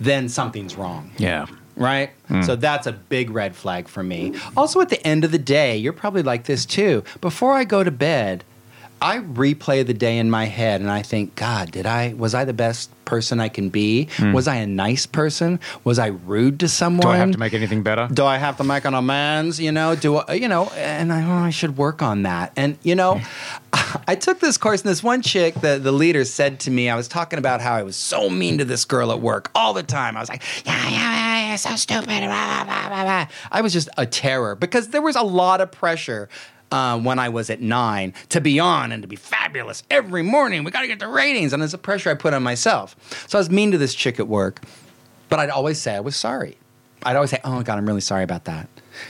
[0.00, 1.46] then something's wrong Yeah.
[1.76, 2.10] right?
[2.28, 2.44] Mm.
[2.44, 4.34] So that's a big red flag for me.
[4.56, 7.02] Also, at the end of the day, you're probably like this too.
[7.20, 8.44] Before I go to bed,
[9.02, 12.44] I replay the day in my head and I think, God, did I was I
[12.44, 14.08] the best person I can be?
[14.16, 14.32] Hmm.
[14.32, 15.58] Was I a nice person?
[15.82, 17.02] Was I rude to someone?
[17.02, 18.08] Do I have to make anything better?
[18.12, 19.58] Do I have to make an amends?
[19.58, 20.70] You know, do I, you know?
[20.76, 22.52] And I, oh, I should work on that.
[22.54, 24.02] And you know, hmm.
[24.06, 26.94] I took this course, and this one chick, the the leader, said to me, I
[26.94, 29.82] was talking about how I was so mean to this girl at work all the
[29.82, 30.16] time.
[30.16, 32.06] I was like, yeah, yeah, yeah, you're so stupid.
[32.06, 33.26] Blah, blah, blah, blah, blah.
[33.50, 36.28] I was just a terror because there was a lot of pressure.
[36.72, 40.64] Uh, when I was at nine, to be on and to be fabulous every morning,
[40.64, 42.96] we got to get the ratings, and it's a pressure I put on myself.
[43.28, 44.62] So I was mean to this chick at work,
[45.28, 46.56] but I'd always say I was sorry.
[47.02, 48.68] I'd always say, "Oh my God, I'm really sorry about that."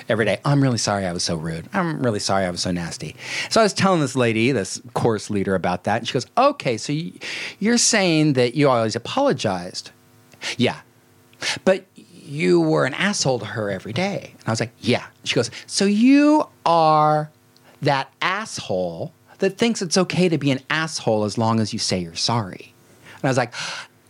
[0.08, 1.68] Every day, I'm really sorry I was so rude.
[1.72, 3.14] I'm really sorry I was so nasty.
[3.48, 6.76] So I was telling this lady, this course leader, about that, and she goes, "Okay,
[6.76, 6.92] so
[7.60, 9.92] you're saying that you always apologized?"
[10.56, 10.80] Yeah,
[11.64, 14.32] but you were an asshole to her every day.
[14.40, 17.30] And I was like, "Yeah." She goes, "So you are
[17.82, 21.98] that asshole that thinks it's okay to be an asshole as long as you say
[21.98, 22.72] you're sorry?"
[23.16, 23.52] And I was like,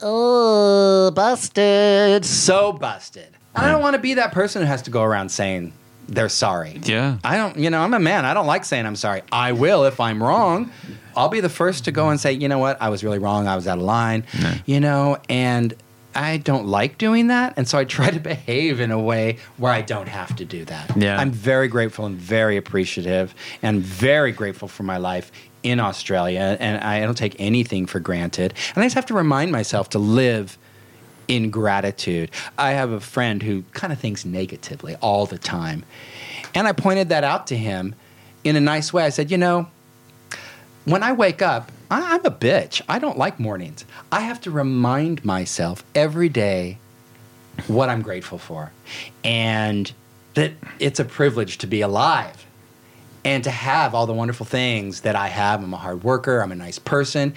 [0.00, 2.24] "Oh, busted.
[2.24, 3.28] So busted.
[3.54, 5.72] I don't want to be that person who has to go around saying
[6.08, 6.80] they're sorry.
[6.84, 7.18] Yeah.
[7.24, 8.24] I don't, you know, I'm a man.
[8.24, 9.22] I don't like saying I'm sorry.
[9.30, 10.70] I will if I'm wrong.
[11.16, 13.46] I'll be the first to go and say, you know what, I was really wrong.
[13.46, 14.24] I was out of line.
[14.66, 15.74] You know, and
[16.14, 19.72] I don't like doing that, and so I try to behave in a way where
[19.72, 20.96] I don't have to do that.
[20.96, 21.18] Yeah.
[21.18, 25.32] I'm very grateful and very appreciative, and very grateful for my life
[25.62, 28.54] in Australia, and I don't take anything for granted.
[28.74, 30.58] And I just have to remind myself to live
[31.28, 32.30] in gratitude.
[32.58, 35.84] I have a friend who kind of thinks negatively all the time.
[36.54, 37.94] And I pointed that out to him
[38.44, 39.04] in a nice way.
[39.04, 39.68] I said, you know,
[40.84, 42.80] when I wake up, I- I'm a bitch.
[42.88, 43.84] I don't like mornings.
[44.10, 46.78] I have to remind myself every day
[47.66, 48.72] what I'm grateful for
[49.22, 49.92] and
[50.32, 52.46] that it's a privilege to be alive
[53.26, 55.62] and to have all the wonderful things that I have.
[55.62, 57.34] I'm a hard worker, I'm a nice person.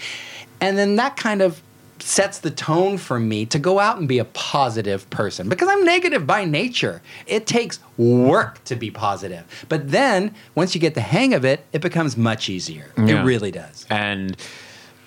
[0.62, 1.62] And then that kind of
[2.00, 5.84] sets the tone for me to go out and be a positive person because I'm
[5.86, 7.02] negative by nature.
[7.26, 9.46] It takes work to be positive.
[9.70, 12.92] But then once you get the hang of it, it becomes much easier.
[12.98, 13.22] Yeah.
[13.22, 13.86] It really does.
[13.90, 14.36] And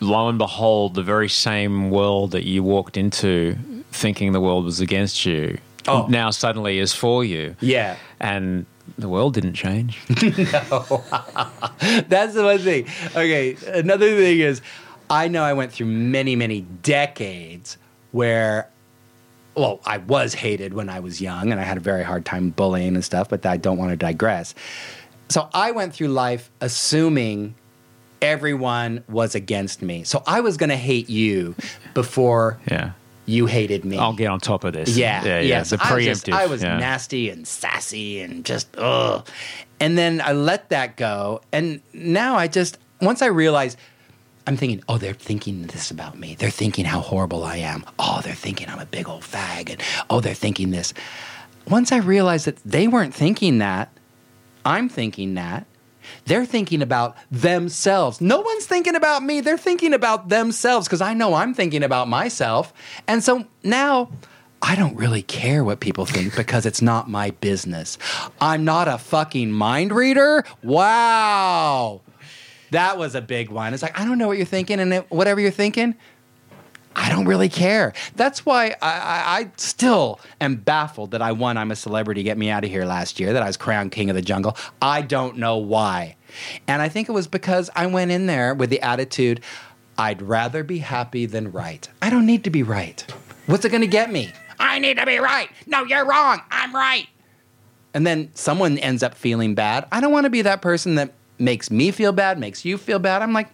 [0.01, 3.57] lo and behold, the very same world that you walked into
[3.93, 6.07] thinking the world was against you Oh.
[6.09, 7.57] now suddenly is for you.
[7.61, 7.97] Yeah.
[8.21, 8.67] And
[8.99, 9.99] the world didn't change.
[10.23, 11.05] no.
[12.09, 12.87] That's the one thing.
[13.11, 14.61] Okay, another thing is,
[15.11, 17.79] I know I went through many, many decades
[18.13, 18.69] where,
[19.55, 22.51] well, I was hated when I was young and I had a very hard time
[22.51, 24.55] bullying and stuff, but I don't want to digress.
[25.29, 27.55] So I went through life assuming
[28.23, 30.05] everyone was against me.
[30.05, 31.55] So I was going to hate you
[31.95, 32.93] before yeah.
[33.27, 33.99] you hated me.
[33.99, 34.97] I'll get on top of this.
[34.97, 35.41] Yeah, Yeah.
[35.41, 35.63] yeah.
[35.63, 36.33] The I was, just- preemptive.
[36.33, 36.79] I was yeah.
[36.79, 39.27] nasty and sassy and just ugh.
[39.81, 43.79] And then I let that go, and now I just once I realized.
[44.49, 46.35] I'm thinking, oh, they're thinking this about me.
[46.35, 47.85] They're thinking how horrible I am.
[47.99, 49.69] Oh, they're thinking I'm a big old fag.
[49.69, 50.95] And oh, they're thinking this.
[51.69, 53.91] Once I realized that they weren't thinking that,
[54.65, 55.67] I'm thinking that.
[56.25, 58.23] They're thinking about themselves.
[58.23, 59.43] No one's thinking about me.
[59.43, 62.73] They're thinking about themselves because I know I'm thinking about myself.
[63.07, 64.11] And so now
[64.63, 67.99] I don't really care what people think because it's not my business.
[68.41, 70.43] I'm not a fucking mind reader.
[70.63, 72.01] Wow.
[72.71, 73.75] That was a big one.
[73.75, 75.95] It's like, I don't know what you're thinking, and it, whatever you're thinking,
[76.97, 77.93] I don't really care.
[78.17, 82.37] That's why I, I, I still am baffled that I won I'm a Celebrity, Get
[82.37, 84.57] Me Out of Here last year, that I was crowned King of the Jungle.
[84.83, 86.17] I don't know why.
[86.67, 89.41] And I think it was because I went in there with the attitude
[89.97, 91.89] I'd rather be happy than right.
[92.01, 93.05] I don't need to be right.
[93.47, 94.31] What's it going to get me?
[94.61, 95.51] I need to be right.
[95.67, 96.41] No, you're wrong.
[96.51, 97.09] I'm right.
[97.95, 99.87] And then someone ends up feeling bad.
[99.91, 102.99] I don't want to be that person that makes me feel bad, makes you feel
[102.99, 103.23] bad.
[103.23, 103.49] I'm like,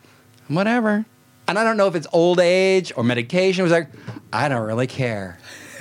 [0.49, 1.05] whatever.
[1.47, 3.61] And I don't know if it's old age or medication.
[3.61, 3.89] It was like,
[4.33, 5.39] I don't really care.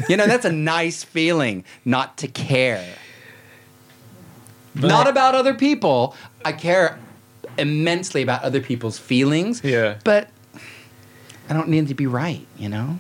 [0.10, 2.96] You know, that's a nice feeling not to care.
[4.76, 6.16] not about other people.
[6.44, 7.00] I care
[7.58, 9.62] immensely about other people's feelings.
[9.64, 10.00] Yeah.
[10.04, 10.30] But
[11.50, 13.00] I don't need to be right, you know?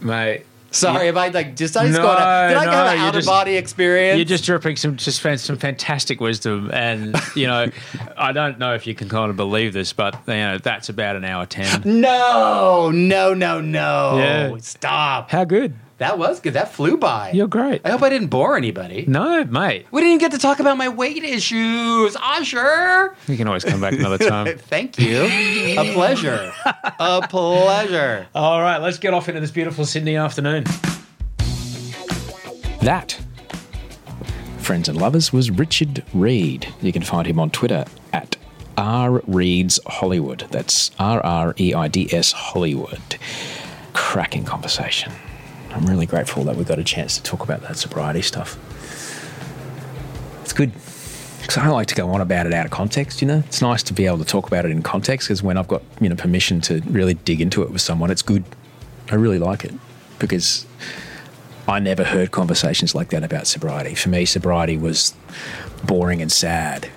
[0.00, 0.44] Mate.
[0.72, 2.92] Sorry if I like just I just No, go on a, did I no, have
[2.94, 4.16] an out of body experience?
[4.16, 7.70] You're just dripping some just some fantastic wisdom, and you know,
[8.16, 11.16] I don't know if you can kind of believe this, but you know, that's about
[11.16, 11.82] an hour ten.
[11.84, 14.16] No, no, no, no.
[14.18, 14.56] Yeah.
[14.60, 15.30] Stop.
[15.30, 15.74] How good?
[16.02, 16.54] That was good.
[16.54, 17.30] That flew by.
[17.30, 17.80] You're great.
[17.84, 19.04] I hope I didn't bore anybody.
[19.06, 19.86] No, mate.
[19.92, 22.16] We didn't even get to talk about my weight issues.
[22.16, 23.14] Osher.
[23.28, 24.58] You can always come back another time.
[24.58, 25.22] Thank you.
[25.22, 26.52] A pleasure.
[26.98, 28.26] A pleasure.
[28.34, 30.64] All right, let's get off into this beautiful Sydney afternoon.
[32.80, 33.16] That,
[34.58, 36.66] friends and lovers, was Richard Reid.
[36.80, 38.36] You can find him on Twitter at
[38.76, 40.48] R Reids Hollywood.
[40.50, 43.18] That's R R E I D S Hollywood.
[43.92, 45.12] Cracking conversation.
[45.74, 48.58] I'm really grateful that we got a chance to talk about that sobriety stuff.
[50.42, 50.72] It's good.
[51.40, 53.42] Because I like to go on about it out of context, you know?
[53.46, 55.82] It's nice to be able to talk about it in context because when I've got,
[56.00, 58.44] you know, permission to really dig into it with someone, it's good.
[59.10, 59.72] I really like it
[60.18, 60.66] because
[61.66, 63.94] I never heard conversations like that about sobriety.
[63.94, 65.14] For me, sobriety was
[65.84, 66.88] boring and sad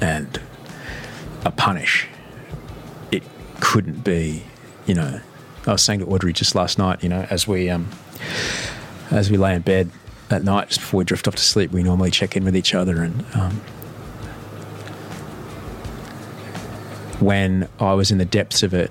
[0.00, 0.40] and
[1.44, 2.08] a punish.
[3.10, 3.22] It
[3.60, 4.44] couldn't be,
[4.86, 5.20] you know.
[5.66, 7.88] I was saying to Audrey just last night, you know, as we um,
[9.10, 9.90] as we lay in bed
[10.30, 12.74] at night just before we drift off to sleep, we normally check in with each
[12.74, 13.02] other.
[13.02, 13.52] And um,
[17.20, 18.90] when I was in the depths of it,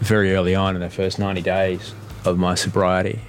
[0.00, 1.94] very early on in the first ninety days
[2.24, 3.20] of my sobriety,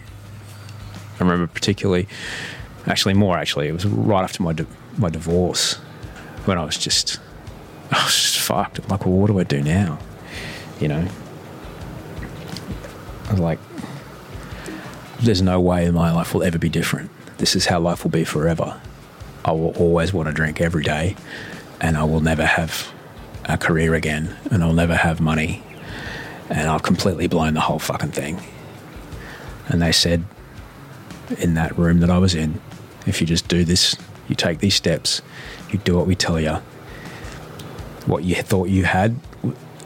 [1.20, 2.08] I remember particularly,
[2.88, 4.66] actually more actually, it was right after my di-
[4.98, 5.76] my divorce
[6.46, 7.20] when I was just,
[7.92, 8.80] I was just fucked.
[8.80, 10.00] I'm like, well, what do I do now?
[10.80, 11.08] You know,
[13.28, 13.60] I was like,
[15.22, 17.10] there's no way my life will ever be different.
[17.38, 18.80] This is how life will be forever.
[19.44, 21.16] I will always want to drink every day,
[21.80, 22.92] and I will never have
[23.46, 25.64] a career again and I'll never have money
[26.50, 28.42] and I've completely blown the whole fucking thing.
[29.68, 30.24] And they said
[31.40, 32.60] in that room that I was in,
[33.08, 33.96] if you just do this,
[34.28, 35.22] you take these steps,
[35.70, 36.56] you do what we tell you,
[38.06, 39.16] what you thought you had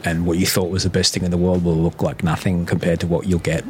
[0.04, 2.66] and what you thought was the best thing in the world will look like nothing
[2.66, 3.64] compared to what you'll get.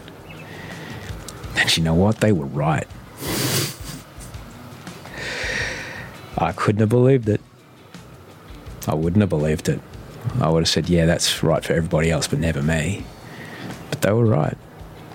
[1.56, 2.20] And you know what?
[2.20, 2.86] They were right.
[6.38, 7.40] I couldn't have believed it.
[8.86, 9.80] I wouldn't have believed it.
[10.40, 13.04] I would have said, yeah, that's right for everybody else, but never me.
[13.90, 14.56] But they were right.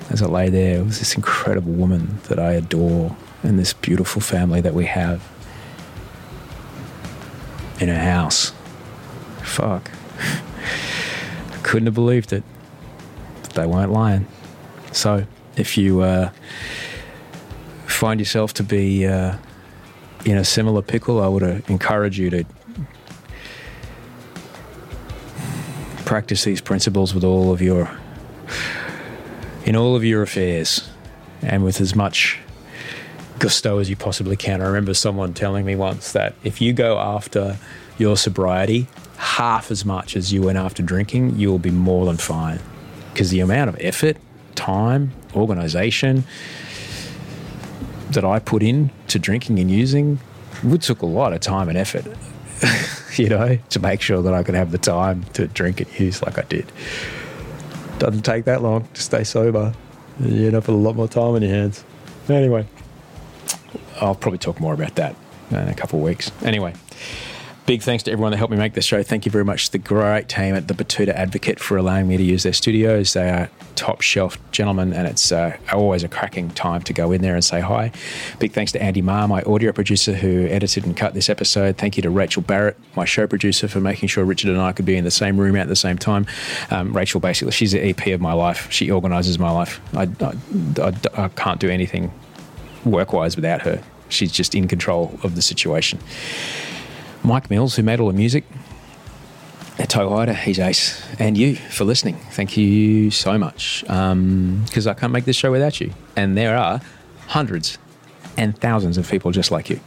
[0.09, 4.21] As I lay there, it was this incredible woman that I adore and this beautiful
[4.21, 5.23] family that we have
[7.79, 8.51] in a house.
[9.43, 9.91] Fuck.
[10.19, 12.43] I couldn't have believed it.
[13.43, 14.27] But they weren't lying.
[14.91, 16.31] So if you uh,
[17.85, 19.35] find yourself to be uh,
[20.25, 22.45] in a similar pickle, I would uh, encourage you to
[26.05, 27.89] practice these principles with all of your
[29.63, 30.89] in all of your affairs
[31.41, 32.39] and with as much
[33.39, 34.61] gusto as you possibly can.
[34.61, 37.57] I remember someone telling me once that if you go after
[37.97, 38.87] your sobriety
[39.17, 42.59] half as much as you went after drinking, you will be more than fine.
[43.13, 44.17] Because the amount of effort,
[44.55, 46.23] time, organization
[48.11, 50.19] that I put in to drinking and using
[50.63, 52.05] would took a lot of time and effort.
[53.17, 56.21] you know, to make sure that I could have the time to drink and use
[56.21, 56.71] like I did.
[57.99, 59.73] Doesn't take that long to stay sober.
[60.19, 61.83] You end up with a lot more time in your hands.
[62.29, 62.67] Anyway,
[63.99, 65.15] I'll probably talk more about that
[65.49, 66.31] in a couple of weeks.
[66.43, 66.73] Anyway,
[67.65, 69.03] big thanks to everyone that helped me make this show.
[69.03, 72.17] Thank you very much to the great team at the Betoota Advocate for allowing me
[72.17, 73.13] to use their studios.
[73.13, 77.21] They are top shelf gentlemen, and it's uh, always a cracking time to go in
[77.21, 77.91] there and say hi.
[78.39, 81.77] Big thanks to Andy Marr, my audio producer who edited and cut this episode.
[81.77, 84.85] Thank you to Rachel Barrett, my show producer, for making sure Richard and I could
[84.85, 86.25] be in the same room at the same time.
[86.71, 88.71] Um, Rachel, basically, she's the EP of my life.
[88.71, 89.79] She organizes my life.
[89.95, 90.33] I, I,
[90.81, 90.93] I,
[91.25, 92.11] I can't do anything
[92.85, 93.81] work wise without her.
[94.09, 95.99] She's just in control of the situation.
[97.23, 98.43] Mike Mills, who made all the music,
[99.77, 101.01] at Toehider, he's ace.
[101.19, 102.15] And you for listening.
[102.31, 103.81] Thank you so much.
[103.81, 105.93] Because I can't make this show without you.
[106.15, 106.81] And there are
[107.27, 107.77] hundreds
[108.37, 109.79] and thousands of people just like you.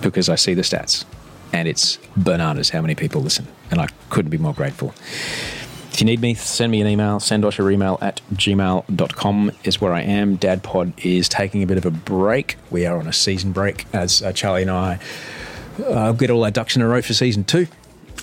[0.00, 1.04] Because I see the stats.
[1.52, 3.46] And it's bananas how many people listen.
[3.70, 4.92] And I couldn't be more grateful.
[5.92, 7.20] If you need me, send me an email.
[7.20, 10.36] Send us your email at gmail.com is where I am.
[10.36, 12.56] DadPod is taking a bit of a break.
[12.70, 14.98] We are on a season break as uh, Charlie and I
[15.84, 17.66] uh, get all our ducks in a row for season two.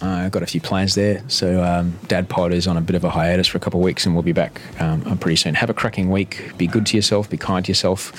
[0.01, 1.23] Uh, I've got a few plans there.
[1.27, 3.83] So um, Dad Pod is on a bit of a hiatus for a couple of
[3.83, 5.55] weeks, and we'll be back um, pretty soon.
[5.55, 6.57] Have a cracking week.
[6.57, 7.29] Be good to yourself.
[7.29, 8.11] Be kind to yourself.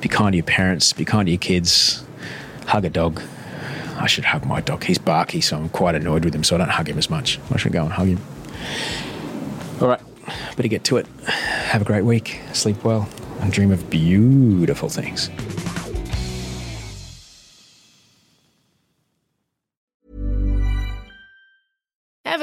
[0.00, 0.92] Be kind to your parents.
[0.92, 2.04] Be kind to your kids.
[2.66, 3.22] Hug a dog.
[3.96, 4.84] I should hug my dog.
[4.84, 7.38] He's barky, so I'm quite annoyed with him, so I don't hug him as much.
[7.50, 8.20] I should go and hug him.
[9.80, 10.00] All right,
[10.56, 11.06] better get to it.
[11.26, 12.40] Have a great week.
[12.52, 13.08] Sleep well
[13.40, 15.30] and dream of beautiful things.